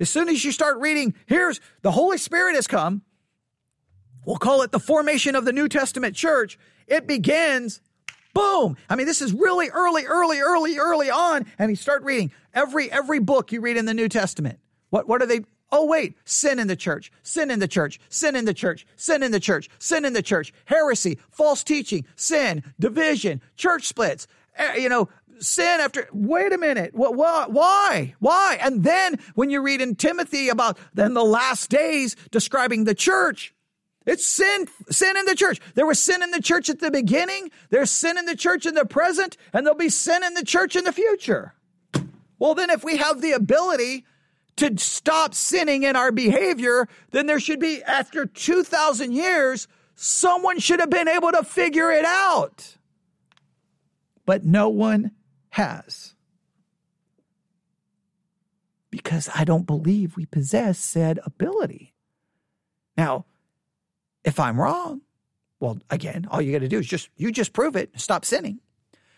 As 0.00 0.10
soon 0.10 0.28
as 0.28 0.44
you 0.44 0.50
start 0.50 0.78
reading, 0.78 1.14
here's 1.26 1.60
the 1.82 1.92
Holy 1.92 2.18
Spirit 2.18 2.56
has 2.56 2.66
come 2.66 3.02
we'll 4.24 4.36
call 4.36 4.62
it 4.62 4.70
the 4.70 4.80
formation 4.80 5.34
of 5.34 5.44
the 5.44 5.52
New 5.52 5.68
Testament 5.68 6.14
church. 6.14 6.58
It 6.86 7.08
begins, 7.08 7.80
boom. 8.34 8.76
I 8.88 8.94
mean, 8.94 9.06
this 9.06 9.20
is 9.20 9.32
really 9.32 9.68
early, 9.68 10.04
early, 10.04 10.38
early, 10.38 10.78
early 10.78 11.10
on. 11.10 11.44
And 11.58 11.70
you 11.70 11.76
start 11.76 12.04
reading 12.04 12.30
every, 12.54 12.90
every 12.90 13.18
book 13.18 13.50
you 13.50 13.60
read 13.60 13.76
in 13.76 13.84
the 13.84 13.94
New 13.94 14.08
Testament. 14.08 14.60
What, 14.90 15.08
what 15.08 15.22
are 15.22 15.26
they? 15.26 15.40
Oh, 15.72 15.86
wait, 15.86 16.16
sin 16.24 16.58
in 16.60 16.68
the 16.68 16.76
church, 16.76 17.10
sin 17.24 17.50
in 17.50 17.58
the 17.58 17.66
church, 17.66 17.98
sin 18.10 18.36
in 18.36 18.44
the 18.44 18.54
church, 18.54 18.86
sin 18.94 19.22
in 19.22 19.32
the 19.32 19.40
church, 19.40 19.68
sin 19.78 20.04
in 20.04 20.12
the 20.12 20.22
church, 20.22 20.52
heresy, 20.66 21.18
false 21.30 21.64
teaching, 21.64 22.06
sin, 22.14 22.62
division, 22.78 23.40
church 23.56 23.88
splits, 23.88 24.28
Eh, 24.56 24.76
you 24.76 24.88
know, 24.88 25.08
sin 25.38 25.80
after 25.80 26.08
wait 26.12 26.52
a 26.52 26.58
minute 26.58 26.94
what, 26.94 27.16
what, 27.16 27.50
why 27.50 28.14
why 28.20 28.56
and 28.60 28.84
then 28.84 29.18
when 29.34 29.50
you 29.50 29.60
read 29.60 29.80
in 29.80 29.96
timothy 29.96 30.48
about 30.48 30.78
then 30.94 31.14
the 31.14 31.24
last 31.24 31.68
days 31.68 32.14
describing 32.30 32.84
the 32.84 32.94
church 32.94 33.52
it's 34.06 34.26
sin, 34.26 34.66
sin 34.90 35.16
in 35.16 35.26
the 35.26 35.34
church. 35.34 35.60
There 35.74 35.86
was 35.86 36.00
sin 36.00 36.22
in 36.22 36.30
the 36.32 36.42
church 36.42 36.68
at 36.68 36.80
the 36.80 36.90
beginning. 36.90 37.50
There's 37.70 37.90
sin 37.90 38.18
in 38.18 38.26
the 38.26 38.36
church 38.36 38.66
in 38.66 38.74
the 38.74 38.84
present, 38.84 39.36
and 39.52 39.64
there'll 39.64 39.78
be 39.78 39.88
sin 39.88 40.24
in 40.24 40.34
the 40.34 40.44
church 40.44 40.74
in 40.74 40.84
the 40.84 40.92
future. 40.92 41.54
Well, 42.38 42.54
then, 42.54 42.70
if 42.70 42.82
we 42.82 42.96
have 42.96 43.20
the 43.20 43.32
ability 43.32 44.04
to 44.56 44.76
stop 44.76 45.34
sinning 45.34 45.84
in 45.84 45.94
our 45.94 46.10
behavior, 46.10 46.88
then 47.12 47.26
there 47.26 47.38
should 47.38 47.60
be, 47.60 47.82
after 47.84 48.26
2,000 48.26 49.12
years, 49.12 49.68
someone 49.94 50.58
should 50.58 50.80
have 50.80 50.90
been 50.90 51.08
able 51.08 51.30
to 51.30 51.44
figure 51.44 51.90
it 51.92 52.04
out. 52.04 52.76
But 54.24 54.44
no 54.44 54.68
one 54.68 55.12
has. 55.50 56.14
Because 58.90 59.28
I 59.34 59.44
don't 59.44 59.66
believe 59.66 60.16
we 60.16 60.26
possess 60.26 60.78
said 60.78 61.18
ability. 61.24 61.94
Now, 62.96 63.24
if 64.24 64.38
I'm 64.38 64.60
wrong, 64.60 65.00
well, 65.60 65.78
again, 65.90 66.26
all 66.30 66.42
you 66.42 66.52
got 66.52 66.60
to 66.60 66.68
do 66.68 66.78
is 66.78 66.86
just 66.86 67.08
you 67.16 67.32
just 67.32 67.52
prove 67.52 67.76
it. 67.76 67.98
Stop 67.98 68.24
sinning. 68.24 68.60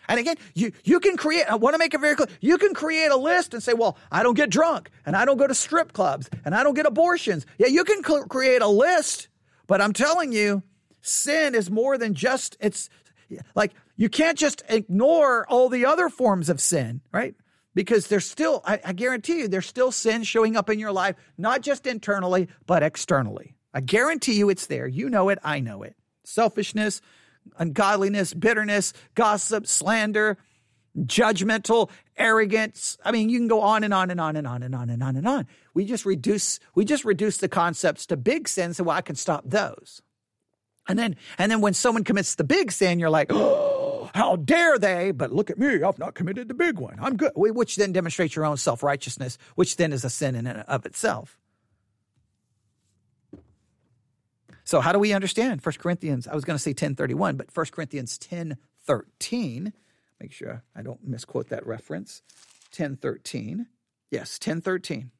And 0.09 0.20
again, 0.20 0.36
you 0.55 0.72
you 0.84 1.00
can 1.00 1.16
create. 1.16 1.46
I 1.50 1.57
want 1.57 1.74
to 1.74 1.78
make 1.78 1.94
it 1.94 2.00
very 2.00 2.14
clear. 2.14 2.28
You 2.40 2.59
can 2.59 2.74
create 2.74 3.11
a 3.11 3.16
list 3.16 3.55
and 3.55 3.62
say, 3.62 3.72
"Well, 3.72 3.96
I 4.12 4.22
don't 4.22 4.34
get 4.34 4.50
drunk, 4.50 4.90
and 5.07 5.16
I 5.16 5.24
don't 5.24 5.38
go 5.38 5.46
to 5.46 5.55
strip 5.55 5.92
clubs, 5.92 6.28
and 6.44 6.55
I 6.55 6.62
don't 6.62 6.74
get 6.74 6.86
abortions." 6.86 7.46
Yeah, 7.59 7.68
you 7.68 7.84
can 7.84 8.05
cl- 8.05 8.26
create 8.26 8.61
a 8.61 8.68
list, 8.68 9.28
but 9.66 9.80
I'm 9.80 9.92
telling 9.94 10.32
you, 10.32 10.62
sin 11.00 11.55
is 11.55 11.70
more 11.70 11.96
than 11.96 12.14
just. 12.14 12.57
It's 12.61 12.90
like 13.55 13.72
you 13.97 14.09
can't 14.09 14.38
just 14.38 14.62
ignore 14.68 15.47
all 15.49 15.68
the 15.68 15.86
other 15.86 16.09
forms 16.09 16.49
of 16.49 16.61
sin, 16.61 17.01
right? 17.12 17.34
Because 17.74 18.07
there's 18.09 18.28
still, 18.28 18.62
I, 18.64 18.80
I 18.84 18.92
guarantee 18.92 19.40
you, 19.40 19.49
there's 19.49 19.66
still 19.66 19.92
sin 19.92 20.22
showing 20.22 20.57
up 20.57 20.70
in 20.70 20.78
your 20.78 20.92
life, 20.92 21.16
not 21.38 21.61
just 21.61 21.86
internally, 21.86 22.49
but 22.66 22.82
externally. 22.82 23.57
I 23.72 23.80
guarantee 23.80 24.34
you 24.34 24.51
it's 24.51 24.66
there. 24.66 24.86
You 24.86 25.11
know 25.11 25.28
it. 25.28 25.38
I 25.42 25.61
know 25.61 25.82
it. 25.82 25.97
Selfishness, 26.24 27.01
ungodliness, 27.59 28.32
bitterness, 28.32 28.92
gossip, 29.14 29.66
slander, 29.66 30.38
judgmental, 30.99 31.90
arrogance. 32.16 32.97
I 33.05 33.11
mean, 33.11 33.28
you 33.28 33.38
can 33.38 33.49
go 33.49 33.61
on 33.61 33.82
and 33.82 33.92
on 33.92 34.11
and 34.11 34.20
on 34.20 34.36
and 34.36 34.47
on 34.47 34.62
and 34.62 34.74
on 34.74 34.90
and 34.90 35.03
on 35.03 35.16
and 35.16 35.26
on. 35.26 35.47
We 35.74 35.84
just 35.84 36.07
reduce, 36.07 36.61
we 36.74 36.84
just 36.84 37.05
reduce 37.05 37.38
the 37.38 37.49
concepts 37.49 38.07
to 38.07 38.16
big 38.16 38.49
sins. 38.49 38.76
So 38.76 38.84
well, 38.84 38.97
I 38.97 39.03
can 39.03 39.16
stop 39.16 39.42
those. 39.45 40.01
And 40.86 40.99
then, 40.99 41.16
and 41.38 41.51
then 41.51 41.61
when 41.61 41.74
someone 41.74 42.05
commits 42.05 42.36
the 42.36 42.45
big 42.45 42.70
sin, 42.70 43.01
you're 43.01 43.11
like, 43.11 43.28
oh, 43.32 43.74
how 44.15 44.37
dare 44.37 44.79
they? 44.79 45.11
But 45.11 45.33
look 45.33 45.51
at 45.51 45.59
me. 45.59 45.83
I've 45.83 45.99
not 45.99 46.15
committed 46.15 46.47
the 46.47 46.55
big 46.55 46.79
one. 46.79 46.97
I'm 47.01 47.17
good. 47.17 47.33
Which 47.35 47.75
then 47.75 47.91
demonstrates 47.91 48.37
your 48.37 48.45
own 48.45 48.57
self 48.57 48.85
righteousness, 48.85 49.39
which 49.57 49.77
then 49.77 49.93
is 49.93 50.05
a 50.05 50.11
sin 50.11 50.37
in 50.37 50.47
and 50.47 50.61
of 50.61 50.87
itself. 50.87 51.37
So 54.62 54.81
how 54.81 54.93
do 54.93 55.01
we 55.01 55.12
understand 55.12 55.61
1 55.61 55.75
Corinthians? 55.79 56.29
I 56.29 56.35
was 56.35 56.45
going 56.45 56.55
to 56.57 56.62
say 56.62 56.71
1031, 56.71 57.37
but 57.37 57.49
1 57.53 57.67
Corinthians 57.73 58.19
1013. 58.31 59.73
Make 60.21 60.33
sure 60.33 60.62
I 60.77 60.83
don't 60.83 61.07
misquote 61.07 61.49
that 61.49 61.67
reference. 61.67 62.23
1013. 62.71 63.67
Yes, 64.12 64.39
1013. 64.41 65.11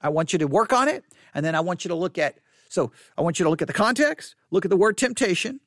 I 0.00 0.08
want 0.08 0.32
you 0.32 0.38
to 0.38 0.46
work 0.46 0.72
on 0.72 0.88
it, 0.88 1.04
and 1.34 1.44
then 1.44 1.54
I 1.54 1.60
want 1.60 1.84
you 1.84 1.90
to 1.90 1.94
look 1.94 2.16
at 2.16 2.38
so 2.70 2.92
I 3.16 3.22
want 3.22 3.38
you 3.38 3.44
to 3.44 3.50
look 3.50 3.62
at 3.62 3.68
the 3.68 3.74
context, 3.74 4.34
look 4.50 4.64
at 4.64 4.70
the 4.70 4.76
word 4.76 4.98
temptation, 4.98 5.60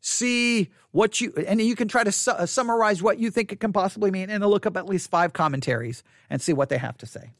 see 0.00 0.70
what 0.92 1.20
you 1.20 1.32
and 1.46 1.60
you 1.60 1.74
can 1.74 1.88
try 1.88 2.04
to 2.04 2.12
su- 2.12 2.30
uh, 2.30 2.46
summarize 2.46 3.02
what 3.02 3.18
you 3.18 3.30
think 3.30 3.52
it 3.52 3.60
can 3.60 3.72
possibly 3.72 4.10
mean 4.10 4.30
and 4.30 4.44
look 4.46 4.66
up 4.66 4.76
at 4.76 4.86
least 4.86 5.10
five 5.10 5.32
commentaries 5.32 6.02
and 6.30 6.40
see 6.40 6.52
what 6.52 6.68
they 6.68 6.78
have 6.78 6.96
to 6.98 7.06
say 7.06 7.32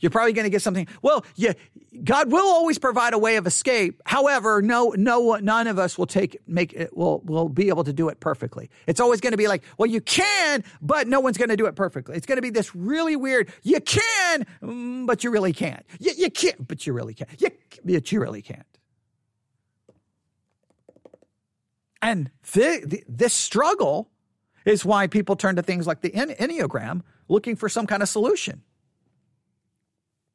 you're 0.00 0.10
probably 0.10 0.32
going 0.32 0.44
to 0.44 0.50
get 0.50 0.62
something. 0.62 0.86
Well, 1.02 1.24
yeah, 1.34 1.52
God 2.04 2.30
will 2.30 2.46
always 2.46 2.78
provide 2.78 3.14
a 3.14 3.18
way 3.18 3.36
of 3.36 3.46
escape. 3.46 4.00
However, 4.06 4.62
no, 4.62 4.94
no, 4.96 5.34
none 5.36 5.66
of 5.66 5.78
us 5.78 5.98
will 5.98 6.06
take 6.06 6.38
make 6.46 6.72
it. 6.72 6.96
Will 6.96 7.20
will 7.24 7.48
be 7.48 7.68
able 7.68 7.84
to 7.84 7.92
do 7.92 8.08
it 8.08 8.20
perfectly. 8.20 8.70
It's 8.86 9.00
always 9.00 9.20
going 9.20 9.32
to 9.32 9.36
be 9.36 9.48
like, 9.48 9.62
well, 9.78 9.88
you 9.88 10.00
can, 10.00 10.64
but 10.80 11.08
no 11.08 11.20
one's 11.20 11.38
going 11.38 11.48
to 11.50 11.56
do 11.56 11.66
it 11.66 11.74
perfectly. 11.74 12.16
It's 12.16 12.26
going 12.26 12.36
to 12.36 12.42
be 12.42 12.50
this 12.50 12.74
really 12.74 13.16
weird. 13.16 13.52
You 13.62 13.80
can, 13.80 14.46
mm, 14.62 15.06
but 15.06 15.24
you 15.24 15.30
really 15.30 15.52
can't. 15.52 15.84
You, 15.98 16.12
you 16.16 16.30
can't, 16.30 16.66
but 16.66 16.86
you 16.86 16.92
really 16.92 17.14
can't. 17.14 17.30
You, 17.40 17.50
but 17.84 18.12
you 18.12 18.20
really 18.20 18.42
can't. 18.42 18.66
And 22.04 22.30
the, 22.52 22.82
the, 22.84 23.02
this 23.08 23.32
struggle 23.32 24.10
is 24.66 24.84
why 24.84 25.06
people 25.06 25.36
turn 25.36 25.56
to 25.56 25.62
things 25.62 25.86
like 25.86 26.02
the 26.02 26.10
Enneagram 26.10 27.00
looking 27.28 27.56
for 27.56 27.70
some 27.70 27.86
kind 27.86 28.02
of 28.02 28.10
solution. 28.10 28.60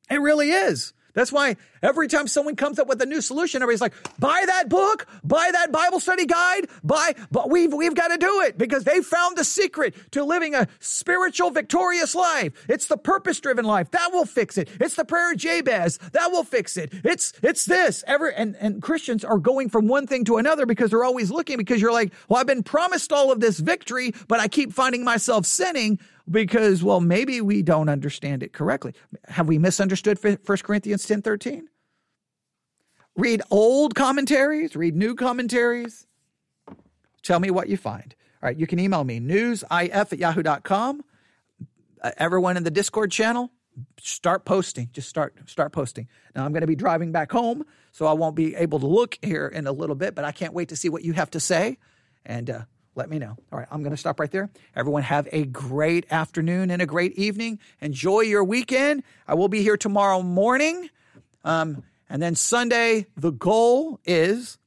It 0.10 0.20
really 0.20 0.50
is. 0.50 0.94
That's 1.20 1.34
why 1.34 1.58
every 1.84 2.08
time 2.08 2.28
someone 2.28 2.56
comes 2.56 2.80
up 2.80 2.88
with 2.88 3.02
a 3.02 3.06
new 3.06 3.20
solution, 3.20 3.62
everybody's 3.62 3.82
like, 3.82 3.94
buy 4.20 4.42
that 4.46 4.70
book, 4.70 5.06
buy 5.22 5.50
that 5.52 5.70
Bible 5.70 6.00
study 6.00 6.26
guide, 6.26 6.68
buy, 6.82 7.14
but 7.30 7.50
we've, 7.50 7.74
we've 7.74 7.94
got 7.94 8.08
to 8.08 8.18
do 8.18 8.40
it 8.44 8.58
because 8.58 8.86
they 8.86 9.02
found 9.02 9.38
the 9.38 9.44
secret 9.44 9.94
to 10.12 10.24
living 10.24 10.56
a 10.56 10.70
spiritual, 10.80 11.52
victorious 11.52 12.16
life. 12.16 12.54
It's 12.70 12.88
the 12.88 12.96
purpose 12.96 13.42
driven 13.42 13.66
life. 13.66 13.92
That 13.92 14.14
will 14.14 14.24
fix 14.24 14.58
it. 14.58 14.70
It's 14.80 14.96
the 14.96 15.04
prayer 15.04 15.34
of 15.34 15.38
Jabez. 15.38 15.98
That 16.14 16.32
will 16.32 16.46
fix 16.46 16.78
it. 16.78 16.94
It's, 17.04 17.34
it's 17.44 17.66
this. 17.66 18.02
Every, 18.08 18.34
and, 18.34 18.56
and 18.56 18.82
Christians 18.82 19.26
are 19.26 19.40
going 19.40 19.68
from 19.68 19.90
one 19.90 20.08
thing 20.08 20.24
to 20.24 20.38
another 20.38 20.66
because 20.66 20.92
they're 20.92 21.04
always 21.04 21.32
looking 21.32 21.58
because 21.58 21.82
you're 21.82 21.92
like, 21.92 22.14
well, 22.30 22.40
I've 22.40 22.48
been 22.48 22.64
promised 22.64 23.12
all 23.12 23.30
of 23.30 23.42
this 23.42 23.60
victory, 23.60 24.14
but 24.30 24.40
I 24.40 24.48
keep 24.48 24.72
finding 24.72 25.04
myself 25.04 25.46
sinning 25.46 26.00
because 26.30 26.84
well 26.84 27.02
maybe 27.02 27.42
we 27.42 27.62
don't 27.62 27.90
understand 27.90 28.44
it 28.44 28.54
correctly. 28.54 28.94
Have 29.28 29.48
we 29.48 29.58
misunderstood 29.58 30.20
1 30.24 30.58
corinthians 30.64 31.06
10 31.06 31.22
13 31.22 31.68
read 33.16 33.42
old 33.50 33.96
commentaries 33.96 34.76
read 34.76 34.96
new 34.96 35.16
commentaries. 35.16 36.06
Tell 37.24 37.40
me 37.40 37.50
what 37.50 37.70
you 37.70 37.78
find. 37.78 38.16
All 38.42 38.48
right 38.48 38.58
you 38.58 38.68
can 38.68 38.80
email 38.80 39.04
me 39.04 39.20
newsif 39.20 39.92
at 39.92 40.18
yahoo.com 40.18 41.04
uh, 42.02 42.12
everyone 42.18 42.58
in 42.58 42.64
the 42.64 42.72
discord 42.72 43.12
channel 43.12 43.52
start 44.00 44.46
posting 44.46 44.90
just 44.94 45.10
start 45.10 45.36
start 45.46 45.72
posting. 45.72 46.08
Now 46.36 46.46
i'm 46.46 46.52
going 46.52 46.62
to 46.62 46.68
be 46.68 46.76
driving 46.76 47.12
back 47.12 47.32
home 47.32 47.66
so 47.92 48.06
i 48.06 48.14
won't 48.14 48.36
be 48.36 48.56
able 48.56 48.80
to 48.80 48.88
look 48.88 49.18
here 49.22 49.48
in 49.48 49.68
a 49.68 49.72
little 49.72 49.96
bit 49.96 50.16
but 50.16 50.26
i 50.26 50.32
can't 50.32 50.54
wait 50.54 50.70
to 50.70 50.76
see 50.76 50.90
what 50.90 51.04
you 51.04 51.14
have 51.14 51.32
to 51.32 51.40
say. 51.40 51.78
And 52.26 52.50
uh, 52.50 52.62
let 53.00 53.10
me 53.10 53.18
know. 53.18 53.38
All 53.52 53.58
right, 53.58 53.68
I'm 53.72 53.82
going 53.82 53.92
to 53.92 53.98
stop 53.98 54.20
right 54.20 54.30
there. 54.30 54.50
Everyone 54.76 55.04
have 55.04 55.28
a 55.32 55.46
great 55.46 56.06
afternoon 56.12 56.70
and 56.70 56.82
a 56.82 56.86
great 56.86 57.14
evening. 57.18 57.60
Enjoy 57.80 58.20
your 58.20 58.44
weekend. 58.44 59.04
I 59.26 59.36
will 59.36 59.48
be 59.48 59.64
here 59.64 59.78
tomorrow 59.78 60.22
morning. 60.22 60.90
Um, 61.46 61.84
and 62.10 62.22
then 62.22 62.36
Sunday, 62.36 63.08
the 63.16 63.32
goal 63.32 64.02
is 64.04 64.58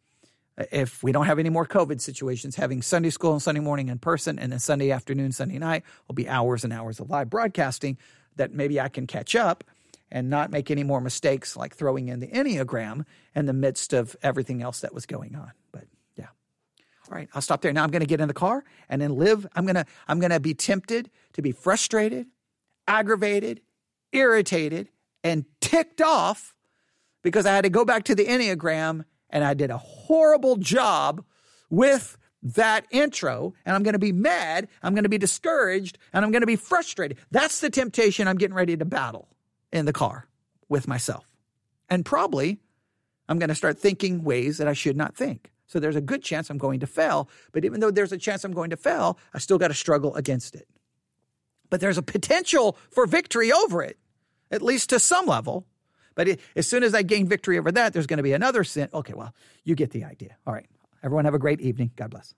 if 0.56 1.02
we 1.02 1.12
don't 1.12 1.26
have 1.26 1.38
any 1.38 1.50
more 1.50 1.66
COVID 1.66 2.00
situations, 2.00 2.56
having 2.56 2.80
Sunday 2.80 3.10
school 3.10 3.32
and 3.32 3.42
Sunday 3.42 3.60
morning 3.60 3.88
in 3.88 3.98
person, 3.98 4.38
and 4.38 4.50
then 4.50 4.58
Sunday 4.58 4.90
afternoon, 4.90 5.32
Sunday 5.32 5.58
night 5.58 5.82
will 6.08 6.14
be 6.14 6.26
hours 6.26 6.64
and 6.64 6.72
hours 6.72 7.00
of 7.00 7.10
live 7.10 7.28
broadcasting. 7.28 7.98
that 8.36 8.50
maybe 8.50 8.80
I 8.80 8.88
can 8.88 9.06
catch 9.06 9.36
up 9.36 9.62
and 10.10 10.30
not 10.30 10.50
make 10.50 10.70
any 10.70 10.84
more 10.84 11.02
mistakes 11.02 11.54
like 11.54 11.74
throwing 11.74 12.08
in 12.08 12.20
the 12.20 12.28
Enneagram 12.28 13.04
in 13.34 13.44
the 13.44 13.52
midst 13.52 13.92
of 13.92 14.16
everything 14.22 14.62
else 14.62 14.80
that 14.80 14.94
was 14.94 15.04
going 15.04 15.34
on. 15.34 15.52
But. 15.70 15.84
All 17.12 17.18
right, 17.18 17.28
I'll 17.34 17.42
stop 17.42 17.60
there. 17.60 17.74
Now 17.74 17.84
I'm 17.84 17.90
going 17.90 18.00
to 18.00 18.06
get 18.06 18.22
in 18.22 18.28
the 18.28 18.32
car 18.32 18.64
and 18.88 19.02
then 19.02 19.16
live. 19.16 19.46
I'm 19.54 19.66
going 19.66 19.74
to 19.74 19.84
I'm 20.08 20.18
going 20.18 20.30
to 20.30 20.40
be 20.40 20.54
tempted 20.54 21.10
to 21.34 21.42
be 21.42 21.52
frustrated, 21.52 22.26
aggravated, 22.88 23.60
irritated, 24.12 24.88
and 25.22 25.44
ticked 25.60 26.00
off 26.00 26.54
because 27.22 27.44
I 27.44 27.54
had 27.54 27.64
to 27.64 27.70
go 27.70 27.84
back 27.84 28.04
to 28.04 28.14
the 28.14 28.24
Enneagram 28.24 29.04
and 29.28 29.44
I 29.44 29.52
did 29.52 29.70
a 29.70 29.76
horrible 29.76 30.56
job 30.56 31.22
with 31.68 32.16
that 32.42 32.86
intro 32.90 33.52
and 33.66 33.76
I'm 33.76 33.82
going 33.82 33.92
to 33.92 33.98
be 33.98 34.12
mad, 34.12 34.68
I'm 34.82 34.94
going 34.94 35.04
to 35.04 35.10
be 35.10 35.18
discouraged, 35.18 35.98
and 36.14 36.24
I'm 36.24 36.30
going 36.30 36.40
to 36.40 36.46
be 36.46 36.56
frustrated. 36.56 37.18
That's 37.30 37.60
the 37.60 37.68
temptation 37.68 38.26
I'm 38.26 38.38
getting 38.38 38.56
ready 38.56 38.74
to 38.78 38.86
battle 38.86 39.28
in 39.70 39.84
the 39.84 39.92
car 39.92 40.28
with 40.70 40.88
myself. 40.88 41.28
And 41.90 42.06
probably 42.06 42.58
I'm 43.28 43.38
going 43.38 43.50
to 43.50 43.54
start 43.54 43.78
thinking 43.78 44.24
ways 44.24 44.56
that 44.56 44.66
I 44.66 44.72
should 44.72 44.96
not 44.96 45.14
think. 45.14 45.51
So 45.72 45.80
there's 45.80 45.96
a 45.96 46.02
good 46.02 46.22
chance 46.22 46.50
I'm 46.50 46.58
going 46.58 46.80
to 46.80 46.86
fail. 46.86 47.30
But 47.50 47.64
even 47.64 47.80
though 47.80 47.90
there's 47.90 48.12
a 48.12 48.18
chance 48.18 48.44
I'm 48.44 48.52
going 48.52 48.68
to 48.70 48.76
fail, 48.76 49.18
I 49.32 49.38
still 49.38 49.56
got 49.56 49.68
to 49.68 49.74
struggle 49.74 50.14
against 50.16 50.54
it. 50.54 50.68
But 51.70 51.80
there's 51.80 51.96
a 51.96 52.02
potential 52.02 52.76
for 52.90 53.06
victory 53.06 53.50
over 53.50 53.82
it, 53.82 53.98
at 54.50 54.60
least 54.60 54.90
to 54.90 54.98
some 54.98 55.24
level. 55.24 55.66
But 56.14 56.28
it, 56.28 56.40
as 56.54 56.66
soon 56.66 56.82
as 56.82 56.94
I 56.94 57.00
gain 57.00 57.26
victory 57.26 57.58
over 57.58 57.72
that, 57.72 57.94
there's 57.94 58.06
going 58.06 58.18
to 58.18 58.22
be 58.22 58.34
another 58.34 58.64
sin. 58.64 58.90
Okay, 58.92 59.14
well, 59.14 59.34
you 59.64 59.74
get 59.74 59.92
the 59.92 60.04
idea. 60.04 60.36
All 60.46 60.52
right. 60.52 60.66
Everyone 61.02 61.24
have 61.24 61.32
a 61.32 61.38
great 61.38 61.62
evening. 61.62 61.90
God 61.96 62.10
bless. 62.10 62.34